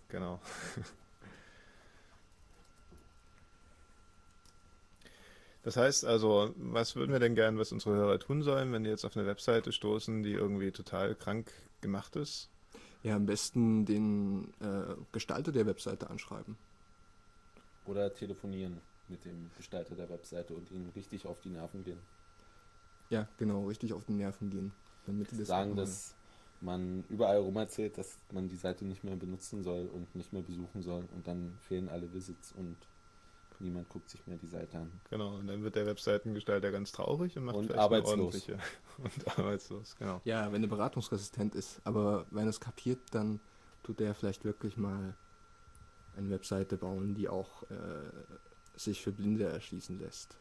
Genau. 0.07 0.39
Das 5.63 5.77
heißt 5.77 6.05
also, 6.05 6.53
was 6.57 6.95
würden 6.95 7.11
wir 7.11 7.19
denn 7.19 7.33
gern, 7.33 7.57
was 7.57 7.71
unsere 7.71 7.95
Hörer 7.95 8.19
tun 8.19 8.43
sollen, 8.43 8.71
wenn 8.71 8.83
die 8.83 8.91
jetzt 8.91 9.03
auf 9.03 9.17
eine 9.17 9.25
Webseite 9.25 9.71
stoßen, 9.71 10.21
die 10.21 10.33
irgendwie 10.33 10.69
total 10.69 11.15
krank 11.15 11.51
gemacht 11.81 12.15
ist? 12.17 12.51
Ja, 13.01 13.15
am 13.15 13.25
besten 13.25 13.83
den 13.83 14.53
äh, 14.61 14.93
Gestalter 15.11 15.51
der 15.51 15.65
Webseite 15.65 16.07
anschreiben. 16.11 16.55
Oder 17.87 18.13
telefonieren 18.13 18.79
mit 19.09 19.25
dem 19.25 19.49
Gestalter 19.57 19.95
der 19.95 20.07
Webseite 20.09 20.53
und 20.53 20.69
ihm 20.69 20.87
richtig 20.95 21.25
auf 21.25 21.41
die 21.41 21.49
Nerven 21.49 21.83
gehen. 21.83 21.99
Ja, 23.09 23.27
genau, 23.39 23.65
richtig 23.65 23.93
auf 23.93 24.05
die 24.05 24.13
Nerven 24.13 24.51
gehen. 24.51 24.71
Damit 25.07 25.31
das 25.31 25.47
Sagen, 25.47 25.75
dass 25.75 26.14
man 26.65 27.03
überall 27.09 27.37
rum 27.37 27.55
erzählt, 27.55 27.97
dass 27.97 28.17
man 28.31 28.49
die 28.49 28.55
Seite 28.55 28.85
nicht 28.85 29.03
mehr 29.03 29.15
benutzen 29.15 29.63
soll 29.63 29.85
und 29.85 30.13
nicht 30.15 30.33
mehr 30.33 30.41
besuchen 30.41 30.81
soll 30.81 31.05
und 31.15 31.27
dann 31.27 31.57
fehlen 31.61 31.87
alle 31.89 32.11
Visits 32.13 32.51
und 32.51 32.75
Niemand 33.59 33.87
guckt 33.87 34.09
sich 34.09 34.25
mehr 34.27 34.37
die 34.37 34.47
Seite 34.47 34.79
an. 34.79 34.91
Genau, 35.09 35.35
und 35.35 35.47
dann 35.47 35.63
wird 35.63 35.75
der 35.75 35.85
Webseitengestalter 35.85 36.71
ganz 36.71 36.91
traurig 36.91 37.37
und 37.37 37.45
macht 37.45 37.55
und 37.55 37.73
arbeitslos. 37.73 38.49
und 38.97 39.39
arbeitslos, 39.39 39.95
genau. 39.95 40.19
Ja, 40.25 40.51
wenn 40.51 40.61
er 40.61 40.67
beratungsresistent 40.67 41.55
ist, 41.55 41.79
aber 41.85 42.25
wenn 42.31 42.43
er 42.43 42.49
es 42.49 42.59
kapiert, 42.59 42.99
dann 43.11 43.39
tut 43.83 44.01
er 44.01 44.13
vielleicht 44.13 44.43
wirklich 44.43 44.75
mal 44.75 45.15
eine 46.17 46.29
Webseite 46.31 46.77
bauen, 46.77 47.15
die 47.15 47.29
auch 47.29 47.63
äh, 47.63 48.75
sich 48.75 49.01
für 49.01 49.13
Blinde 49.13 49.45
erschließen 49.45 49.99
lässt. 49.99 50.37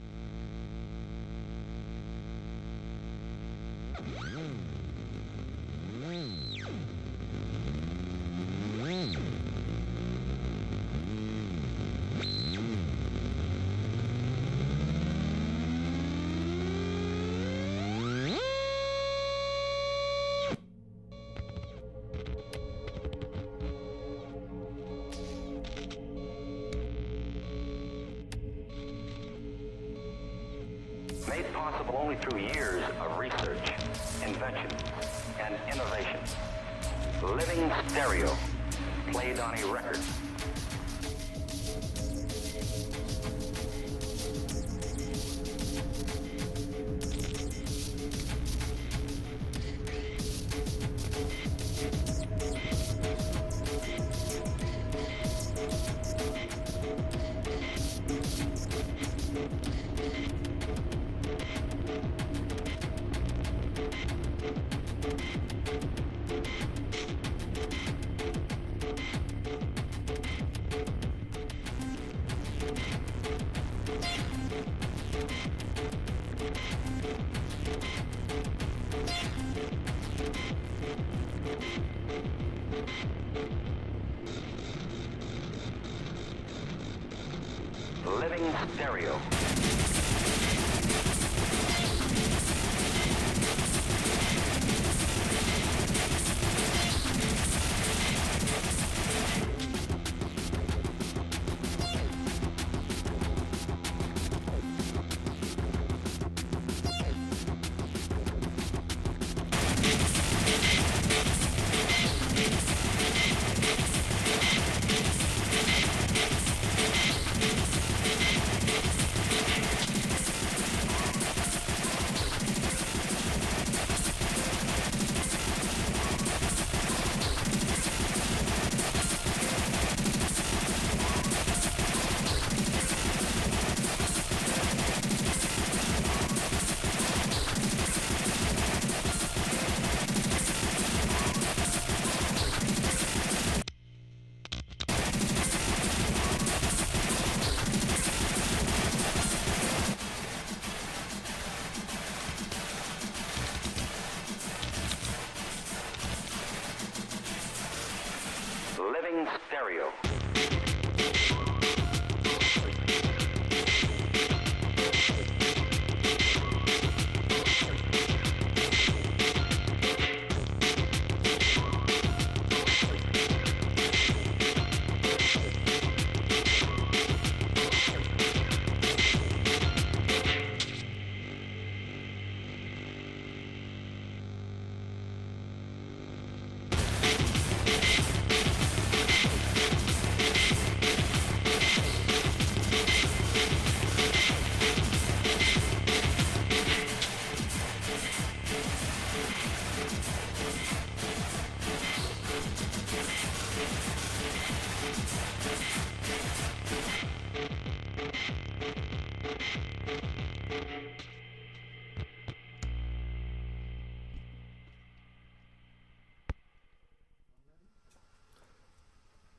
made 0.00 0.37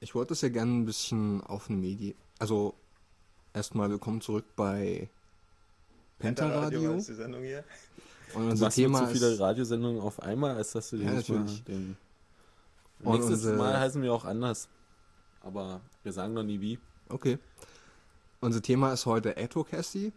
Ich 0.09 0.15
wollte 0.15 0.33
es 0.33 0.41
ja 0.41 0.49
gerne 0.49 0.71
ein 0.71 0.85
bisschen 0.85 1.41
auf 1.41 1.69
eine 1.69 1.77
Medie. 1.77 2.15
Also, 2.39 2.73
erstmal 3.53 3.91
willkommen 3.91 4.21
zurück 4.21 4.43
bei 4.55 5.07
Pentaradio. 6.17 6.95
ist 6.95 7.09
die 7.09 7.13
Sendung 7.13 7.43
hier. 7.43 7.63
Und 8.33 8.45
Du 8.45 8.49
unser 8.49 8.65
nur 8.65 8.71
Thema 8.71 8.99
zu 9.05 9.13
viele 9.13 9.33
ist. 9.33 9.39
Radiosendungen 9.39 10.01
auf 10.01 10.19
einmal, 10.23 10.55
als 10.55 10.71
dass 10.71 10.89
du 10.89 10.95
Ja, 10.95 11.11
jedes 11.11 11.29
Mal 11.29 11.39
natürlich. 11.41 11.63
den. 11.63 11.95
Und 13.03 13.19
Nächstes 13.19 13.55
Mal 13.55 13.79
heißen 13.79 14.01
wir 14.01 14.11
auch 14.11 14.25
anders. 14.25 14.67
Aber 15.41 15.79
wir 16.01 16.11
sagen 16.11 16.33
noch 16.33 16.41
nie 16.41 16.59
wie. 16.59 16.79
Okay. 17.09 17.37
Unser 18.41 18.63
Thema 18.63 18.91
ist 18.93 19.05
heute 19.05 19.37
Advocacy, 19.37 20.11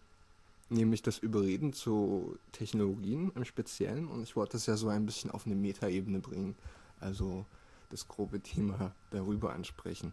nämlich 0.70 1.02
das 1.02 1.18
Überreden 1.18 1.74
zu 1.74 2.38
Technologien 2.52 3.30
im 3.34 3.44
Speziellen. 3.44 4.08
Und 4.08 4.22
ich 4.22 4.36
wollte 4.36 4.56
es 4.56 4.64
ja 4.64 4.78
so 4.78 4.88
ein 4.88 5.04
bisschen 5.04 5.30
auf 5.30 5.44
eine 5.44 5.54
Metaebene 5.54 6.20
bringen. 6.20 6.56
Also 6.98 7.44
das 7.92 8.08
grobe 8.08 8.40
Thema 8.40 8.92
darüber 9.10 9.52
ansprechen. 9.52 10.12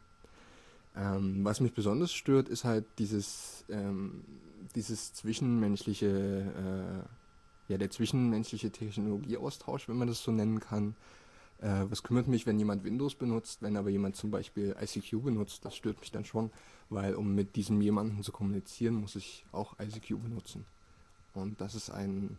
Ähm, 0.96 1.44
was 1.44 1.62
mich 1.62 1.74
besonders 1.74 2.12
stört, 2.12 2.50
ist 2.50 2.64
halt 2.66 2.86
dieses, 2.98 3.64
ähm, 3.70 4.24
dieses 4.76 5.14
zwischenmenschliche, 5.14 7.06
äh, 7.68 7.72
ja, 7.72 7.78
der 7.78 7.90
zwischenmenschliche 7.90 8.72
Technologieaustausch, 8.72 9.88
wenn 9.88 9.98
man 9.98 10.08
das 10.08 10.24
so 10.24 10.32
nennen 10.32 10.60
kann. 10.60 10.96
Äh, 11.62 11.86
was 11.90 12.04
kümmert 12.04 12.28
mich, 12.28 12.46
wenn 12.46 12.58
jemand 12.58 12.84
Windows 12.84 13.16
benutzt, 13.16 13.62
wenn 13.62 13.78
aber 13.78 13.90
jemand 13.90 14.16
zum 14.16 14.32
Beispiel 14.32 14.76
ICQ 14.82 15.24
benutzt, 15.24 15.64
das 15.64 15.76
stört 15.76 16.00
mich 16.00 16.12
dann 16.12 16.26
schon, 16.26 16.52
weil 16.90 17.16
um 17.16 17.36
mit 17.36 17.56
diesem 17.56 17.82
jemanden 17.82 18.24
zu 18.24 18.32
kommunizieren, 18.32 18.96
muss 18.96 19.16
ich 19.16 19.46
auch 19.52 19.76
ICQ 19.80 20.22
benutzen. 20.24 20.66
Und 21.34 21.62
das 21.62 21.76
ist 21.76 21.92
ein 21.92 22.38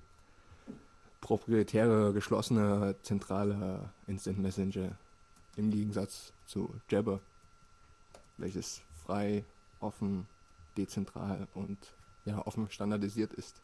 proprietärer, 1.21 2.13
geschlossener, 2.13 2.95
zentraler 3.03 3.93
Instant 4.07 4.39
Messenger 4.39 4.97
im 5.57 5.71
Gegensatz 5.71 6.33
zu 6.47 6.75
Jabber, 6.89 7.21
welches 8.37 8.83
frei, 9.05 9.45
offen, 9.81 10.27
dezentral 10.77 11.49
und 11.55 11.79
ja, 12.25 12.47
offen 12.47 12.71
standardisiert 12.71 13.33
ist. 13.35 13.63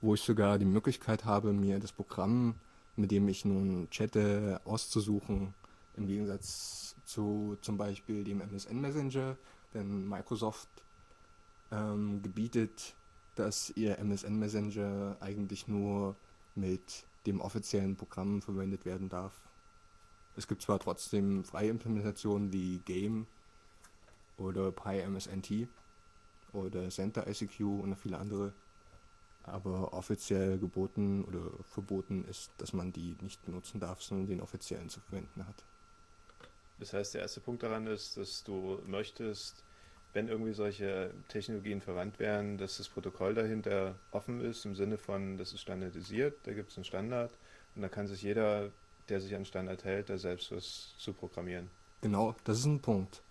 wo 0.00 0.14
ich 0.14 0.20
sogar 0.20 0.58
die 0.58 0.64
Möglichkeit 0.64 1.24
habe, 1.24 1.52
mir 1.52 1.80
das 1.80 1.92
Programm, 1.92 2.54
mit 2.96 3.10
dem 3.10 3.28
ich 3.28 3.44
nun 3.44 3.88
chatte, 3.90 4.60
auszusuchen, 4.64 5.54
im 5.96 6.06
Gegensatz 6.06 6.94
zu 7.04 7.56
zum 7.60 7.76
Beispiel 7.76 8.22
dem 8.22 8.40
MSN 8.40 8.80
Messenger, 8.80 9.36
denn 9.74 10.08
Microsoft 10.08 10.68
ähm, 11.72 12.22
gebietet, 12.22 12.94
dass 13.34 13.70
ihr 13.70 13.98
MSN 13.98 14.38
Messenger 14.38 15.16
eigentlich 15.20 15.68
nur 15.68 16.16
mit 16.54 17.04
dem 17.28 17.40
offiziellen 17.40 17.96
Programm 17.96 18.42
verwendet 18.42 18.84
werden 18.84 19.08
darf. 19.08 19.40
Es 20.36 20.48
gibt 20.48 20.62
zwar 20.62 20.78
trotzdem 20.78 21.44
freie 21.44 21.68
Implementationen 21.68 22.52
wie 22.52 22.78
Game 22.80 23.26
oder 24.36 24.72
PyMSNT 24.72 25.68
oder 26.52 26.88
Center 26.88 27.26
ICQ 27.26 27.60
und 27.60 27.96
viele 27.96 28.18
andere, 28.18 28.54
aber 29.42 29.92
offiziell 29.92 30.58
geboten 30.58 31.24
oder 31.24 31.50
verboten 31.64 32.24
ist, 32.24 32.50
dass 32.58 32.72
man 32.72 32.92
die 32.92 33.16
nicht 33.20 33.44
benutzen 33.44 33.80
darf, 33.80 34.02
sondern 34.02 34.26
den 34.26 34.40
offiziellen 34.40 34.88
zu 34.88 35.00
verwenden 35.00 35.46
hat. 35.46 35.64
Das 36.78 36.92
heißt, 36.92 37.14
der 37.14 37.22
erste 37.22 37.40
Punkt 37.40 37.62
daran 37.62 37.86
ist, 37.86 38.16
dass 38.16 38.44
du 38.44 38.80
möchtest, 38.86 39.64
wenn 40.12 40.28
irgendwie 40.28 40.52
solche 40.52 41.12
Technologien 41.28 41.80
verwandt 41.80 42.18
werden, 42.18 42.58
dass 42.58 42.78
das 42.78 42.88
Protokoll 42.88 43.34
dahinter 43.34 43.94
offen 44.10 44.40
ist, 44.40 44.64
im 44.64 44.74
Sinne 44.74 44.98
von, 44.98 45.36
das 45.36 45.52
ist 45.52 45.60
standardisiert, 45.60 46.34
da 46.44 46.52
gibt 46.52 46.70
es 46.70 46.76
einen 46.76 46.84
Standard 46.84 47.30
und 47.74 47.82
da 47.82 47.88
kann 47.88 48.06
sich 48.06 48.22
jeder, 48.22 48.70
der 49.08 49.20
sich 49.20 49.34
an 49.34 49.44
Standard 49.44 49.84
hält, 49.84 50.10
da 50.10 50.18
selbst 50.18 50.50
was 50.50 50.94
zu 50.98 51.12
programmieren. 51.12 51.68
Genau, 52.00 52.34
das 52.44 52.60
ist 52.60 52.66
ein 52.66 52.80
Punkt. 52.80 53.22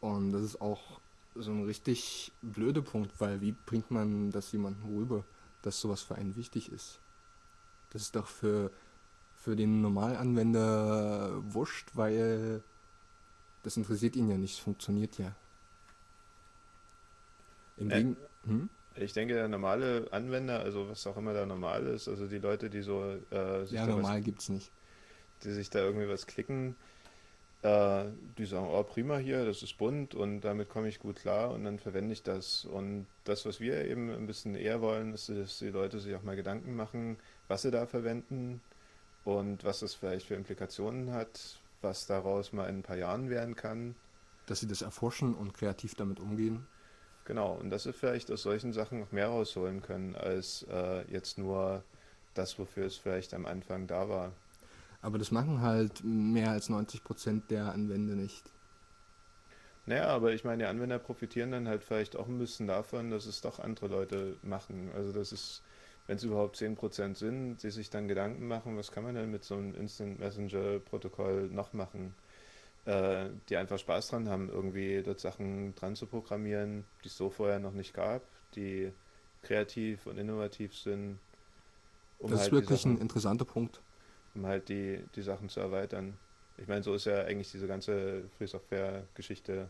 Und 0.00 0.32
das 0.32 0.42
ist 0.42 0.60
auch 0.60 1.00
so 1.34 1.50
ein 1.50 1.64
richtig 1.64 2.32
blöder 2.42 2.82
Punkt, 2.82 3.20
weil 3.20 3.40
wie 3.40 3.52
bringt 3.52 3.90
man 3.90 4.30
das 4.30 4.52
jemandem 4.52 4.96
rüber, 4.96 5.24
dass 5.62 5.80
sowas 5.80 6.02
für 6.02 6.14
einen 6.16 6.36
wichtig 6.36 6.70
ist? 6.70 7.00
Das 7.90 8.02
ist 8.02 8.16
doch 8.16 8.26
für, 8.26 8.70
für 9.34 9.56
den 9.56 9.80
Normalanwender 9.80 11.42
wurscht, 11.52 11.90
weil 11.94 12.62
das 13.62 13.76
interessiert 13.76 14.16
ihn 14.16 14.28
ja 14.28 14.38
nicht, 14.38 14.54
es 14.54 14.58
funktioniert 14.58 15.18
ja. 15.18 15.34
Im 17.76 17.90
Äh, 17.90 17.94
Gegen 17.94 18.16
hm? 18.44 18.70
Ich 18.98 19.12
denke, 19.12 19.34
der 19.34 19.48
normale 19.48 20.08
Anwender, 20.10 20.60
also 20.60 20.88
was 20.88 21.06
auch 21.06 21.16
immer 21.18 21.34
da 21.34 21.44
normal 21.44 21.86
ist, 21.86 22.08
also 22.08 22.26
die 22.26 22.38
Leute, 22.38 22.70
die 22.70 22.80
so 22.82 23.02
äh, 23.30 23.64
sich, 23.66 23.72
Ja, 23.72 23.86
normal 23.86 24.22
gibt's 24.22 24.48
nicht. 24.48 24.70
was, 24.70 25.44
die 25.44 25.52
sich 25.52 25.70
da 25.70 25.80
irgendwie 25.80 26.08
was 26.08 26.26
klicken, 26.26 26.76
äh, 27.62 28.04
die 28.38 28.46
sagen, 28.46 28.68
oh 28.70 28.82
prima 28.84 29.18
hier, 29.18 29.44
das 29.44 29.62
ist 29.62 29.76
bunt 29.78 30.14
und 30.14 30.40
damit 30.42 30.68
komme 30.68 30.88
ich 30.88 30.98
gut 30.98 31.16
klar 31.16 31.50
und 31.52 31.64
dann 31.64 31.78
verwende 31.78 32.12
ich 32.12 32.22
das. 32.22 32.64
Und 32.64 33.06
das, 33.24 33.44
was 33.46 33.60
wir 33.60 33.84
eben 33.86 34.10
ein 34.10 34.26
bisschen 34.26 34.54
eher 34.54 34.80
wollen, 34.80 35.12
ist, 35.14 35.28
dass 35.28 35.58
die 35.58 35.68
Leute 35.70 36.00
sich 36.00 36.14
auch 36.14 36.22
mal 36.22 36.36
Gedanken 36.36 36.74
machen, 36.76 37.18
was 37.48 37.62
sie 37.62 37.70
da 37.70 37.86
verwenden 37.86 38.60
und 39.24 39.64
was 39.64 39.80
das 39.80 39.94
vielleicht 39.94 40.26
für 40.26 40.34
Implikationen 40.34 41.12
hat, 41.12 41.60
was 41.82 42.06
daraus 42.06 42.52
mal 42.52 42.68
in 42.68 42.78
ein 42.78 42.82
paar 42.82 42.96
Jahren 42.96 43.28
werden 43.30 43.56
kann. 43.56 43.94
Dass 44.46 44.60
sie 44.60 44.68
das 44.68 44.82
erforschen 44.82 45.34
und 45.34 45.54
kreativ 45.54 45.94
damit 45.96 46.20
umgehen. 46.20 46.66
Genau, 47.26 47.54
und 47.54 47.70
dass 47.70 47.82
sie 47.82 47.92
vielleicht 47.92 48.30
aus 48.30 48.42
solchen 48.42 48.72
Sachen 48.72 49.00
noch 49.00 49.10
mehr 49.10 49.26
rausholen 49.26 49.82
können, 49.82 50.14
als 50.14 50.64
äh, 50.70 51.02
jetzt 51.12 51.38
nur 51.38 51.82
das, 52.34 52.56
wofür 52.58 52.86
es 52.86 52.96
vielleicht 52.96 53.34
am 53.34 53.46
Anfang 53.46 53.88
da 53.88 54.08
war. 54.08 54.32
Aber 55.02 55.18
das 55.18 55.32
machen 55.32 55.60
halt 55.60 56.04
mehr 56.04 56.50
als 56.50 56.70
90% 56.70 57.50
der 57.50 57.72
Anwender 57.72 58.14
nicht. 58.14 58.44
Naja, 59.86 60.06
aber 60.06 60.32
ich 60.32 60.44
meine, 60.44 60.58
die 60.64 60.68
Anwender 60.68 60.98
profitieren 61.00 61.50
dann 61.50 61.68
halt 61.68 61.82
vielleicht 61.82 62.16
auch 62.16 62.28
ein 62.28 62.38
bisschen 62.38 62.68
davon, 62.68 63.10
dass 63.10 63.26
es 63.26 63.40
doch 63.40 63.58
andere 63.58 63.88
Leute 63.88 64.36
machen. 64.42 64.90
Also 64.94 65.12
das 65.12 65.32
ist, 65.32 65.62
wenn 66.06 66.16
es 66.16 66.24
überhaupt 66.24 66.56
10% 66.56 67.16
sind, 67.16 67.62
die 67.62 67.70
sich 67.70 67.90
dann 67.90 68.06
Gedanken 68.06 68.46
machen, 68.46 68.76
was 68.76 68.92
kann 68.92 69.02
man 69.02 69.16
denn 69.16 69.32
mit 69.32 69.44
so 69.44 69.54
einem 69.54 69.74
Instant 69.74 70.20
Messenger 70.20 70.78
Protokoll 70.78 71.48
noch 71.50 71.72
machen? 71.72 72.14
Äh, 72.86 73.30
die 73.48 73.56
einfach 73.56 73.78
Spaß 73.78 74.08
dran 74.08 74.28
haben, 74.28 74.48
irgendwie 74.48 75.02
dort 75.02 75.20
Sachen 75.20 75.74
dran 75.74 75.96
zu 75.96 76.06
programmieren, 76.06 76.84
die 77.04 77.08
es 77.08 77.16
so 77.16 77.30
vorher 77.30 77.58
noch 77.58 77.72
nicht 77.74 77.94
gab, 77.94 78.22
die 78.54 78.92
kreativ 79.42 80.06
und 80.06 80.18
innovativ 80.18 80.74
sind. 80.76 81.20
um 82.18 82.30
das 82.30 82.40
halt 82.40 82.52
ist 82.52 82.52
wirklich 82.52 82.82
Sachen- 82.82 82.94
ein 82.96 82.98
interessanter 82.98 83.44
Punkt. 83.46 83.82
um 84.34 84.46
halt 84.46 84.68
die, 84.68 85.08
die 85.14 85.22
Sachen 85.22 85.48
zu 85.48 85.60
erweitern. 85.60 86.18
Ich 86.56 86.68
meine, 86.68 86.82
so 86.82 86.94
ist 86.94 87.06
ja 87.06 87.22
eigentlich 87.24 87.50
diese 87.50 87.66
ganze 87.66 88.28
Free 88.38 88.46
Software-Geschichte 88.46 89.68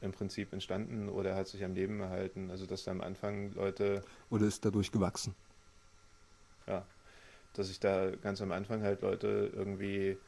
im 0.00 0.12
Prinzip 0.12 0.52
entstanden 0.52 1.08
oder 1.08 1.34
hat 1.36 1.46
sich 1.48 1.62
am 1.64 1.74
Leben 1.74 2.00
erhalten. 2.00 2.50
Also 2.50 2.66
dass 2.66 2.84
da 2.84 2.90
am 2.90 3.00
Anfang 3.02 3.52
Leute, 3.52 4.02
Oder 4.30 4.46
ist 4.46 4.64
dadurch 4.64 4.90
gewachsen. 4.92 5.34
ja, 6.66 6.86
dass 7.54 7.68
sich 7.68 7.80
da 7.80 8.10
ganz 8.16 8.40
am 8.42 8.52
Anfang 8.52 8.82
halt 8.82 9.02
Leute 9.02 9.50
irgendwie 9.54 10.18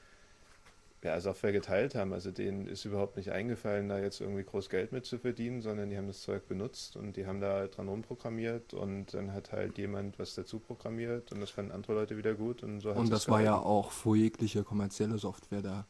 ja, 1.02 1.20
Software 1.20 1.52
geteilt 1.52 1.94
haben. 1.94 2.12
Also 2.12 2.30
denen 2.30 2.66
ist 2.66 2.84
überhaupt 2.84 3.16
nicht 3.16 3.32
eingefallen, 3.32 3.88
da 3.88 3.98
jetzt 3.98 4.20
irgendwie 4.20 4.44
groß 4.44 4.68
Geld 4.68 4.92
mit 4.92 5.04
zu 5.04 5.18
verdienen, 5.18 5.60
sondern 5.60 5.90
die 5.90 5.96
haben 5.96 6.06
das 6.06 6.22
Zeug 6.22 6.46
benutzt 6.46 6.96
und 6.96 7.16
die 7.16 7.26
haben 7.26 7.40
da 7.40 7.66
dran 7.66 7.88
rumprogrammiert 7.88 8.72
und 8.72 9.12
dann 9.12 9.32
hat 9.32 9.52
halt 9.52 9.78
jemand 9.78 10.18
was 10.18 10.34
dazu 10.34 10.60
programmiert 10.60 11.32
und 11.32 11.40
das 11.40 11.50
fanden 11.50 11.72
andere 11.72 11.94
Leute 11.94 12.16
wieder 12.16 12.34
gut 12.34 12.62
und 12.62 12.80
so 12.80 12.90
hat 12.90 12.98
Und 12.98 13.10
das 13.10 13.28
war 13.28 13.42
ja 13.42 13.56
auch 13.56 13.90
vor 13.90 14.14
jegliche 14.14 14.62
kommerzielle 14.62 15.18
Software 15.18 15.62
da. 15.62 15.86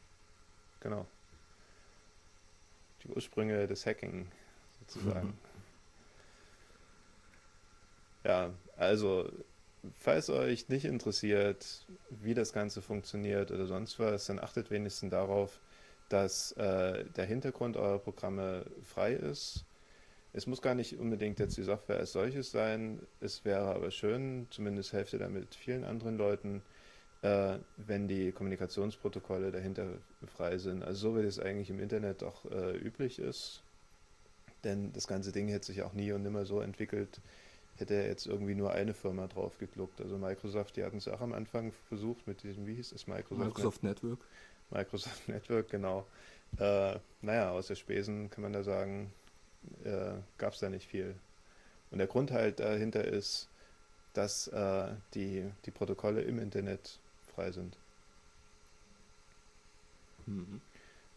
Genau. 0.79 1.05
Die 3.03 3.09
Ursprünge 3.09 3.67
des 3.67 3.85
Hacking, 3.85 4.27
sozusagen. 4.79 5.27
Mhm. 5.27 5.33
Ja, 8.23 8.49
also, 8.77 9.29
falls 9.97 10.29
euch 10.29 10.69
nicht 10.69 10.85
interessiert, 10.85 11.85
wie 12.09 12.33
das 12.33 12.53
Ganze 12.53 12.81
funktioniert 12.81 13.51
oder 13.51 13.65
sonst 13.65 13.99
was, 13.99 14.25
dann 14.25 14.39
achtet 14.39 14.71
wenigstens 14.71 15.11
darauf, 15.11 15.59
dass 16.09 16.51
äh, 16.53 17.05
der 17.15 17.25
Hintergrund 17.25 17.77
eurer 17.77 17.99
Programme 17.99 18.65
frei 18.83 19.13
ist. 19.13 19.65
Es 20.33 20.47
muss 20.47 20.61
gar 20.61 20.75
nicht 20.75 20.97
unbedingt 20.99 21.39
jetzt 21.39 21.57
die 21.57 21.63
Software 21.63 21.97
als 21.97 22.11
solches 22.11 22.51
sein. 22.51 22.99
Es 23.19 23.45
wäre 23.45 23.75
aber 23.75 23.91
schön, 23.91 24.47
zumindest 24.49 24.93
helft 24.93 25.13
ihr 25.13 25.19
damit 25.19 25.53
vielen 25.53 25.83
anderen 25.83 26.17
Leuten, 26.17 26.61
äh, 27.21 27.57
wenn 27.77 28.07
die 28.07 28.31
Kommunikationsprotokolle 28.31 29.51
dahinter 29.51 29.87
frei 30.25 30.57
sind. 30.57 30.83
Also 30.83 31.09
so 31.09 31.17
wie 31.17 31.25
es 31.25 31.39
eigentlich 31.39 31.69
im 31.69 31.79
Internet 31.79 32.23
auch 32.23 32.45
äh, 32.45 32.75
üblich 32.77 33.19
ist. 33.19 33.63
Denn 34.63 34.91
das 34.93 35.07
ganze 35.07 35.31
Ding 35.31 35.49
hätte 35.49 35.67
sich 35.67 35.83
auch 35.83 35.93
nie 35.93 36.11
und 36.13 36.23
nimmer 36.23 36.45
so 36.45 36.61
entwickelt, 36.61 37.21
hätte 37.77 37.95
jetzt 37.95 38.27
irgendwie 38.27 38.55
nur 38.55 38.71
eine 38.71 38.93
Firma 38.93 39.27
drauf 39.27 39.57
gekluckt. 39.57 39.99
Also 40.01 40.17
Microsoft, 40.17 40.77
die 40.77 40.83
hatten 40.83 40.97
es 40.97 41.07
auch 41.07 41.21
am 41.21 41.33
Anfang 41.33 41.71
versucht 41.87 42.27
mit 42.27 42.43
diesem, 42.43 42.67
wie 42.67 42.75
hieß 42.75 42.91
es, 42.91 43.07
Microsoft, 43.07 43.47
Microsoft 43.47 43.83
Network. 43.83 44.19
Microsoft 44.69 45.27
Network, 45.27 45.69
genau. 45.69 46.05
Äh, 46.59 46.99
naja, 47.21 47.51
aus 47.51 47.67
der 47.67 47.75
Spesen 47.75 48.29
kann 48.29 48.43
man 48.43 48.53
da 48.53 48.63
sagen, 48.63 49.11
äh, 49.83 50.13
gab 50.37 50.53
es 50.53 50.59
da 50.59 50.69
nicht 50.69 50.87
viel. 50.87 51.15
Und 51.91 51.97
der 51.99 52.07
Grund 52.07 52.31
halt 52.31 52.59
dahinter 52.59 53.05
ist, 53.05 53.47
dass 54.13 54.47
äh, 54.47 54.87
die, 55.13 55.49
die 55.65 55.71
Protokolle 55.71 56.21
im 56.21 56.39
Internet 56.39 56.99
frei 57.33 57.51
sind. 57.51 57.77
Mhm. 60.25 60.61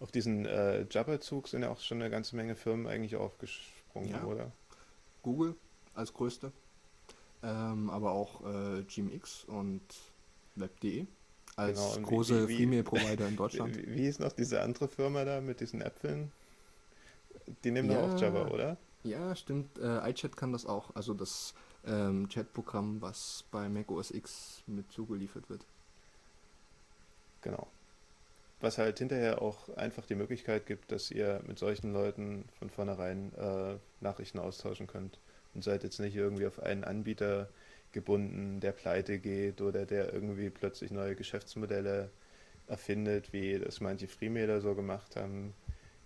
Auf 0.01 0.11
diesen 0.11 0.47
äh, 0.47 0.85
Jabber-Zug 0.91 1.49
sind 1.49 1.63
ja 1.63 1.71
auch 1.71 1.81
schon 1.81 2.01
eine 2.01 2.11
ganze 2.11 2.37
Menge 2.37 2.55
Firmen 2.55 2.87
eigentlich 2.87 3.17
aufgesprungen, 3.17 4.11
Ja. 4.11 4.25
oder? 4.25 4.53
Google 5.23 5.55
als 5.97 6.13
größte. 6.13 6.53
Ähm, 7.43 7.91
aber 7.91 8.13
auch 8.13 8.45
äh, 8.47 8.83
GMX 8.85 9.45
und 9.45 9.83
Web.de 10.55 11.07
als 11.57 11.79
Genau, 11.79 11.97
und 11.97 12.03
große 12.05 12.47
Freemail-Provider 12.49 13.29
in 13.29 13.37
Deutschland. 13.37 13.77
Wie, 13.77 13.95
wie 13.95 14.03
hieß 14.03 14.19
noch 14.21 14.33
diese 14.33 14.63
andere 14.63 14.89
Firma 14.89 15.25
da 15.25 15.41
mit 15.41 15.61
diesen 15.61 15.81
Äpfeln? 15.81 16.33
Die 17.65 17.71
nehmen 17.71 17.89
doch 17.89 17.97
Ja. 17.97 18.03
auch 18.15 18.21
Jabber, 18.21 18.51
oder? 18.53 18.77
Ja, 19.05 19.37
stimmt. 19.37 19.79
Äh, 19.79 20.11
iChat 20.11 20.37
kann 20.37 20.53
das 20.53 20.67
auch. 20.67 20.95
Also 20.97 21.15
das 21.15 21.55
ähm, 21.85 22.29
Chat-Programm, 22.29 23.01
was 23.01 23.45
bei 23.51 23.69
Mac 23.69 23.91
OS 23.91 24.11
X 24.11 24.63
mit 24.67 24.91
zugeliefert 24.91 25.49
wird. 25.49 25.67
Genau. 27.43 27.69
Was 28.61 28.79
halt 28.79 28.99
hinterher 28.99 29.43
auch 29.43 29.69
einfach 29.77 30.07
die 30.07 30.15
Möglichkeit 30.15 30.67
gibt, 30.67 30.91
dass 30.91 31.11
ihr 31.11 31.43
mit 31.47 31.59
solchen 31.59 31.93
Leuten 31.93 32.49
von 32.59 32.71
vornherein 32.71 33.33
äh, 33.35 33.79
Nachrichten 34.01 34.39
austauschen 34.39 34.87
könnt. 34.87 35.21
Und 35.57 35.65
seid 35.65 35.85
jetzt 35.85 36.01
nicht 36.01 36.17
irgendwie 36.17 36.47
auf 36.47 36.61
einen 36.63 36.85
Anbieter 36.85 37.51
gebunden, 37.93 38.61
der 38.61 38.73
pleite 38.73 39.19
geht 39.21 39.63
oder 39.63 39.87
der 39.87 40.15
irgendwie 40.15 40.51
plötzlich 40.51 40.93
neue 40.93 41.17
Geschäftsmodelle 41.17 42.13
erfindet, 42.69 43.33
wie 43.35 43.59
das 43.59 43.81
manche 43.81 44.09
Freemailer 44.09 44.61
so 44.63 44.75
gemacht 44.77 45.17
haben, 45.17 45.55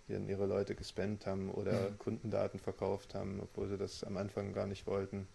die 0.07 0.13
dann 0.13 0.27
ihre 0.29 0.47
Leute 0.47 0.75
gespannt 0.75 1.25
haben 1.27 1.51
oder 1.51 1.91
Mhm. 1.91 1.97
Kundendaten 1.99 2.59
verkauft 2.59 3.15
haben, 3.15 3.41
obwohl 3.41 3.69
sie 3.69 3.77
das 3.77 4.03
am 4.05 4.17
Anfang 4.17 4.53
gar 4.53 4.67
nicht 4.67 4.87
wollten. 4.87 5.27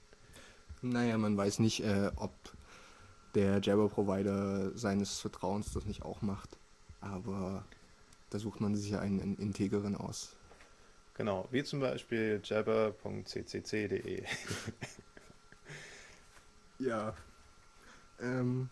Naja, 0.82 1.18
man 1.18 1.36
weiß 1.36 1.58
nicht, 1.60 1.80
äh, 1.80 2.10
ob 2.16 2.32
der 3.34 3.60
Jabber-Provider 3.60 4.76
seines 4.76 5.20
Vertrauens 5.20 5.72
das 5.72 5.86
nicht 5.86 6.02
auch 6.02 6.22
macht. 6.22 6.58
Aber 7.00 7.68
da 8.30 8.38
sucht 8.38 8.60
man 8.60 8.74
sich 8.76 8.90
ja 8.90 9.00
einen, 9.00 9.20
einen 9.20 9.36
integeren 9.38 9.96
aus. 9.96 10.36
Genau, 11.16 11.48
wie 11.50 11.64
zum 11.64 11.80
Beispiel 11.80 12.40
jabber.ccc.de. 12.44 14.22
Ja. 16.78 17.14
Ähm. 18.20 18.68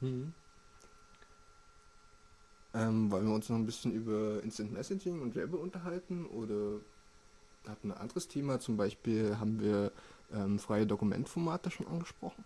Hm. 0.00 0.34
Ähm, 2.74 3.10
wollen 3.10 3.26
wir 3.26 3.34
uns 3.34 3.48
noch 3.48 3.56
ein 3.56 3.64
bisschen 3.64 3.92
über 3.92 4.42
Instant 4.42 4.72
Messaging 4.72 5.22
und 5.22 5.34
Jabber 5.34 5.58
unterhalten 5.58 6.26
oder 6.26 6.80
hatten 7.66 7.90
ein 7.90 7.98
anderes 7.98 8.28
Thema? 8.28 8.60
Zum 8.60 8.76
Beispiel 8.76 9.38
haben 9.38 9.58
wir 9.58 9.90
ähm, 10.34 10.58
freie 10.58 10.86
Dokumentformate 10.86 11.70
schon 11.70 11.86
angesprochen. 11.86 12.44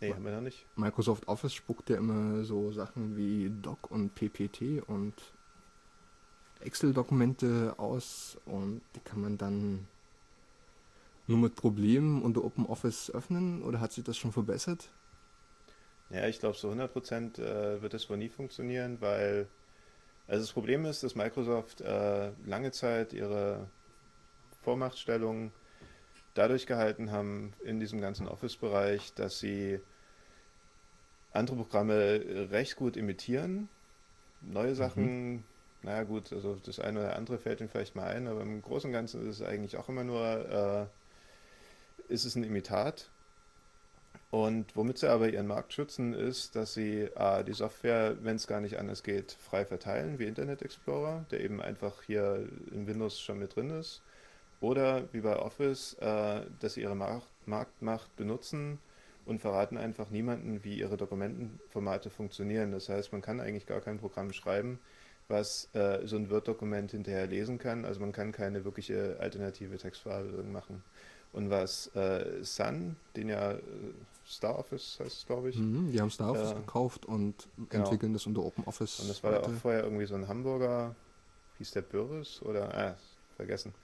Nee, 0.00 0.12
haben 0.12 0.24
wir 0.24 0.32
noch 0.32 0.42
nicht. 0.42 0.66
Microsoft 0.76 1.28
Office 1.28 1.54
spuckt 1.54 1.88
ja 1.88 1.96
immer 1.96 2.44
so 2.44 2.72
Sachen 2.72 3.16
wie 3.16 3.50
Doc 3.62 3.90
und 3.90 4.14
PPT 4.14 4.86
und 4.86 5.14
Excel-Dokumente 6.60 7.74
aus 7.78 8.38
und 8.46 8.80
die 8.94 9.00
kann 9.00 9.20
man 9.20 9.38
dann 9.38 9.86
nur 11.26 11.38
mit 11.38 11.56
Problemen 11.56 12.22
unter 12.22 12.44
OpenOffice 12.44 13.10
öffnen 13.10 13.62
oder 13.62 13.80
hat 13.80 13.92
sich 13.92 14.04
das 14.04 14.16
schon 14.16 14.32
verbessert? 14.32 14.90
Ja, 16.10 16.26
ich 16.26 16.40
glaube, 16.40 16.56
so 16.56 16.70
100% 16.70 17.38
äh, 17.38 17.82
wird 17.82 17.92
das 17.92 18.08
wohl 18.08 18.16
nie 18.16 18.30
funktionieren, 18.30 18.98
weil 19.00 19.46
also 20.28 20.42
das 20.42 20.52
Problem 20.52 20.84
ist, 20.84 21.02
dass 21.02 21.14
Microsoft 21.14 21.80
äh, 21.80 22.32
lange 22.44 22.70
Zeit 22.70 23.14
ihre 23.14 23.70
Vormachtstellung 24.62 25.52
dadurch 26.34 26.66
gehalten 26.66 27.10
haben 27.10 27.54
in 27.64 27.80
diesem 27.80 28.00
ganzen 28.00 28.28
Office-Bereich, 28.28 29.14
dass 29.14 29.38
sie 29.38 29.80
andere 31.32 31.56
Programme 31.56 32.48
recht 32.50 32.76
gut 32.76 32.96
imitieren. 32.98 33.70
Neue 34.42 34.74
Sachen, 34.74 35.32
mhm. 35.32 35.44
Naja 35.82 36.02
gut, 36.04 36.32
also 36.32 36.56
das 36.56 36.80
eine 36.80 37.00
oder 37.00 37.16
andere 37.16 37.38
fällt 37.38 37.60
ihnen 37.60 37.68
vielleicht 37.68 37.96
mal 37.96 38.08
ein, 38.08 38.26
aber 38.26 38.42
im 38.42 38.62
Großen 38.62 38.88
und 38.88 38.92
Ganzen 38.92 39.28
ist 39.28 39.40
es 39.40 39.46
eigentlich 39.46 39.76
auch 39.76 39.88
immer 39.88 40.04
nur, 40.04 40.90
äh, 42.08 42.12
ist 42.12 42.24
es 42.24 42.34
ein 42.36 42.44
Imitat 42.44 43.10
und 44.30 44.76
womit 44.76 44.98
sie 44.98 45.10
aber 45.10 45.30
ihren 45.30 45.46
Markt 45.46 45.72
schützen, 45.72 46.12
ist, 46.12 46.54
dass 46.54 46.74
sie 46.74 47.02
äh, 47.02 47.44
die 47.44 47.54
Software, 47.54 48.16
wenn 48.22 48.36
es 48.36 48.46
gar 48.46 48.60
nicht 48.60 48.78
anders 48.78 49.02
geht, 49.02 49.32
frei 49.32 49.64
verteilen, 49.64 50.18
wie 50.18 50.24
Internet 50.26 50.60
Explorer, 50.60 51.24
der 51.30 51.40
eben 51.40 51.62
einfach 51.62 52.02
hier 52.02 52.46
in 52.70 52.86
Windows 52.86 53.18
schon 53.20 53.38
mit 53.38 53.56
drin 53.56 53.70
ist. 53.70 54.02
Oder 54.60 55.04
wie 55.12 55.20
bei 55.20 55.36
Office, 55.36 55.94
äh, 56.00 56.42
dass 56.60 56.74
sie 56.74 56.82
ihre 56.82 56.96
Markt 56.96 57.26
Marktmacht 57.46 58.14
benutzen 58.16 58.78
und 59.24 59.40
verraten 59.40 59.78
einfach 59.78 60.10
niemanden, 60.10 60.62
wie 60.62 60.78
ihre 60.78 60.98
Dokumentenformate 60.98 62.10
funktionieren. 62.10 62.72
Das 62.72 62.90
heißt, 62.90 63.12
man 63.12 63.22
kann 63.22 63.40
eigentlich 63.40 63.66
gar 63.66 63.80
kein 63.80 63.98
Programm 63.98 64.32
schreiben, 64.34 64.78
was 65.28 65.68
äh, 65.74 66.06
so 66.06 66.16
ein 66.16 66.30
Word-Dokument 66.30 66.90
hinterher 66.90 67.26
lesen 67.26 67.58
kann. 67.58 67.84
Also 67.84 68.00
man 68.00 68.12
kann 68.12 68.32
keine 68.32 68.64
wirkliche 68.64 69.16
alternative 69.20 69.76
Textverarbeitung 69.76 70.50
machen. 70.50 70.82
Und 71.32 71.50
was 71.50 71.94
äh, 71.94 72.42
Sun, 72.42 72.96
den 73.14 73.28
ja 73.28 73.52
äh, 73.52 73.60
Star 74.26 74.58
Office 74.58 74.98
heißt 75.00 75.18
es, 75.18 75.26
glaube 75.26 75.50
ich. 75.50 75.56
Mhm, 75.56 75.92
die 75.92 76.00
haben 76.00 76.10
Star 76.10 76.32
Office 76.32 76.52
äh, 76.52 76.54
gekauft 76.54 77.06
und 77.06 77.48
genau. 77.68 77.84
entwickeln 77.84 78.12
das 78.12 78.26
unter 78.26 78.42
Open 78.42 78.64
Office. 78.64 79.00
Und 79.00 79.08
das 79.08 79.22
war 79.22 79.32
ja 79.32 79.40
auch 79.40 79.52
vorher 79.52 79.84
irgendwie 79.84 80.06
so 80.06 80.14
ein 80.14 80.28
Hamburger, 80.28 80.94
hieß 81.58 81.72
der 81.72 81.82
Börres 81.82 82.40
oder, 82.42 82.74
ah, 82.74 82.96
vergessen, 83.36 83.74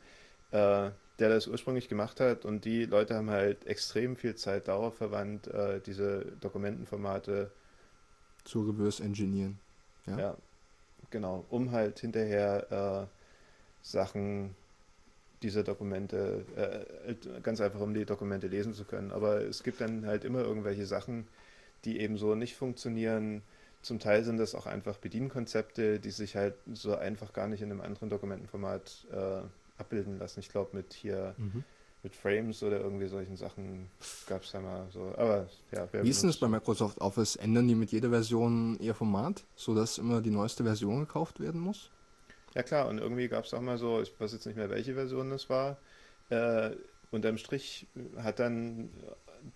äh, 0.51 0.91
der 1.19 1.29
das 1.29 1.47
ursprünglich 1.47 1.89
gemacht 1.89 2.21
hat. 2.21 2.45
Und 2.45 2.65
die 2.65 2.87
Leute 2.87 3.15
haben 3.15 3.31
halt 3.31 3.67
extrem 3.67 4.17
viel 4.17 4.35
Zeit 4.35 4.69
darauf 4.69 4.97
verwandt, 4.97 5.47
äh, 5.49 5.81
diese 5.81 6.25
Dokumentenformate 6.41 7.51
zu 8.45 8.63
reverse 8.63 9.03
engineeren. 9.03 9.59
Ja? 10.07 10.19
ja, 10.19 10.37
genau, 11.11 11.45
um 11.51 11.73
halt 11.73 11.99
hinterher 12.01 13.09
äh, 13.11 13.87
Sachen 13.87 14.55
diese 15.43 15.63
Dokumente, 15.63 16.45
äh, 16.57 17.15
ganz 17.43 17.61
einfach 17.61 17.81
um 17.81 17.93
die 17.93 18.07
Dokumente 18.07 18.47
lesen 18.47 18.73
zu 18.73 18.85
können. 18.85 19.13
Aber 19.13 19.43
es 19.43 19.63
gibt 19.63 19.81
dann 19.81 20.07
halt 20.07 20.25
immer 20.25 20.41
irgendwelche 20.41 20.87
Sachen, 20.87 21.29
die 21.85 22.01
eben 22.01 22.17
so 22.17 22.35
nicht 22.35 22.57
funktionieren. 22.57 23.43
Zum 23.83 23.99
Teil 23.99 24.25
sind 24.25 24.39
das 24.39 24.55
auch 24.55 24.65
einfach 24.65 24.97
Bedienkonzepte, 24.97 26.01
die 26.01 26.11
sich 26.11 26.35
halt 26.35 26.55
so 26.73 26.97
einfach 26.97 27.35
gar 27.35 27.47
nicht 27.47 27.61
in 27.61 27.71
einem 27.71 27.83
anderen 27.83 28.09
Dokumentenformat 28.09 29.07
äh, 29.13 29.43
abbilden 29.77 30.19
lassen. 30.19 30.41
Ich 30.41 30.49
glaube, 30.49 30.75
mit 30.75 30.95
hier 30.95 31.35
mhm. 31.37 31.63
Mit 32.05 32.15
Frames 32.15 32.63
oder 32.63 32.81
irgendwie 32.81 33.09
solchen 33.09 33.37
Sachen 33.37 33.91
gab 34.29 34.43
es 34.43 34.53
da 34.53 34.61
mal 34.61 34.87
so. 34.93 35.13
Aber 35.17 35.49
ja, 35.73 35.89
Wie 35.93 36.11
ist 36.11 36.23
denn 36.23 36.29
das 36.29 36.37
bei 36.37 36.47
Microsoft 36.47 37.01
Office? 37.01 37.37
Ändern 37.37 37.67
die 37.67 37.75
mit 37.75 37.91
jeder 37.91 38.11
Version 38.11 38.79
ihr 38.79 38.95
Format, 38.95 39.45
sodass 39.57 39.99
immer 39.99 40.21
die 40.21 40.31
neueste 40.31 40.63
Version 40.65 41.01
gekauft 41.01 41.41
werden 41.41 41.61
muss? 41.61 41.91
Ja 42.55 42.63
klar, 42.63 42.89
und 42.89 42.99
irgendwie 42.99 43.27
gab 43.29 43.45
es 43.45 43.55
auch 43.55 43.61
mal 43.61 43.79
so, 43.79 44.01
ich 44.01 44.13
weiß 44.21 44.33
jetzt 44.33 44.47
nicht 44.47 44.57
mehr, 44.57 44.71
welche 44.71 44.95
Version 44.95 45.31
das 45.31 45.49
war. 45.51 45.79
Äh, 46.29 46.71
unterm 47.11 47.39
Strich 47.39 47.87
hat 48.19 48.39
dann 48.39 48.91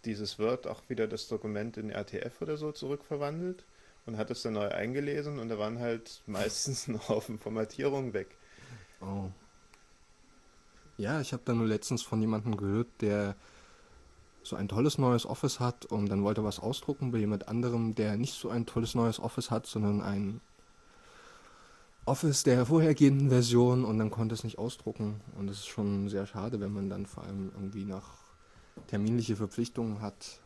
dieses 0.05 0.39
Word 0.39 0.67
auch 0.67 0.83
wieder 0.89 1.07
das 1.07 1.29
Dokument 1.29 1.77
in 1.77 1.91
RTF 1.91 2.41
oder 2.41 2.57
so 2.57 2.73
zurückverwandelt 2.73 3.65
und 4.07 4.17
hat 4.17 4.31
es 4.31 4.43
dann 4.43 4.55
neu 4.55 4.69
eingelesen 4.69 5.39
und 5.39 5.49
da 5.51 5.59
waren 5.59 5.79
halt 5.79 6.23
meistens 6.27 6.89
ein 6.89 6.99
Haufen 7.09 7.39
Formatierungen 7.39 8.15
weg. 8.15 8.29
Oh. 9.01 9.29
Ja, 10.99 11.21
ich 11.21 11.33
habe 11.33 11.43
da 11.45 11.55
nur 11.55 11.67
letztens 11.67 12.03
von 12.03 12.21
jemandem 12.21 12.57
gehört, 12.57 12.89
der 13.01 13.37
so 14.43 14.57
ein 14.57 14.69
tolles 14.69 14.99
neues 14.99 15.27
Office 15.27 15.61
hat 15.61 15.87
und 15.87 16.09
dann 16.09 16.25
wollte 16.25 16.41
er 16.41 16.45
was 16.45 16.59
ausdrucken 16.59 17.13
bei 17.13 17.19
jemand 17.19 17.49
anderem, 17.49 17.95
der 17.95 18.17
nicht 18.17 18.35
so 18.35 18.51
ein 18.51 18.67
tolles 18.67 18.95
neues 18.95 19.21
Office 19.21 19.51
hat, 19.51 19.67
sondern 19.67 20.03
ein 20.03 20.41
Office 22.05 22.43
der 22.43 22.67
vorhergehenden 22.67 23.29
Version 23.29 23.85
und 23.85 23.99
dann 23.99 24.11
konnte 24.11 24.35
es 24.35 24.43
nicht 24.43 24.59
ausdrucken. 24.59 25.21
Und 25.39 25.49
das 25.49 25.59
ist 25.59 25.67
schon 25.67 26.09
sehr 26.09 26.27
schade, 26.27 26.61
wenn 26.61 26.73
man 26.73 26.89
dann 26.89 27.07
vor 27.07 27.25
allem 27.25 27.53
irgendwie 27.55 27.85
nach 27.85 28.09
terminliche 28.89 29.37
Verpflichtungen 29.37 30.01
hat 30.01 30.41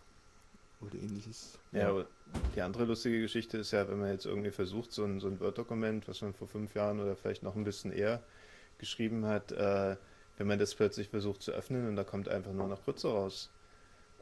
oder 0.81 0.97
ähnliches. 0.97 1.59
Ja, 1.71 1.91
aber 1.91 2.07
die 2.57 2.63
andere 2.63 2.85
lustige 2.85 3.21
Geschichte 3.21 3.59
ist 3.59 3.71
ja, 3.71 3.89
wenn 3.89 4.01
man 4.01 4.11
jetzt 4.11 4.27
irgendwie 4.27 4.51
versucht, 4.51 4.93
so 4.93 5.05
ein, 5.05 5.21
so 5.21 5.29
ein 5.29 5.39
Word-Dokument, 5.39 6.09
was 6.09 6.21
man 6.21 6.35
vor 6.35 6.49
fünf 6.49 6.75
Jahren 6.75 7.01
oder 7.01 7.15
vielleicht 7.15 7.43
noch 7.43 7.55
ein 7.55 7.65
bisschen 7.65 7.93
eher 7.93 8.23
geschrieben 8.79 9.27
hat, 9.27 9.53
äh, 9.53 9.97
wenn 10.39 10.47
man 10.47 10.59
das 10.59 10.75
plötzlich 10.75 11.09
versucht 11.09 11.43
zu 11.43 11.53
öffnen 11.53 11.89
und 11.89 11.97
da 11.97 12.05
kommt 12.05 12.29
einfach 12.29 12.53
nur 12.53 12.69
noch 12.69 12.85
Kurze 12.85 13.09
raus. 13.09 13.51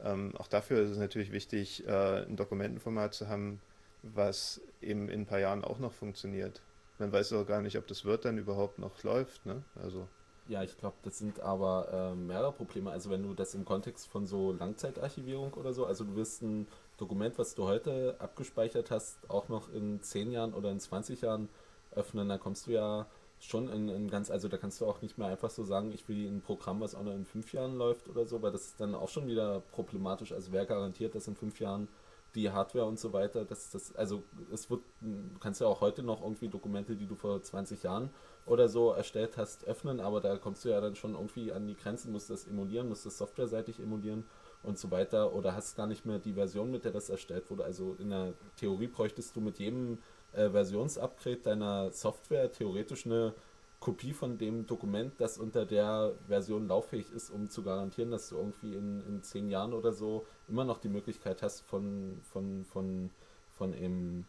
Ähm, 0.03 0.33
auch 0.37 0.47
dafür 0.47 0.81
ist 0.81 0.91
es 0.91 0.97
natürlich 0.97 1.31
wichtig, 1.31 1.87
äh, 1.87 2.25
ein 2.25 2.35
Dokumentenformat 2.35 3.13
zu 3.13 3.27
haben, 3.27 3.61
was 4.03 4.61
eben 4.81 5.09
in 5.09 5.21
ein 5.21 5.25
paar 5.25 5.39
Jahren 5.39 5.63
auch 5.63 5.79
noch 5.79 5.93
funktioniert 5.93 6.61
man 7.01 7.11
weiß 7.11 7.33
auch 7.33 7.45
gar 7.45 7.61
nicht, 7.61 7.77
ob 7.77 7.87
das 7.87 8.05
Word 8.05 8.23
dann 8.23 8.37
überhaupt 8.37 8.79
noch 8.79 9.03
läuft. 9.03 9.45
Ne? 9.45 9.63
Also. 9.81 10.07
Ja, 10.47 10.63
ich 10.63 10.77
glaube, 10.77 10.95
das 11.03 11.17
sind 11.17 11.39
aber 11.41 12.13
äh, 12.13 12.15
mehrere 12.15 12.51
Probleme. 12.51 12.91
Also 12.91 13.09
wenn 13.09 13.23
du 13.23 13.33
das 13.33 13.53
im 13.53 13.65
Kontext 13.65 14.07
von 14.07 14.25
so 14.25 14.53
Langzeitarchivierung 14.53 15.53
oder 15.53 15.73
so, 15.73 15.85
also 15.85 16.03
du 16.03 16.15
wirst 16.15 16.41
ein 16.41 16.67
Dokument, 16.97 17.37
was 17.37 17.55
du 17.55 17.65
heute 17.65 18.15
abgespeichert 18.19 18.91
hast, 18.91 19.17
auch 19.29 19.49
noch 19.49 19.73
in 19.73 20.01
10 20.01 20.31
Jahren 20.31 20.53
oder 20.53 20.71
in 20.71 20.79
20 20.79 21.21
Jahren 21.21 21.49
öffnen, 21.91 22.29
dann 22.29 22.39
kommst 22.39 22.67
du 22.67 22.71
ja 22.71 23.07
schon 23.41 23.69
in, 23.69 23.89
in 23.89 24.09
ganz, 24.09 24.29
also 24.29 24.47
da 24.47 24.57
kannst 24.57 24.79
du 24.81 24.85
auch 24.85 25.01
nicht 25.01 25.17
mehr 25.17 25.27
einfach 25.27 25.49
so 25.49 25.63
sagen, 25.63 25.91
ich 25.91 26.07
will 26.07 26.27
ein 26.27 26.41
Programm, 26.41 26.79
was 26.79 26.95
auch 26.95 27.03
noch 27.03 27.13
in 27.13 27.25
5 27.25 27.51
Jahren 27.53 27.75
läuft 27.75 28.07
oder 28.07 28.25
so, 28.25 28.41
weil 28.41 28.51
das 28.51 28.67
ist 28.67 28.79
dann 28.79 28.95
auch 28.95 29.09
schon 29.09 29.27
wieder 29.27 29.61
problematisch. 29.71 30.31
Also 30.31 30.51
wer 30.51 30.65
garantiert, 30.65 31.15
dass 31.15 31.27
in 31.27 31.35
5 31.35 31.59
Jahren 31.59 31.87
die 32.35 32.49
Hardware 32.49 32.85
und 32.85 32.99
so 32.99 33.11
weiter, 33.13 33.43
das, 33.43 33.71
das, 33.71 33.95
also 33.95 34.23
es 34.53 34.69
wird, 34.69 34.81
du 35.01 35.39
kannst 35.39 35.59
ja 35.59 35.67
auch 35.67 35.81
heute 35.81 36.03
noch 36.03 36.21
irgendwie 36.21 36.47
Dokumente, 36.47 36.95
die 36.95 37.05
du 37.05 37.15
vor 37.15 37.41
20 37.41 37.83
Jahren 37.83 38.09
oder 38.45 38.69
so 38.69 38.91
erstellt 38.91 39.37
hast, 39.37 39.65
öffnen, 39.65 39.99
aber 39.99 40.21
da 40.21 40.37
kommst 40.37 40.63
du 40.63 40.69
ja 40.69 40.79
dann 40.79 40.95
schon 40.95 41.13
irgendwie 41.13 41.51
an 41.51 41.67
die 41.67 41.75
Grenzen, 41.75 42.11
musst 42.11 42.29
das 42.29 42.47
emulieren, 42.47 42.87
musst 42.87 43.05
das 43.05 43.17
softwareseitig 43.17 43.79
emulieren 43.79 44.23
und 44.63 44.77
so 44.77 44.91
weiter 44.91 45.33
oder 45.33 45.55
hast 45.55 45.75
gar 45.75 45.87
nicht 45.87 46.05
mehr 46.05 46.19
die 46.19 46.33
Version, 46.33 46.71
mit 46.71 46.85
der 46.85 46.91
das 46.91 47.09
erstellt 47.09 47.49
wurde. 47.49 47.63
Also 47.63 47.95
in 47.99 48.11
der 48.11 48.33
Theorie 48.55 48.87
bräuchtest 48.87 49.35
du 49.35 49.41
mit 49.41 49.59
jedem 49.59 49.97
äh, 50.33 50.49
Versionsupgrade 50.49 51.37
deiner 51.37 51.91
Software 51.91 52.51
theoretisch 52.51 53.05
eine 53.05 53.33
Kopie 53.81 54.13
von 54.13 54.37
dem 54.37 54.67
Dokument, 54.67 55.13
das 55.17 55.39
unter 55.39 55.65
der 55.65 56.13
Version 56.27 56.67
lauffähig 56.67 57.11
ist, 57.11 57.31
um 57.31 57.49
zu 57.49 57.63
garantieren, 57.63 58.11
dass 58.11 58.29
du 58.29 58.37
irgendwie 58.37 58.75
in, 58.75 59.01
in 59.07 59.23
zehn 59.23 59.49
Jahren 59.49 59.73
oder 59.73 59.91
so 59.91 60.27
immer 60.47 60.63
noch 60.63 60.77
die 60.77 60.87
Möglichkeit 60.87 61.41
hast 61.41 61.61
von, 61.61 62.19
von, 62.21 62.63
von, 62.65 63.09
von 63.55 63.73
eben, 63.73 64.27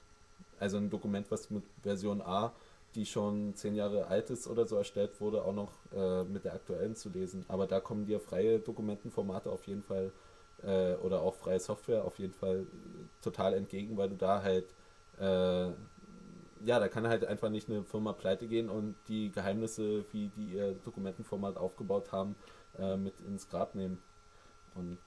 also 0.59 0.79
ein 0.79 0.89
Dokument, 0.89 1.31
was 1.31 1.51
mit 1.51 1.65
Version 1.83 2.23
A, 2.23 2.55
die 2.95 3.05
schon 3.05 3.55
zehn 3.55 3.75
Jahre 3.75 4.07
alt 4.07 4.31
ist 4.31 4.47
oder 4.47 4.67
so 4.67 4.77
erstellt 4.77 5.21
wurde, 5.21 5.45
auch 5.45 5.55
noch 5.55 5.73
äh, 5.95 6.25
mit 6.25 6.45
der 6.45 6.55
aktuellen 6.55 6.97
zu 6.97 7.11
lesen. 7.11 7.45
Aber 7.49 7.67
da 7.67 7.81
kommen 7.81 8.07
dir 8.07 8.21
freie 8.21 8.59
Dokumentenformate 8.59 9.51
auf 9.51 9.67
jeden 9.67 9.83
Fall 9.83 10.13
äh, 10.63 10.95
oder 10.95 11.21
auch 11.21 11.35
freie 11.35 11.61
Software 11.61 12.05
auf 12.05 12.19
jeden 12.19 12.35
Fall 12.35 12.67
total 13.21 13.53
entgegen, 13.53 13.99
weil 13.99 14.09
du 14.09 14.17
da 14.17 14.43
halt 14.43 14.75
äh, 15.19 15.73
ja, 16.65 16.79
da 16.79 16.89
kann 16.89 17.07
halt 17.07 17.25
einfach 17.25 17.51
nicht 17.51 17.69
eine 17.69 17.85
Firma 17.85 18.13
pleite 18.13 18.47
gehen 18.47 18.69
und 18.69 18.97
die 19.09 19.31
Geheimnisse, 19.31 20.05
wie 20.13 20.29
die 20.29 20.55
ihr 20.55 20.73
Dokumentenformat 20.73 21.57
aufgebaut 21.57 22.13
haben, 22.13 22.37
äh, 22.79 22.97
mit 22.97 23.21
ins 23.21 23.49
Grab 23.49 23.75
nehmen. 23.75 23.99
Und 24.75 24.99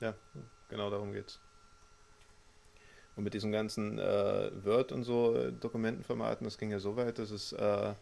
ja, 0.00 0.14
genau 0.68 0.90
darum 0.90 1.12
geht's. 1.12 1.40
Und 3.14 3.24
mit 3.24 3.34
diesen 3.34 3.52
ganzen 3.52 3.98
äh, 3.98 4.50
Word 4.64 4.92
und 4.92 5.04
so 5.04 5.34
äh, 5.34 5.52
Dokumentenformaten, 5.52 6.44
das 6.44 6.56
ging 6.56 6.70
ja 6.70 6.78
so 6.78 6.96
weit, 6.96 7.18
dass 7.18 7.30
es 7.30 7.52
äh, 7.52 7.94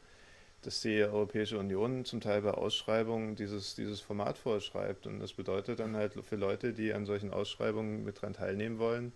dass 0.63 0.81
die 0.83 1.03
Europäische 1.03 1.59
Union 1.59 2.05
zum 2.05 2.21
Teil 2.21 2.43
bei 2.43 2.51
Ausschreibungen 2.51 3.35
dieses, 3.35 3.75
dieses 3.75 4.01
Format 4.01 4.37
vorschreibt. 4.37 5.07
Und 5.07 5.21
das 5.21 5.33
bedeutet 5.33 5.81
dann 5.81 5.97
halt 5.97 6.15
für 6.23 6.37
Leute, 6.37 6.73
die 6.73 6.93
an 6.93 7.07
solchen 7.07 7.33
Ausschreibungen 7.33 8.05
mit 8.05 8.21
dran 8.21 8.35
teilnehmen 8.35 8.79
wollen, 8.79 9.13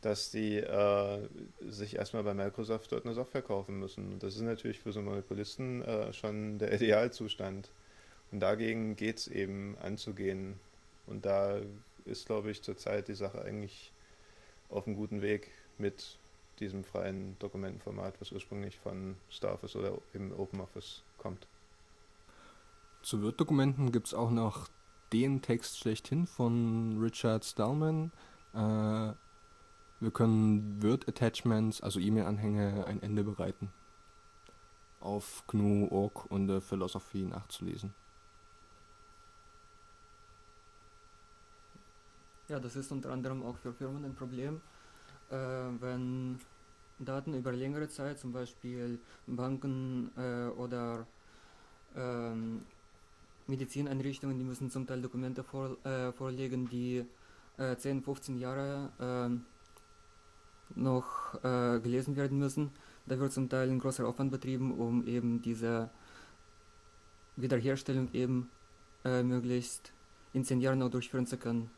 dass 0.00 0.30
die 0.30 0.56
äh, 0.56 1.28
sich 1.60 1.96
erstmal 1.96 2.22
bei 2.22 2.34
Microsoft 2.34 2.90
dort 2.92 3.04
eine 3.04 3.14
Software 3.14 3.42
kaufen 3.42 3.78
müssen. 3.78 4.12
Und 4.12 4.22
das 4.22 4.34
ist 4.34 4.42
natürlich 4.42 4.80
für 4.80 4.92
so 4.92 5.02
Monopolisten 5.02 5.82
äh, 5.82 6.12
schon 6.12 6.58
der 6.58 6.72
Idealzustand. 6.80 7.70
Und 8.32 8.40
dagegen 8.40 8.96
geht 8.96 9.18
es 9.18 9.28
eben 9.28 9.76
anzugehen. 9.82 10.58
Und 11.06 11.26
da 11.26 11.60
ist, 12.04 12.26
glaube 12.26 12.50
ich, 12.50 12.62
zurzeit 12.62 13.08
die 13.08 13.14
Sache 13.14 13.42
eigentlich 13.42 13.92
auf 14.70 14.86
einem 14.86 14.96
guten 14.96 15.20
Weg 15.20 15.50
mit 15.78 16.18
diesem 16.60 16.84
freien 16.84 17.36
Dokumentenformat, 17.38 18.20
was 18.20 18.32
ursprünglich 18.32 18.78
von 18.78 19.16
Staroffice 19.28 19.76
oder 19.76 19.98
im 20.12 20.32
OpenOffice 20.32 21.02
kommt. 21.18 21.46
Zu 23.02 23.22
Word-Dokumenten 23.22 23.92
gibt 23.92 24.08
es 24.08 24.14
auch 24.14 24.30
noch 24.30 24.68
den 25.12 25.42
Text 25.42 25.78
schlechthin 25.78 26.26
von 26.26 26.98
Richard 27.00 27.44
Stallman. 27.44 28.12
Äh, 28.54 29.12
wir 30.00 30.10
können 30.10 30.82
Word-Attachments, 30.82 31.82
also 31.82 32.00
E-Mail-Anhänge, 32.00 32.86
ein 32.86 33.02
Ende 33.02 33.22
bereiten. 33.22 33.70
Auf 35.00 35.44
GNU.org 35.46 36.30
und 36.30 36.48
der 36.48 36.60
Philosophy 36.60 37.24
nachzulesen. 37.24 37.94
Ja, 42.48 42.58
das 42.58 42.76
ist 42.76 42.90
unter 42.90 43.12
anderem 43.12 43.44
auch 43.44 43.56
für 43.56 43.72
Firmen 43.72 44.04
ein 44.04 44.14
Problem, 44.14 44.60
äh, 45.30 45.34
wenn 45.36 46.40
Daten 46.98 47.34
über 47.34 47.52
längere 47.52 47.88
Zeit, 47.88 48.18
zum 48.18 48.32
Beispiel 48.32 48.98
Banken 49.26 50.10
äh, 50.16 50.48
oder 50.58 51.06
ähm, 51.96 52.62
Medizineinrichtungen, 53.46 54.38
die 54.38 54.44
müssen 54.44 54.70
zum 54.70 54.86
Teil 54.86 55.00
Dokumente 55.00 55.44
vor, 55.44 55.76
äh, 55.84 56.12
vorlegen, 56.12 56.68
die 56.68 57.04
10, 57.56 57.98
äh, 57.98 58.02
15 58.02 58.38
Jahre 58.38 58.90
ähm, 59.00 59.44
noch 60.74 61.34
äh, 61.42 61.80
gelesen 61.80 62.16
werden 62.16 62.38
müssen. 62.38 62.70
Da 63.06 63.18
wird 63.18 63.32
zum 63.32 63.48
Teil 63.48 63.68
ein 63.68 63.78
großer 63.78 64.06
Aufwand 64.06 64.30
betrieben, 64.30 64.72
um 64.78 65.06
eben 65.06 65.42
diese 65.42 65.90
Wiederherstellung 67.36 68.08
eben 68.12 68.50
äh, 69.04 69.22
möglichst 69.22 69.92
in 70.32 70.44
10 70.44 70.60
Jahren 70.60 70.78
noch 70.78 70.90
durchführen 70.90 71.26
zu 71.26 71.36
können. 71.36 71.70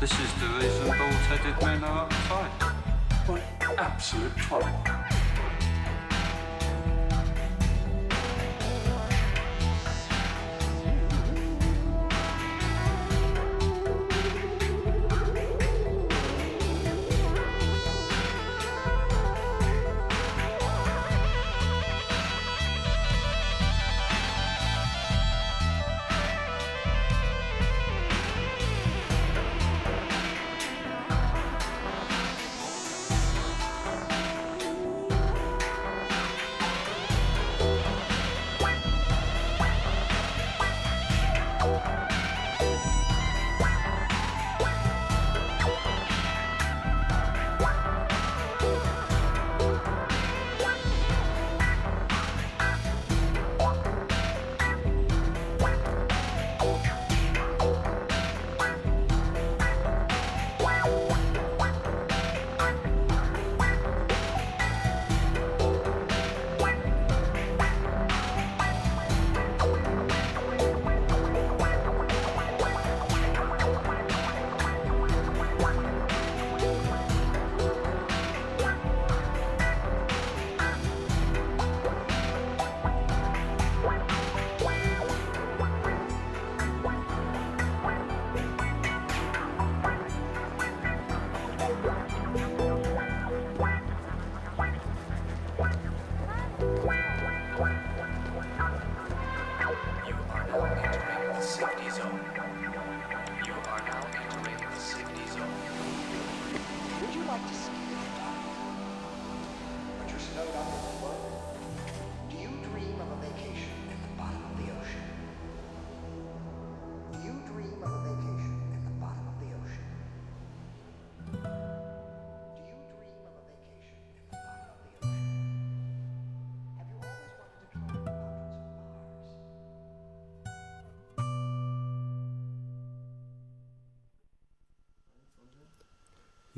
This 0.00 0.12
is 0.12 0.32
the 0.40 0.46
reason 0.46 0.86
bald-headed 0.86 1.60
men 1.60 1.84
are 1.84 2.08
uptight. 2.08 2.72
What 3.28 3.42
absolute 3.78 4.34
twat. 4.36 4.79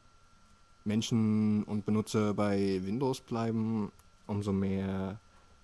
Menschen 0.83 1.63
und 1.63 1.85
Benutzer 1.85 2.33
bei 2.33 2.81
Windows 2.83 3.21
bleiben, 3.21 3.91
umso 4.27 4.51
mehr, 4.51 5.19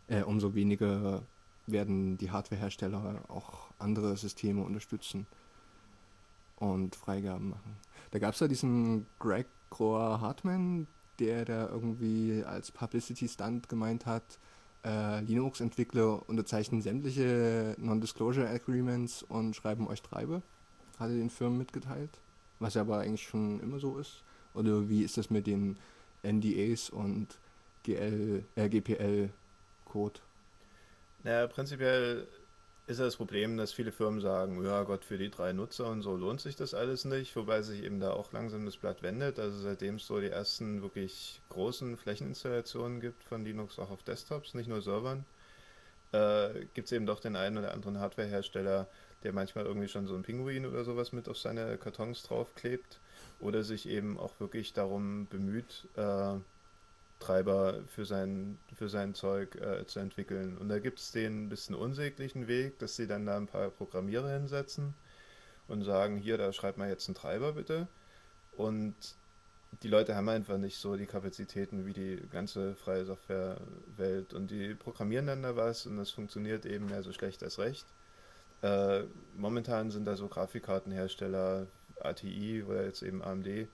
äh, 0.08 0.24
umso 0.24 0.56
weniger 0.56 1.24
werden 1.66 2.18
die 2.18 2.32
Hardwarehersteller 2.32 3.24
auch 3.28 3.68
andere 3.80 4.16
Systeme 4.16 4.64
unterstützen 4.64 5.28
und 6.58 6.96
Freigaben 6.96 7.50
machen. 7.50 7.78
Da 8.12 8.20
gab 8.20 8.34
es 8.34 8.40
ja 8.40 8.48
diesen 8.48 9.06
Greg 9.20 9.48
Groer 9.70 10.22
Hartman, 10.22 10.88
der 11.20 11.46
da 11.46 11.68
irgendwie 11.68 12.44
als 12.46 12.72
Publicity-Stunt 12.72 13.70
gemeint 13.70 14.06
hat, 14.06 14.40
äh, 14.86 15.22
Linux-Entwickler 15.22 16.28
unterzeichnen 16.30 16.82
sämtliche 16.82 17.76
Non-Disclosure 17.78 18.48
Agreements 18.48 19.24
und 19.24 19.56
schreiben 19.56 19.88
euch 19.88 20.02
Treiber. 20.02 20.42
Hat 21.00 21.10
er 21.10 21.16
den 21.16 21.30
Firmen 21.30 21.58
mitgeteilt. 21.58 22.12
Was 22.60 22.76
ja 22.76 22.82
aber 22.82 23.00
eigentlich 23.00 23.28
schon 23.28 23.60
immer 23.60 23.80
so 23.80 23.98
ist. 23.98 24.24
Oder 24.54 24.90
wie 24.90 25.04
ist 25.04 25.18
das 25.18 25.30
mit 25.30 25.46
den 25.46 25.78
NDAs 26.24 26.90
und 26.90 27.40
GL, 27.84 28.44
äh, 28.56 28.70
GPL-Code? 28.70 30.20
Naja, 31.24 31.48
prinzipiell 31.48 32.28
ist 32.88 33.02
das 33.02 33.18
Problem, 33.18 33.58
dass 33.58 33.74
viele 33.74 33.92
Firmen 33.92 34.22
sagen, 34.22 34.64
ja 34.64 34.84
Gott, 34.84 35.04
für 35.04 35.18
die 35.18 35.30
drei 35.30 35.52
Nutzer 35.52 35.88
und 35.88 36.02
so 36.02 36.16
lohnt 36.16 36.40
sich 36.40 36.56
das 36.56 36.74
alles 36.74 37.04
nicht, 37.04 37.36
wobei 37.36 37.62
sich 37.62 37.84
eben 37.84 38.00
da 38.00 38.12
auch 38.12 38.32
langsam 38.32 38.66
das 38.66 38.78
Blatt 38.78 39.04
wendet. 39.04 39.40
Also 39.40 39.60
seitdem 39.60 39.96
es 39.96 40.08
so 40.08 40.22
die 40.22 40.30
ersten 40.30 40.82
wirklich 40.82 41.42
großen 41.50 41.98
Flächeninstallationen 41.98 43.02
gibt 43.02 43.26
von 43.26 43.44
Linux 43.44 43.78
auch 43.78 43.92
auf 43.92 44.04
Desktops, 44.04 44.54
nicht 44.54 44.70
nur 44.70 44.82
Servern, 44.82 45.26
äh, 46.14 46.66
gibt 46.74 46.86
es 46.86 46.94
eben 46.94 47.06
doch 47.06 47.20
den 47.20 47.36
einen 47.36 47.58
oder 47.58 47.74
anderen 47.74 48.00
Hardwarehersteller, 48.00 48.88
der 49.24 49.34
manchmal 49.34 49.66
irgendwie 49.66 49.90
schon 49.90 50.08
so 50.08 50.16
ein 50.16 50.24
Pinguin 50.24 50.66
oder 50.66 50.86
sowas 50.86 51.12
mit 51.12 51.28
auf 51.28 51.38
seine 51.38 51.78
Kartons 51.78 52.24
draufklebt 52.24 53.02
oder 53.42 53.64
sich 53.64 53.90
eben 53.90 54.18
auch 54.18 54.40
wirklich 54.40 54.72
darum 54.72 55.28
bemüht, 55.28 55.90
äh, 55.98 56.36
Treiber 57.20 57.82
für 57.88 58.06
sein, 58.06 58.58
für 58.76 58.90
sein 58.90 59.14
Zeug 59.16 59.56
äh, 59.56 59.86
zu 59.86 60.00
entwickeln. 60.00 60.58
Und 60.58 60.70
da 60.70 60.80
gibt 60.80 61.00
es 61.00 61.12
den 61.12 61.46
ein 61.46 61.50
bisschen 61.50 61.76
unsäglichen 61.76 62.48
Weg, 62.48 62.80
dass 62.80 62.96
sie 62.96 63.08
dann 63.08 63.26
da 63.26 63.38
ein 63.38 63.48
paar 63.48 63.70
Programmierer 63.70 64.30
hinsetzen 64.30 64.94
und 65.68 65.84
sagen, 65.84 66.18
hier, 66.18 66.38
da 66.38 66.54
schreibt 66.54 66.78
mal 66.78 66.90
jetzt 66.90 67.08
einen 67.08 67.16
Treiber 67.16 67.54
bitte. 67.54 67.88
Und 68.56 68.96
die 69.84 69.90
Leute 69.90 70.16
haben 70.16 70.30
einfach 70.30 70.58
nicht 70.58 70.78
so 70.78 70.96
die 70.96 71.06
Kapazitäten 71.06 71.86
wie 71.86 71.94
die 71.94 72.22
ganze 72.32 72.76
freie 72.76 73.06
Softwarewelt. 73.06 74.34
Und 74.34 74.52
die 74.52 74.76
programmieren 74.76 75.28
dann 75.28 75.44
da 75.44 75.56
was 75.56 75.86
und 75.86 75.98
das 75.98 76.12
funktioniert 76.12 76.66
eben 76.66 76.86
mehr 76.86 77.04
so 77.04 77.12
schlecht 77.12 77.44
als 77.44 77.60
recht. 77.60 77.86
Äh, 78.62 79.04
momentan 79.36 79.92
sind 79.92 80.06
da 80.06 80.16
so 80.16 80.28
Grafikkartenhersteller, 80.28 81.68
ATI 82.00 82.64
oder 82.64 82.86
jetzt 82.86 83.02
eben 83.02 83.22
AMD 83.24 83.68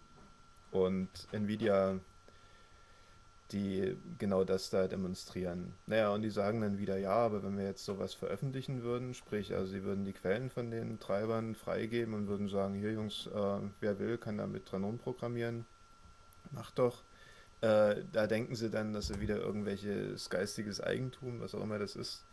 und 0.71 1.09
Nvidia 1.31 1.99
die 3.51 3.95
genau 4.17 4.43
das 4.43 4.69
da 4.69 4.87
demonstrieren. 4.87 5.73
Naja, 5.85 6.09
und 6.09 6.21
die 6.21 6.29
sagen 6.29 6.61
dann 6.61 6.77
wieder, 6.77 6.97
ja, 6.97 7.13
aber 7.13 7.43
wenn 7.43 7.57
wir 7.57 7.65
jetzt 7.65 7.85
sowas 7.85 8.13
veröffentlichen 8.13 8.81
würden, 8.81 9.13
sprich, 9.13 9.53
also 9.53 9.67
sie 9.67 9.83
würden 9.83 10.05
die 10.05 10.13
Quellen 10.13 10.49
von 10.49 10.71
den 10.71 10.99
Treibern 10.99 11.53
freigeben 11.55 12.13
und 12.13 12.27
würden 12.27 12.49
sagen, 12.49 12.73
hier 12.75 12.93
Jungs, 12.93 13.27
äh, 13.27 13.59
wer 13.79 13.99
will, 13.99 14.17
kann 14.17 14.37
damit 14.37 14.71
dran 14.71 14.83
rumprogrammieren, 14.83 15.65
macht 16.51 16.79
doch. 16.79 17.03
Äh, 17.61 18.03
da 18.11 18.27
denken 18.27 18.55
sie 18.55 18.69
dann, 18.69 18.93
dass 18.93 19.07
sie 19.07 19.19
wieder 19.19 19.37
irgendwelches 19.37 20.29
geistiges 20.29 20.81
Eigentum, 20.81 21.39
was 21.39 21.53
auch 21.53 21.61
immer 21.61 21.79
das 21.79 21.95
ist, 21.95 22.25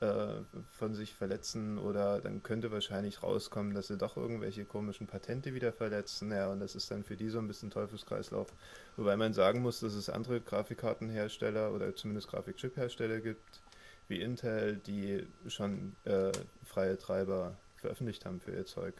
äh, 0.00 0.42
von 0.72 0.94
sich 0.94 1.14
verletzen 1.14 1.78
oder 1.78 2.20
dann 2.20 2.42
könnte 2.42 2.70
wahrscheinlich 2.70 3.22
rauskommen, 3.22 3.72
dass 3.74 3.86
sie 3.86 3.96
doch 3.96 4.16
irgendwelche 4.16 4.66
komischen 4.66 5.06
Patente 5.06 5.54
wieder 5.54 5.72
verletzen. 5.72 6.30
Ja, 6.30 6.48
und 6.48 6.60
das 6.60 6.74
ist 6.74 6.90
dann 6.90 7.02
für 7.02 7.16
die 7.16 7.30
so 7.30 7.38
ein 7.38 7.48
bisschen 7.48 7.70
Teufelskreislauf. 7.70 8.52
Wobei 8.96 9.16
man 9.16 9.32
sagen 9.32 9.62
muss, 9.62 9.80
dass 9.80 9.94
es 9.94 10.10
andere 10.10 10.40
Grafikkartenhersteller 10.40 11.72
oder 11.72 11.94
zumindest 11.94 12.28
Grafikchip-Hersteller 12.28 13.20
gibt, 13.20 13.62
wie 14.08 14.20
Intel, 14.20 14.76
die 14.76 15.26
schon 15.48 15.96
äh, 16.04 16.30
freie 16.64 16.98
Treiber 16.98 17.56
veröffentlicht 17.76 18.26
haben 18.26 18.40
für 18.40 18.52
ihr 18.52 18.66
Zeug. 18.66 18.94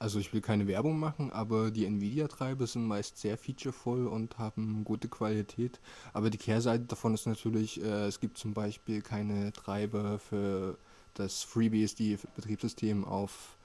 Also 0.00 0.18
ich 0.18 0.32
will 0.32 0.40
keine 0.40 0.66
Werbung 0.66 0.98
machen, 0.98 1.30
aber 1.30 1.70
die 1.70 1.84
Nvidia-Treiber 1.84 2.66
sind 2.66 2.86
meist 2.86 3.18
sehr 3.18 3.36
featurevoll 3.36 4.06
und 4.06 4.38
haben 4.38 4.82
gute 4.82 5.08
Qualität. 5.08 5.78
Aber 6.14 6.30
die 6.30 6.38
Kehrseite 6.38 6.84
davon 6.86 7.12
ist 7.12 7.26
natürlich, 7.26 7.82
äh, 7.82 8.06
es 8.06 8.18
gibt 8.18 8.38
zum 8.38 8.54
Beispiel 8.54 9.02
keine 9.02 9.52
Treiber 9.52 10.18
für 10.18 10.78
das 11.12 11.42
FreeBSD-Betriebssystem 11.42 13.04
auf 13.04 13.58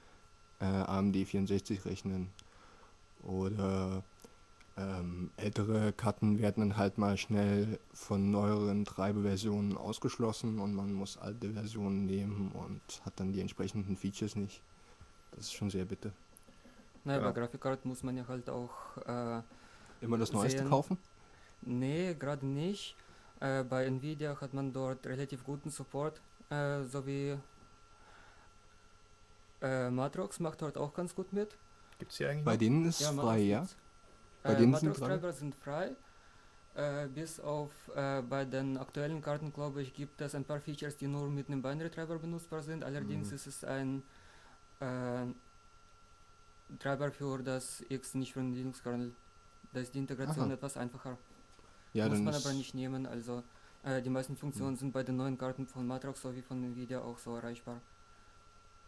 äh, 0.60 0.66
AMD 0.66 1.16
64 1.16 1.86
rechnen. 1.86 2.28
Oder 3.22 4.04
ähm, 4.76 5.30
ältere 5.38 5.94
Karten 5.94 6.38
werden 6.38 6.68
dann 6.68 6.76
halt 6.76 6.98
mal 6.98 7.16
schnell 7.16 7.78
von 7.94 8.30
neueren 8.30 8.84
Treiberversionen 8.84 9.78
ausgeschlossen 9.78 10.58
und 10.58 10.74
man 10.74 10.92
muss 10.92 11.16
alte 11.16 11.54
Versionen 11.54 12.04
nehmen 12.04 12.52
und 12.52 12.82
hat 13.06 13.18
dann 13.20 13.32
die 13.32 13.40
entsprechenden 13.40 13.96
Features 13.96 14.36
nicht. 14.36 14.60
Das 15.30 15.46
ist 15.46 15.54
schon 15.54 15.70
sehr 15.70 15.86
bitter. 15.86 16.12
Naja, 17.06 17.18
Genau. 17.20 17.32
bei 17.32 17.40
Grafikkarten 17.40 17.88
muss 17.88 18.02
man 18.02 18.16
ja 18.16 18.26
halt 18.26 18.50
auch 18.50 18.72
äh, 19.06 19.40
Immer 20.00 20.18
das 20.18 20.32
Neueste 20.32 20.58
Sehen. 20.58 20.68
kaufen? 20.68 20.98
Nee, 21.62 22.14
gerade 22.18 22.44
nicht. 22.44 22.96
Äh, 23.40 23.62
bei 23.64 23.86
Nvidia 23.86 24.38
hat 24.40 24.52
man 24.54 24.72
dort 24.72 25.06
relativ 25.06 25.44
guten 25.44 25.70
Support, 25.70 26.20
äh, 26.50 26.82
sowie 26.84 27.38
äh, 29.62 29.90
Matrox 29.90 30.40
macht 30.40 30.62
dort 30.62 30.76
auch 30.76 30.92
ganz 30.94 31.14
gut 31.14 31.32
mit. 31.32 31.56
Gibt 31.98 32.12
es 32.12 32.18
hier 32.18 32.30
eigentlich 32.30 32.44
Bei 32.44 32.52
noch? 32.52 32.58
denen 32.58 32.86
ist 32.86 33.00
es 33.00 33.06
Matrox 33.12 33.26
frei, 33.28 33.38
ja? 33.40 33.66
Bei 34.42 34.52
Äh, 34.52 34.56
denen 34.56 34.74
sind 34.74 34.88
Matrox-Treiber 34.88 35.32
sind 35.32 35.54
frei. 35.54 35.96
Äh, 36.74 37.06
bis 37.08 37.40
auf 37.40 37.70
äh, 37.94 38.20
bei 38.22 38.44
den 38.44 38.76
aktuellen 38.76 39.22
Karten, 39.22 39.50
glaube 39.52 39.80
ich, 39.80 39.94
gibt 39.94 40.20
es 40.20 40.34
ein 40.34 40.44
paar 40.44 40.60
Features, 40.60 40.96
die 40.96 41.06
nur 41.06 41.28
mit 41.30 41.48
einem 41.48 41.62
Binary-Treiber 41.62 42.18
benutzbar 42.18 42.62
sind. 42.62 42.84
Allerdings 42.84 43.30
Mhm. 43.30 43.34
ist 43.34 43.46
es 43.46 43.64
ein 43.64 44.02
äh, 44.80 45.24
Treiber 46.78 47.10
für 47.10 47.42
das 47.42 47.84
X, 47.88 48.14
nicht 48.14 48.32
für 48.32 48.40
den 48.40 48.52
Linux-Kernel. 48.52 49.12
Da 49.72 49.80
ist 49.80 49.94
die 49.94 49.98
Integration 49.98 50.46
Aha. 50.46 50.54
etwas 50.54 50.76
einfacher. 50.76 51.18
Ja, 51.92 52.08
Muss 52.08 52.20
man 52.20 52.34
aber 52.34 52.52
nicht 52.52 52.74
nehmen. 52.74 53.06
Also 53.06 53.42
äh, 53.82 54.02
die 54.02 54.10
meisten 54.10 54.36
Funktionen 54.36 54.76
sind 54.76 54.92
bei 54.92 55.02
den 55.02 55.16
neuen 55.16 55.38
Karten 55.38 55.66
von 55.66 55.86
Matrox 55.86 56.22
sowie 56.22 56.42
von 56.42 56.62
Nvidia 56.62 57.00
auch 57.00 57.18
so 57.18 57.36
erreichbar. 57.36 57.80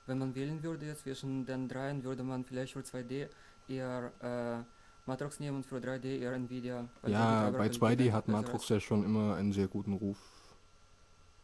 Wenn 0.06 0.18
man 0.18 0.34
wählen 0.34 0.62
würde 0.62 0.94
zwischen 0.96 1.44
den 1.44 1.68
dreien, 1.68 2.02
würde 2.02 2.22
man 2.22 2.44
vielleicht 2.44 2.72
für 2.72 2.80
2D 2.80 3.28
eher 3.68 4.12
äh, 4.20 4.64
Matrox 5.06 5.40
nehmen 5.40 5.58
und 5.58 5.66
für 5.66 5.76
3D 5.76 6.18
eher 6.18 6.32
Nvidia. 6.32 6.88
ja, 7.06 7.50
bei 7.50 7.68
Treiberqualität 7.68 7.80
2D 7.80 8.04
einfach 8.06 8.16
hat 8.16 8.28
Matrox 8.28 8.68
ja 8.68 8.80
schon 8.80 9.04
immer 9.04 9.36
einen 9.36 9.52
sehr 9.52 9.68
guten 9.68 9.94
Ruf. 9.94 10.18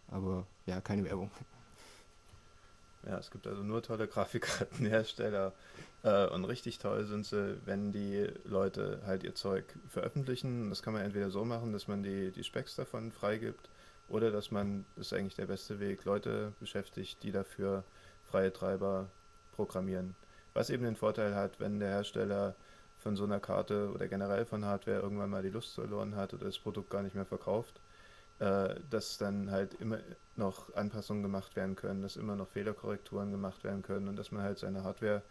Aber 0.09 0.47
ja, 0.67 0.81
keine 0.81 1.05
Werbung. 1.05 1.31
Ja, 3.07 3.19
es 3.19 3.31
gibt 3.31 3.47
also 3.47 3.63
nur 3.63 3.83
tolle 3.83 4.09
Grafikkartenhersteller. 4.09 5.53
Äh, 6.05 6.27
und 6.29 6.45
richtig 6.45 6.79
toll 6.81 7.07
sind 7.07 7.25
sie, 7.25 7.57
wenn 7.65 7.91
die 7.91 8.29
Leute 8.45 9.01
halt 9.07 9.25
ihr 9.25 9.35
Zeug 9.35 9.65
veröffentlichen. 9.89 10.69
Das 10.69 10.83
kann 10.83 10.93
man 10.93 11.01
entweder 11.01 11.31
so 11.31 11.47
machen, 11.47 11.73
dass 11.73 11.89
man 11.89 12.03
die, 12.03 12.31
die 12.31 12.45
Specs 12.45 12.77
davon 12.77 13.11
freigibt, 13.11 13.71
oder 14.09 14.31
dass 14.31 14.51
man, 14.51 14.85
das 14.97 15.07
ist 15.07 15.13
eigentlich 15.15 15.37
der 15.37 15.47
beste 15.47 15.81
Weg, 15.81 16.05
Leute 16.05 16.53
beschäftigt, 16.61 17.23
die 17.23 17.33
dafür 17.33 17.85
freie 18.31 18.53
Treiber 18.53 19.09
programmieren. 19.57 20.15
Was 20.53 20.71
eben 20.71 20.85
den 20.85 20.97
Vorteil 20.97 21.35
hat, 21.35 21.59
wenn 21.59 21.81
der 21.81 21.89
Hersteller 21.89 22.55
von 22.99 23.17
so 23.17 23.25
einer 23.25 23.41
Karte 23.41 23.91
oder 23.95 24.07
generell 24.07 24.45
von 24.45 24.65
Hardware 24.65 25.01
irgendwann 25.01 25.31
mal 25.31 25.43
die 25.43 25.51
Lust 25.51 25.75
verloren 25.75 26.17
hat 26.17 26.35
oder 26.35 26.45
das 26.45 26.59
Produkt 26.59 26.91
gar 26.91 27.03
nicht 27.03 27.15
mehr 27.15 27.25
verkauft, 27.25 27.81
äh, 28.41 28.75
dass 28.91 29.19
dann 29.19 29.51
halt 29.51 29.75
immer 29.75 29.99
noch 30.39 30.75
Anpassungen 30.75 31.23
gemacht 31.23 31.57
werden 31.57 31.77
können, 31.77 32.03
dass 32.03 32.17
immer 32.17 32.37
noch 32.37 32.49
Fehlerkorrekturen 32.49 33.31
gemacht 33.31 33.65
werden 33.65 33.83
können 33.83 34.09
und 34.09 34.17
dass 34.17 34.33
man 34.33 34.43
halt 34.43 34.59
seine 34.59 34.85
Hardware 34.85 35.23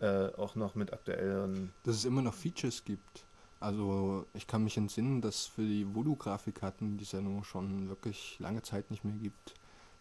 äh, 0.00 0.28
auch 0.36 0.54
noch 0.54 0.74
mit 0.74 0.92
aktuelleren 0.92 1.72
Dass 1.84 1.96
es 1.96 2.04
immer 2.04 2.22
noch 2.22 2.34
Features 2.34 2.84
gibt. 2.84 3.24
Also 3.60 4.26
ich 4.34 4.46
kann 4.46 4.64
mich 4.64 4.76
entsinnen, 4.76 5.20
dass 5.22 5.46
für 5.46 5.62
die 5.62 5.86
Voodoo-Grafikkarten 5.94 6.98
die 6.98 7.04
Sendung 7.04 7.44
schon 7.44 7.88
wirklich 7.88 8.38
lange 8.38 8.62
Zeit 8.62 8.90
nicht 8.90 9.04
mehr 9.04 9.14
gibt. 9.14 9.54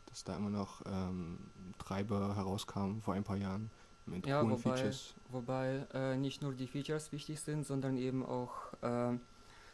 Dass 0.08 0.24
da 0.24 0.36
immer 0.36 0.50
noch 0.50 0.82
ähm, 0.86 1.40
Treiber 1.80 2.36
herauskamen 2.36 3.02
vor 3.02 3.14
ein 3.14 3.24
paar 3.24 3.38
Jahren 3.38 3.72
mit 4.06 4.26
Ja, 4.26 4.42
coolen 4.42 4.58
wobei, 4.58 4.76
Features. 4.76 5.16
wobei 5.30 5.88
äh, 5.94 6.18
nicht 6.18 6.42
nur 6.42 6.54
die 6.54 6.68
Features 6.68 7.12
wichtig 7.12 7.40
sind, 7.42 7.66
sondern 7.66 7.98
eben 7.98 8.26
auch 8.26 8.74
äh, 8.82 9.18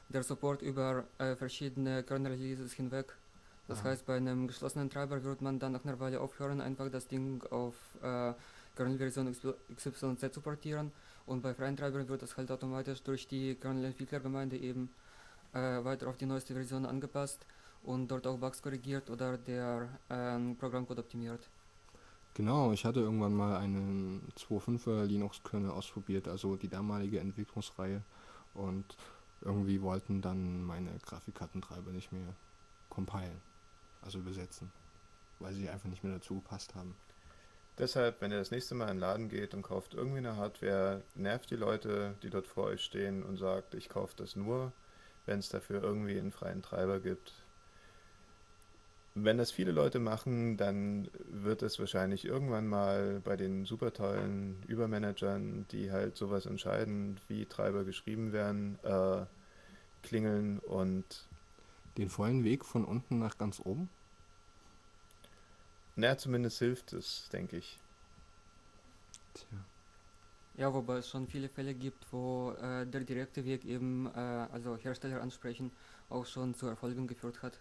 der 0.09 0.23
Support 0.23 0.61
über 0.61 1.05
äh, 1.19 1.35
verschiedene 1.35 2.03
Kernel-Releases 2.03 2.73
hinweg. 2.73 3.17
Das 3.69 3.81
Aha. 3.81 3.89
heißt, 3.89 4.07
bei 4.07 4.17
einem 4.17 4.47
geschlossenen 4.47 4.89
Treiber 4.89 5.23
wird 5.23 5.43
man 5.43 5.59
dann 5.59 5.73
nach 5.73 5.85
einer 5.85 5.99
Weile 5.99 6.21
aufhören, 6.21 6.59
einfach 6.59 6.89
das 6.89 7.07
Ding 7.07 7.43
auf 7.51 7.75
äh, 8.01 8.33
Kernel-Version 8.75 9.31
XYZ 9.75 10.33
zu 10.33 10.41
portieren. 10.41 10.91
Und 11.27 11.43
bei 11.43 11.53
freien 11.53 11.77
Treibern 11.77 12.09
wird 12.09 12.23
das 12.23 12.35
halt 12.35 12.49
automatisch 12.49 13.03
durch 13.03 13.27
die 13.27 13.53
Kernel-Entwicklergemeinde 13.53 14.57
eben 14.57 14.89
äh, 15.53 15.83
weiter 15.83 16.07
auf 16.07 16.17
die 16.17 16.25
neueste 16.25 16.55
Version 16.55 16.87
angepasst 16.87 17.45
und 17.83 18.07
dort 18.09 18.25
auch 18.25 18.39
Bugs 18.39 18.59
korrigiert 18.59 19.07
oder 19.11 19.37
der 19.37 19.87
ähm, 20.09 20.55
Programmcode 20.57 20.97
optimiert. 20.97 21.47
Genau, 22.33 22.71
ich 22.71 22.85
hatte 22.85 23.01
irgendwann 23.01 23.35
mal 23.35 23.57
einen 23.57 24.27
2.5er 24.35 25.03
Linux-Kernel 25.05 25.69
ausprobiert, 25.69 26.27
also 26.27 26.55
die 26.55 26.69
damalige 26.69 27.19
Entwicklungsreihe. 27.19 28.01
Und 28.55 28.97
irgendwie 29.41 29.79
wollten 29.83 30.23
dann 30.23 30.63
meine 30.63 30.97
Grafikkartentreiber 31.05 31.91
nicht 31.91 32.11
mehr 32.11 32.33
compilen, 32.89 33.41
also 34.01 34.19
übersetzen, 34.19 34.71
weil 35.39 35.53
sie 35.53 35.69
einfach 35.69 35.89
nicht 35.89 36.03
mehr 36.03 36.13
dazu 36.13 36.35
gepasst 36.35 36.76
haben. 36.76 36.95
Deshalb, 37.80 38.19
wenn 38.19 38.31
ihr 38.31 38.39
das 38.39 38.51
nächste 38.51 38.76
Mal 38.76 38.89
in 38.89 38.95
den 38.95 38.99
Laden 38.99 39.30
geht 39.30 39.53
und 39.53 39.61
kauft 39.61 39.93
irgendwie 39.93 40.17
eine 40.17 40.35
Hardware, 40.35 41.01
nervt 41.15 41.49
die 41.49 41.55
Leute, 41.55 42.13
die 42.21 42.30
dort 42.30 42.45
vor 42.45 42.65
euch 42.65 42.84
stehen 42.84 43.23
und 43.23 43.38
sagt, 43.38 43.73
ich 43.73 43.88
kaufe 43.88 44.13
das 44.17 44.35
nur, 44.35 44.73
wenn 45.26 45.39
es 45.39 45.47
dafür 45.47 45.81
irgendwie 45.81 46.19
einen 46.19 46.34
freien 46.34 46.61
Treiber 46.61 46.99
gibt. 46.99 47.34
Wenn 49.15 49.38
das 49.38 49.51
viele 49.51 49.71
Leute 49.71 49.99
machen, 49.99 50.57
dann 50.57 51.09
wird 51.30 51.61
es 51.61 51.80
wahrscheinlich 51.80 52.26
irgendwann 52.26 52.67
mal 52.67 53.21
bei 53.23 53.38
den 53.38 53.63
super 53.65 53.93
tollen 53.93 54.61
Übermanagern, 54.67 55.65
die 55.71 55.89
halt 55.91 56.17
sowas 56.17 56.45
entscheiden, 56.45 57.17
wie 57.30 57.45
Treiber 57.45 57.85
geschrieben 57.85 58.34
werden, 58.34 58.77
äh, 58.84 59.26
klingeln 60.03 60.59
und 60.59 61.28
Den 61.99 62.09
vollen 62.09 62.45
Weg 62.45 62.63
von 62.63 62.85
unten 62.85 63.19
nach 63.19 63.38
ganz 63.38 63.59
oben? 63.59 63.89
na, 65.99 66.17
zumindest 66.17 66.59
hilft 66.59 66.93
es, 66.93 67.27
denke 67.34 67.57
ich. 67.57 67.77
Tja. 69.34 69.57
Ja, 70.55 70.73
wobei 70.73 70.97
es 70.97 71.09
schon 71.09 71.27
viele 71.27 71.49
Fälle 71.49 71.73
gibt, 71.73 72.05
wo 72.11 72.51
äh, 72.51 72.85
der 72.85 73.01
direkte 73.01 73.43
Weg 73.43 73.65
eben, 73.65 74.07
äh, 74.07 74.19
also 74.51 74.77
Hersteller 74.77 75.21
ansprechen, 75.21 75.71
auch 76.09 76.26
schon 76.26 76.53
zu 76.55 76.67
Erfolgen 76.67 77.05
geführt 77.07 77.41
hat. 77.43 77.59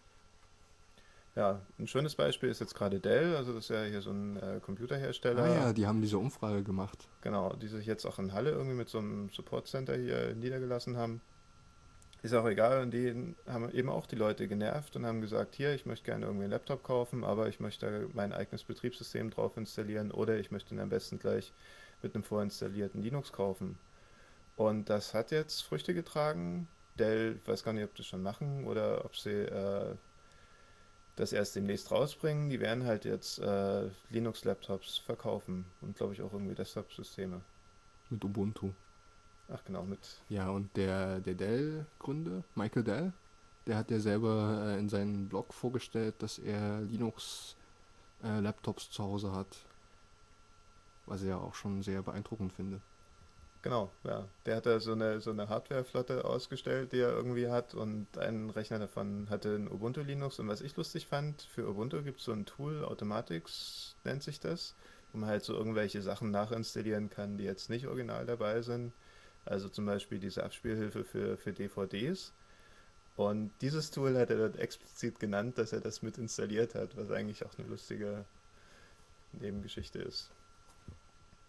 Ja, 1.35 1.61
ein 1.79 1.87
schönes 1.87 2.15
Beispiel 2.15 2.49
ist 2.49 2.61
jetzt 2.61 2.75
gerade 2.75 2.99
Dell, 2.99 3.37
also 3.37 3.53
das 3.53 3.65
ist 3.65 3.71
ja 3.71 3.85
hier 3.85 4.03
so 4.03 4.11
ein 4.11 4.37
äh, 4.37 4.61
Computerhersteller. 4.61 5.43
Ah 5.43 5.55
ja, 5.55 5.73
die 5.73 5.87
haben 5.87 6.01
diese 6.01 6.19
Umfrage 6.19 6.63
gemacht. 6.63 7.09
Genau, 7.23 7.55
die 7.55 7.69
sich 7.69 7.87
jetzt 7.87 8.05
auch 8.07 8.19
in 8.19 8.33
Halle 8.33 8.51
irgendwie 8.51 8.77
mit 8.77 8.89
so 8.89 8.99
einem 8.99 9.31
Support 9.31 9.67
Center 9.67 9.97
hier 9.97 10.35
niedergelassen 10.35 10.97
haben. 10.97 11.21
Ist 12.23 12.35
auch 12.35 12.47
egal, 12.47 12.83
und 12.83 12.91
die 12.91 13.35
haben 13.47 13.71
eben 13.71 13.89
auch 13.89 14.07
die 14.07 14.17
Leute 14.17 14.49
genervt 14.49 14.97
und 14.97 15.07
haben 15.07 15.21
gesagt, 15.21 15.55
hier, 15.55 15.73
ich 15.75 15.87
möchte 15.87 16.07
gerne 16.07 16.27
irgendwie 16.27 16.45
einen 16.45 16.53
Laptop 16.53 16.83
kaufen, 16.83 17.23
aber 17.23 17.49
ich 17.49 17.61
möchte 17.61 17.87
da 17.87 18.09
mein 18.13 18.33
eigenes 18.33 18.65
Betriebssystem 18.65 19.31
drauf 19.31 19.57
installieren 19.57 20.11
oder 20.11 20.37
ich 20.37 20.51
möchte 20.51 20.75
ihn 20.75 20.81
am 20.81 20.89
besten 20.89 21.21
gleich 21.21 21.53
mit 22.03 22.15
einem 22.15 22.25
vorinstallierten 22.25 23.03
Linux 23.03 23.33
kaufen. 23.33 23.79
Und 24.57 24.91
das 24.91 25.15
hat 25.15 25.31
jetzt 25.31 25.63
Früchte 25.63 25.95
getragen. 25.95 26.67
Dell, 26.99 27.37
ich 27.41 27.49
weiß 27.49 27.63
gar 27.63 27.73
nicht, 27.73 27.85
ob 27.85 27.95
das 27.95 28.07
schon 28.07 28.23
machen 28.25 28.65
oder 28.67 29.05
ob 29.05 29.15
sie 29.15 29.31
äh, 29.31 29.95
das 31.15 31.33
erst 31.33 31.55
demnächst 31.55 31.93
rausbringen. 31.93 32.51
Die 32.51 32.59
werden 32.59 32.85
halt 32.85 33.05
jetzt 33.05 33.39
äh, 33.39 33.89
Linux-Laptops 34.11 34.99
verkaufen 34.99 35.67
und 35.81 35.97
glaube 35.97 36.15
ich 36.15 36.23
auch 36.23 36.33
irgendwie 36.33 36.57
Desktop-Systeme. 36.57 37.41
Mit 38.11 38.25
Ubuntu. 38.25 38.73
Ach 39.49 39.65
genau, 39.65 39.83
mit 39.83 39.99
Ja, 40.29 40.51
und 40.51 40.77
der, 40.77 41.21
der 41.21 41.35
Dell-Gründer, 41.35 42.45
Michael 42.55 42.85
Dell, 42.85 43.13
der 43.67 43.77
hat 43.77 43.91
ja 43.91 43.99
selber 44.01 44.63
äh, 44.67 44.79
in 44.79 44.89
seinem 44.89 45.29
Blog 45.29 45.53
vorgestellt, 45.55 46.17
dass 46.21 46.39
er 46.39 46.81
Linux-Laptops 46.83 48.91
zu 48.91 49.03
Hause 49.03 49.33
hat. 49.33 49.67
Was 51.07 51.23
ich 51.23 51.29
ja 51.29 51.39
auch 51.39 51.55
schon 51.55 51.83
sehr 51.83 52.03
beeindruckend 52.03 52.53
finde. 52.53 52.81
Genau, 53.63 53.91
ja. 54.05 54.29
Der 54.47 54.57
hat 54.57 54.67
da 54.67 54.79
so 54.79 54.93
eine, 54.93 55.21
so 55.21 55.31
eine 55.31 55.49
Hardware-Flotte 55.49 56.25
ausgestellt, 56.25 56.93
die 56.93 57.01
er 57.01 57.11
irgendwie 57.13 57.49
hat 57.49 57.75
und 57.75 58.17
ein 58.17 58.51
Rechner 58.51 58.79
davon 58.79 59.29
hatte 59.31 59.55
ein 59.57 59.69
Ubuntu 59.71 60.01
Linux. 60.03 60.39
Und 60.39 60.49
was 60.49 60.61
ich 60.61 60.77
lustig 60.77 61.07
fand, 61.07 61.43
für 61.43 61.69
Ubuntu 61.69 62.03
gibt 62.03 62.19
es 62.21 62.25
so 62.25 62.33
ein 62.33 62.47
Tool, 62.47 62.85
Automatics 62.85 63.97
nennt 64.05 64.23
sich 64.23 64.39
das, 64.41 64.77
wo 65.13 65.19
man 65.19 65.29
halt 65.29 65.45
so 65.45 65.55
irgendwelche 65.55 66.03
Sachen 66.03 66.31
nachinstallieren 66.31 67.11
kann, 67.11 67.37
die 67.37 67.45
jetzt 67.45 67.69
nicht 67.69 67.87
original 67.89 68.27
dabei 68.27 68.63
sind. 68.63 68.93
Also 69.49 69.69
zum 69.69 69.87
Beispiel 69.87 70.19
diese 70.19 70.45
Abspielhilfe 70.45 71.05
für, 71.05 71.37
für 71.37 71.53
DVDs. 71.53 72.33
Und 73.17 73.51
dieses 73.63 73.91
Tool 73.91 74.17
hat 74.17 74.31
er 74.31 74.37
dort 74.37 74.59
explizit 74.59 75.19
genannt, 75.19 75.59
dass 75.59 75.73
er 75.73 75.81
das 75.81 76.03
mit 76.03 76.19
installiert 76.19 76.75
hat, 76.75 76.97
was 76.97 77.11
eigentlich 77.11 77.45
auch 77.45 77.59
eine 77.59 77.67
lustige 77.67 78.25
Nebengeschichte 79.33 79.99
ist. 79.99 80.31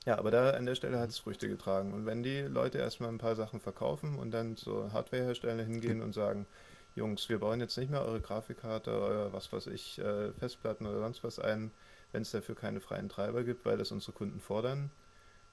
Ja, 0.06 0.18
aber 0.18 0.32
da 0.32 0.52
an 0.52 0.66
der 0.66 0.76
Stelle 0.76 0.98
hat 0.98 1.10
es 1.10 1.20
Früchte 1.20 1.50
getragen. 1.50 1.94
Und 1.94 2.06
wenn 2.06 2.24
die 2.24 2.42
Leute 2.42 2.78
erstmal 2.78 3.10
ein 3.10 3.18
paar 3.18 3.36
Sachen 3.36 3.60
verkaufen 3.60 4.18
und 4.18 4.32
dann 4.32 4.56
zu 4.56 4.92
Hardwareherstellern 4.94 5.66
hingehen 5.66 6.02
und 6.02 6.14
sagen, 6.14 6.48
Jungs, 6.96 7.30
wir 7.30 7.40
bauen 7.40 7.60
jetzt 7.60 7.78
nicht 7.78 7.92
mehr 7.92 8.02
eure 8.02 8.22
Grafikkarte, 8.22 8.92
euer 8.92 9.34
was 9.34 9.52
weiß 9.54 9.68
ich, 9.68 10.00
äh, 10.00 10.32
Festplatten 10.34 10.88
oder 10.88 11.00
sonst 11.00 11.24
was 11.24 11.38
ein, 11.38 11.72
wenn 12.12 12.24
es 12.24 12.32
dafür 12.32 12.56
keine 12.56 12.80
freien 12.80 13.10
Treiber 13.10 13.44
gibt, 13.44 13.66
weil 13.66 13.78
das 13.78 13.92
unsere 13.92 14.14
Kunden 14.14 14.40
fordern, 14.40 14.90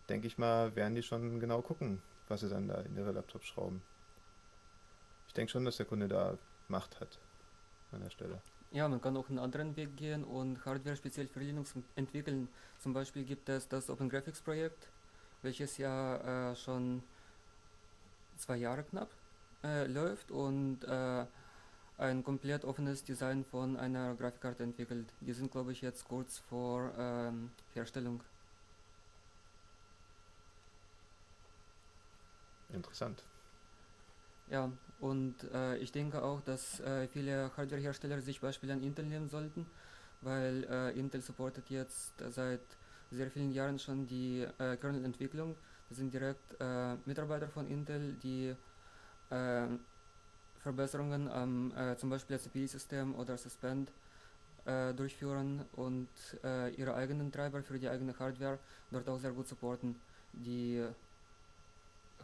denke 0.09 0.28
ich 0.28 0.39
mal, 0.39 0.74
werden 0.77 0.94
die 0.94 1.02
schon 1.02 1.40
genau 1.40 1.60
gucken, 1.60 2.01
was 2.28 2.40
sie 2.40 2.48
dann 2.48 2.69
da 2.69 2.81
in 2.81 2.97
ihre 2.97 3.12
Laptops 3.12 3.47
schrauben. 3.47 3.82
Ich 5.28 5.35
denke 5.35 5.51
schon, 5.51 5.65
dass 5.65 5.77
der 5.77 5.86
Kunde 5.86 6.09
da 6.09 6.39
Macht 6.69 7.01
hat 7.01 7.19
an 7.93 8.01
der 8.01 8.11
Stelle. 8.11 8.40
Ja, 8.73 8.89
man 8.89 9.01
kann 9.01 9.16
auch 9.16 9.28
einen 9.28 9.39
anderen 9.39 9.77
Weg 9.77 9.97
gehen 9.97 10.24
und 10.24 10.65
Hardware 10.65 10.97
speziell 10.97 11.28
für 11.28 11.40
Linux 11.40 11.74
entwickeln. 11.94 12.48
Zum 12.78 12.93
Beispiel 12.93 13.24
gibt 13.24 13.48
es 13.48 13.69
das 13.69 13.89
Open 13.89 14.09
Graphics 14.09 14.40
Projekt, 14.40 14.89
welches 15.43 15.78
ja 15.78 16.51
äh, 16.51 16.57
schon 16.57 17.03
zwei 18.36 18.57
Jahre 18.57 18.82
knapp 18.82 19.11
äh, 19.62 19.86
läuft 19.86 20.31
und 20.31 20.85
äh, 20.85 21.24
ein 21.98 22.23
komplett 22.24 22.65
offenes 22.65 23.05
Design 23.05 23.44
von 23.44 23.77
einer 23.77 24.15
Grafikkarte 24.15 24.62
entwickelt. 24.62 25.07
Die 25.20 25.32
sind, 25.32 25.51
glaube 25.51 25.73
ich, 25.73 25.81
jetzt 25.81 26.07
kurz 26.07 26.39
vor 26.39 26.93
ähm, 26.98 27.51
Herstellung. 27.73 28.20
Interessant. 32.72 33.22
Ja, 34.48 34.70
und 35.01 35.34
äh, 35.52 35.76
ich 35.78 35.93
denke 35.93 36.22
auch, 36.22 36.40
dass 36.40 36.80
äh, 36.80 37.09
viele 37.09 37.51
Hardwarehersteller 37.56 38.20
sich 38.20 38.40
Beispiele 38.40 38.72
an 38.72 38.82
Intel 38.82 39.05
nehmen 39.05 39.28
sollten, 39.28 39.66
weil 40.20 40.64
äh, 40.70 40.98
Intel 40.98 41.20
supportet 41.20 41.68
jetzt 41.70 42.12
seit 42.30 42.60
sehr 43.10 43.30
vielen 43.30 43.52
Jahren 43.52 43.78
schon 43.78 44.06
die 44.06 44.47
äh, 44.59 44.76
Kernel-Entwicklung. 44.76 45.56
Das 45.88 45.98
sind 45.98 46.12
direkt 46.12 46.60
äh, 46.60 46.97
Mitarbeiter 47.05 47.48
von 47.48 47.66
Intel, 47.68 48.14
die 48.22 48.55
äh, 49.30 49.66
Verbesserungen 50.60 51.28
am 51.28 51.72
äh, 51.76 51.97
zum 51.97 52.10
Beispiel 52.10 52.38
CPU-System 52.38 53.14
oder 53.14 53.36
Suspend 53.36 53.90
durchführen 54.97 55.64
und 55.76 56.09
ihre 56.76 56.93
eigenen 56.97 57.30
Treiber 57.30 57.62
für 57.62 57.78
die 57.78 57.88
eigene 57.88 58.18
Hardware 58.18 58.59
dort 58.90 59.09
auch 59.09 59.20
sehr 59.20 59.30
gut 59.30 59.47
supporten. 59.47 59.94
Die 60.32 60.84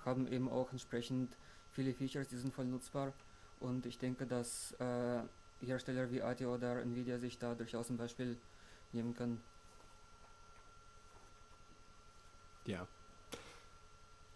haben 0.05 0.27
eben 0.27 0.49
auch 0.49 0.70
entsprechend 0.73 1.37
viele 1.70 1.95
Features, 1.95 2.29
die 2.29 2.37
sind 2.37 2.55
voll 2.55 2.66
nutzbar 2.66 3.12
und 3.61 3.87
ich 3.87 3.99
denke, 3.99 4.27
dass 4.27 4.73
äh, 4.79 5.23
Hersteller 5.61 6.11
wie 6.11 6.23
ATI 6.23 6.47
oder 6.47 6.83
Nvidia 6.83 7.19
sich 7.19 7.39
da 7.39 7.55
durchaus 7.55 7.91
ein 7.91 7.97
Beispiel 7.97 8.37
nehmen 8.93 9.15
können. 9.15 9.41
Ja. 12.66 12.87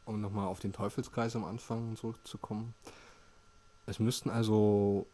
Um 0.04 0.20
nochmal 0.20 0.46
auf 0.46 0.60
den 0.60 0.72
Teufelskreis 0.72 1.34
am 1.36 1.44
Anfang 1.44 1.96
zurückzukommen. 1.96 2.74
Es 3.86 3.98
müssten 3.98 4.30
also 4.30 5.06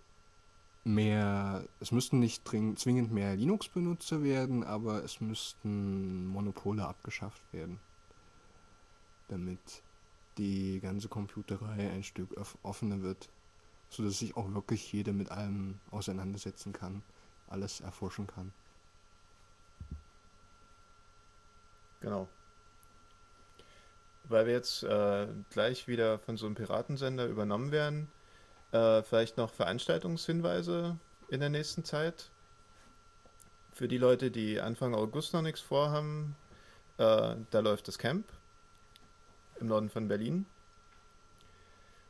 mehr, 0.84 1.66
es 1.80 1.92
müssten 1.92 2.18
nicht 2.18 2.42
dring, 2.44 2.76
zwingend 2.76 3.12
mehr 3.12 3.36
Linux-Benutzer 3.36 4.22
werden, 4.22 4.64
aber 4.64 5.04
es 5.04 5.20
müssten 5.20 6.26
Monopole 6.26 6.86
abgeschafft 6.86 7.42
werden. 7.52 7.78
Damit 9.28 9.82
die 10.38 10.80
ganze 10.80 11.08
Computerei 11.08 11.90
ein 11.90 12.02
Stück 12.02 12.28
offener 12.62 13.02
wird, 13.02 13.28
sodass 13.90 14.18
sich 14.18 14.36
auch 14.36 14.52
wirklich 14.54 14.92
jeder 14.92 15.12
mit 15.12 15.30
allem 15.30 15.78
auseinandersetzen 15.90 16.72
kann, 16.72 17.02
alles 17.48 17.80
erforschen 17.80 18.26
kann. 18.26 18.52
Genau. 22.00 22.28
weil 24.24 24.46
wir 24.46 24.54
jetzt 24.54 24.82
äh, 24.82 25.28
gleich 25.50 25.86
wieder 25.88 26.18
von 26.18 26.36
so 26.36 26.46
einem 26.46 26.54
Piratensender 26.54 27.26
übernommen 27.26 27.70
werden, 27.70 28.08
äh, 28.72 29.02
vielleicht 29.02 29.36
noch 29.36 29.50
Veranstaltungshinweise 29.50 30.98
in 31.28 31.40
der 31.40 31.50
nächsten 31.50 31.84
Zeit. 31.84 32.30
Für 33.72 33.88
die 33.88 33.98
Leute, 33.98 34.30
die 34.30 34.60
Anfang 34.60 34.94
August 34.94 35.32
noch 35.32 35.42
nichts 35.42 35.60
vorhaben, 35.60 36.36
äh, 36.98 37.36
da 37.50 37.60
läuft 37.60 37.88
das 37.88 37.98
Camp 37.98 38.26
im 39.62 39.68
Norden 39.68 39.88
von 39.88 40.08
Berlin. 40.08 40.44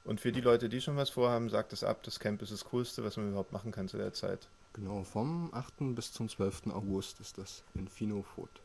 Und 0.04 0.20
für 0.20 0.32
die 0.32 0.40
Leute, 0.40 0.68
die 0.68 0.80
schon 0.80 0.96
was 0.96 1.10
vorhaben, 1.10 1.48
sagt 1.48 1.72
es 1.72 1.84
ab, 1.84 2.02
das 2.02 2.18
Camp 2.18 2.42
ist 2.42 2.50
das 2.50 2.64
Coolste, 2.64 3.04
was 3.04 3.16
man 3.16 3.28
überhaupt 3.28 3.52
machen 3.52 3.70
kann 3.70 3.86
zu 3.88 3.98
der 3.98 4.12
Zeit. 4.12 4.48
Genau, 4.72 5.04
vom 5.04 5.52
8. 5.54 5.94
bis 5.94 6.12
zum 6.12 6.28
12. 6.28 6.68
August 6.68 7.20
ist 7.20 7.38
das 7.38 7.62
in 7.74 7.86
Finofurt. 7.86 8.60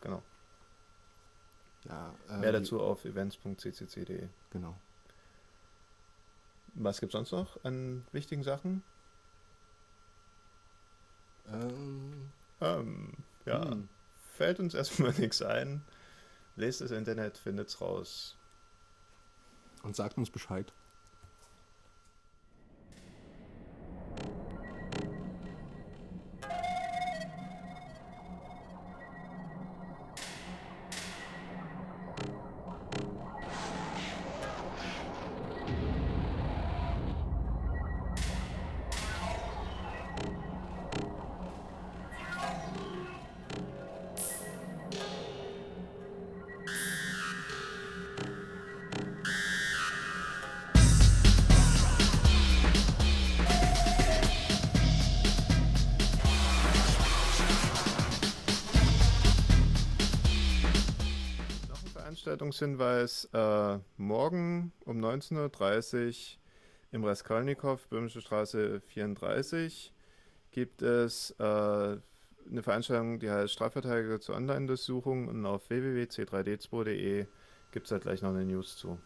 Genau. 0.00 0.22
Ja, 1.84 2.14
äh, 2.30 2.38
Mehr 2.38 2.52
dazu 2.52 2.80
auf 2.80 3.04
events.ccc.de. 3.04 4.28
Genau. 4.50 4.74
Was 6.74 7.00
gibt 7.00 7.12
es 7.12 7.18
sonst 7.18 7.32
noch 7.32 7.62
an 7.64 8.06
wichtigen 8.12 8.42
Sachen? 8.44 8.82
Ähm, 11.52 12.30
Ähm, 12.60 13.12
ja, 13.44 13.72
Hm. 13.72 13.88
fällt 14.34 14.60
uns 14.60 14.72
erstmal 14.74 15.12
nichts 15.18 15.42
ein. 15.42 15.82
Lest 16.56 16.80
das 16.80 16.90
Internet, 16.90 17.38
findet's 17.38 17.80
raus. 17.80 18.36
und 19.82 19.96
sagt 19.96 20.16
uns 20.16 20.30
Bescheid. 20.30 20.72
Veranstaltungshinweis. 62.62 63.28
Äh, 63.32 63.78
morgen 63.96 64.72
um 64.84 64.98
19.30 64.98 66.36
Uhr 66.36 66.38
im 66.92 67.04
Raskolnikow, 67.04 67.84
Böhmische 67.88 68.20
Straße 68.20 68.80
34, 68.80 69.92
gibt 70.52 70.82
es 70.82 71.34
äh, 71.38 71.42
eine 71.42 72.62
Veranstaltung, 72.62 73.18
die 73.18 73.30
heißt 73.30 73.52
Strafverteidiger 73.52 74.20
zur 74.20 74.36
Online-Durchsuchung 74.36 75.28
und 75.28 75.44
auf 75.46 75.70
www.c3d2.de 75.70 77.26
gibt 77.72 77.86
es 77.86 77.90
da 77.90 77.98
gleich 77.98 78.22
noch 78.22 78.30
eine 78.30 78.44
News 78.44 78.76
zu. 78.76 78.98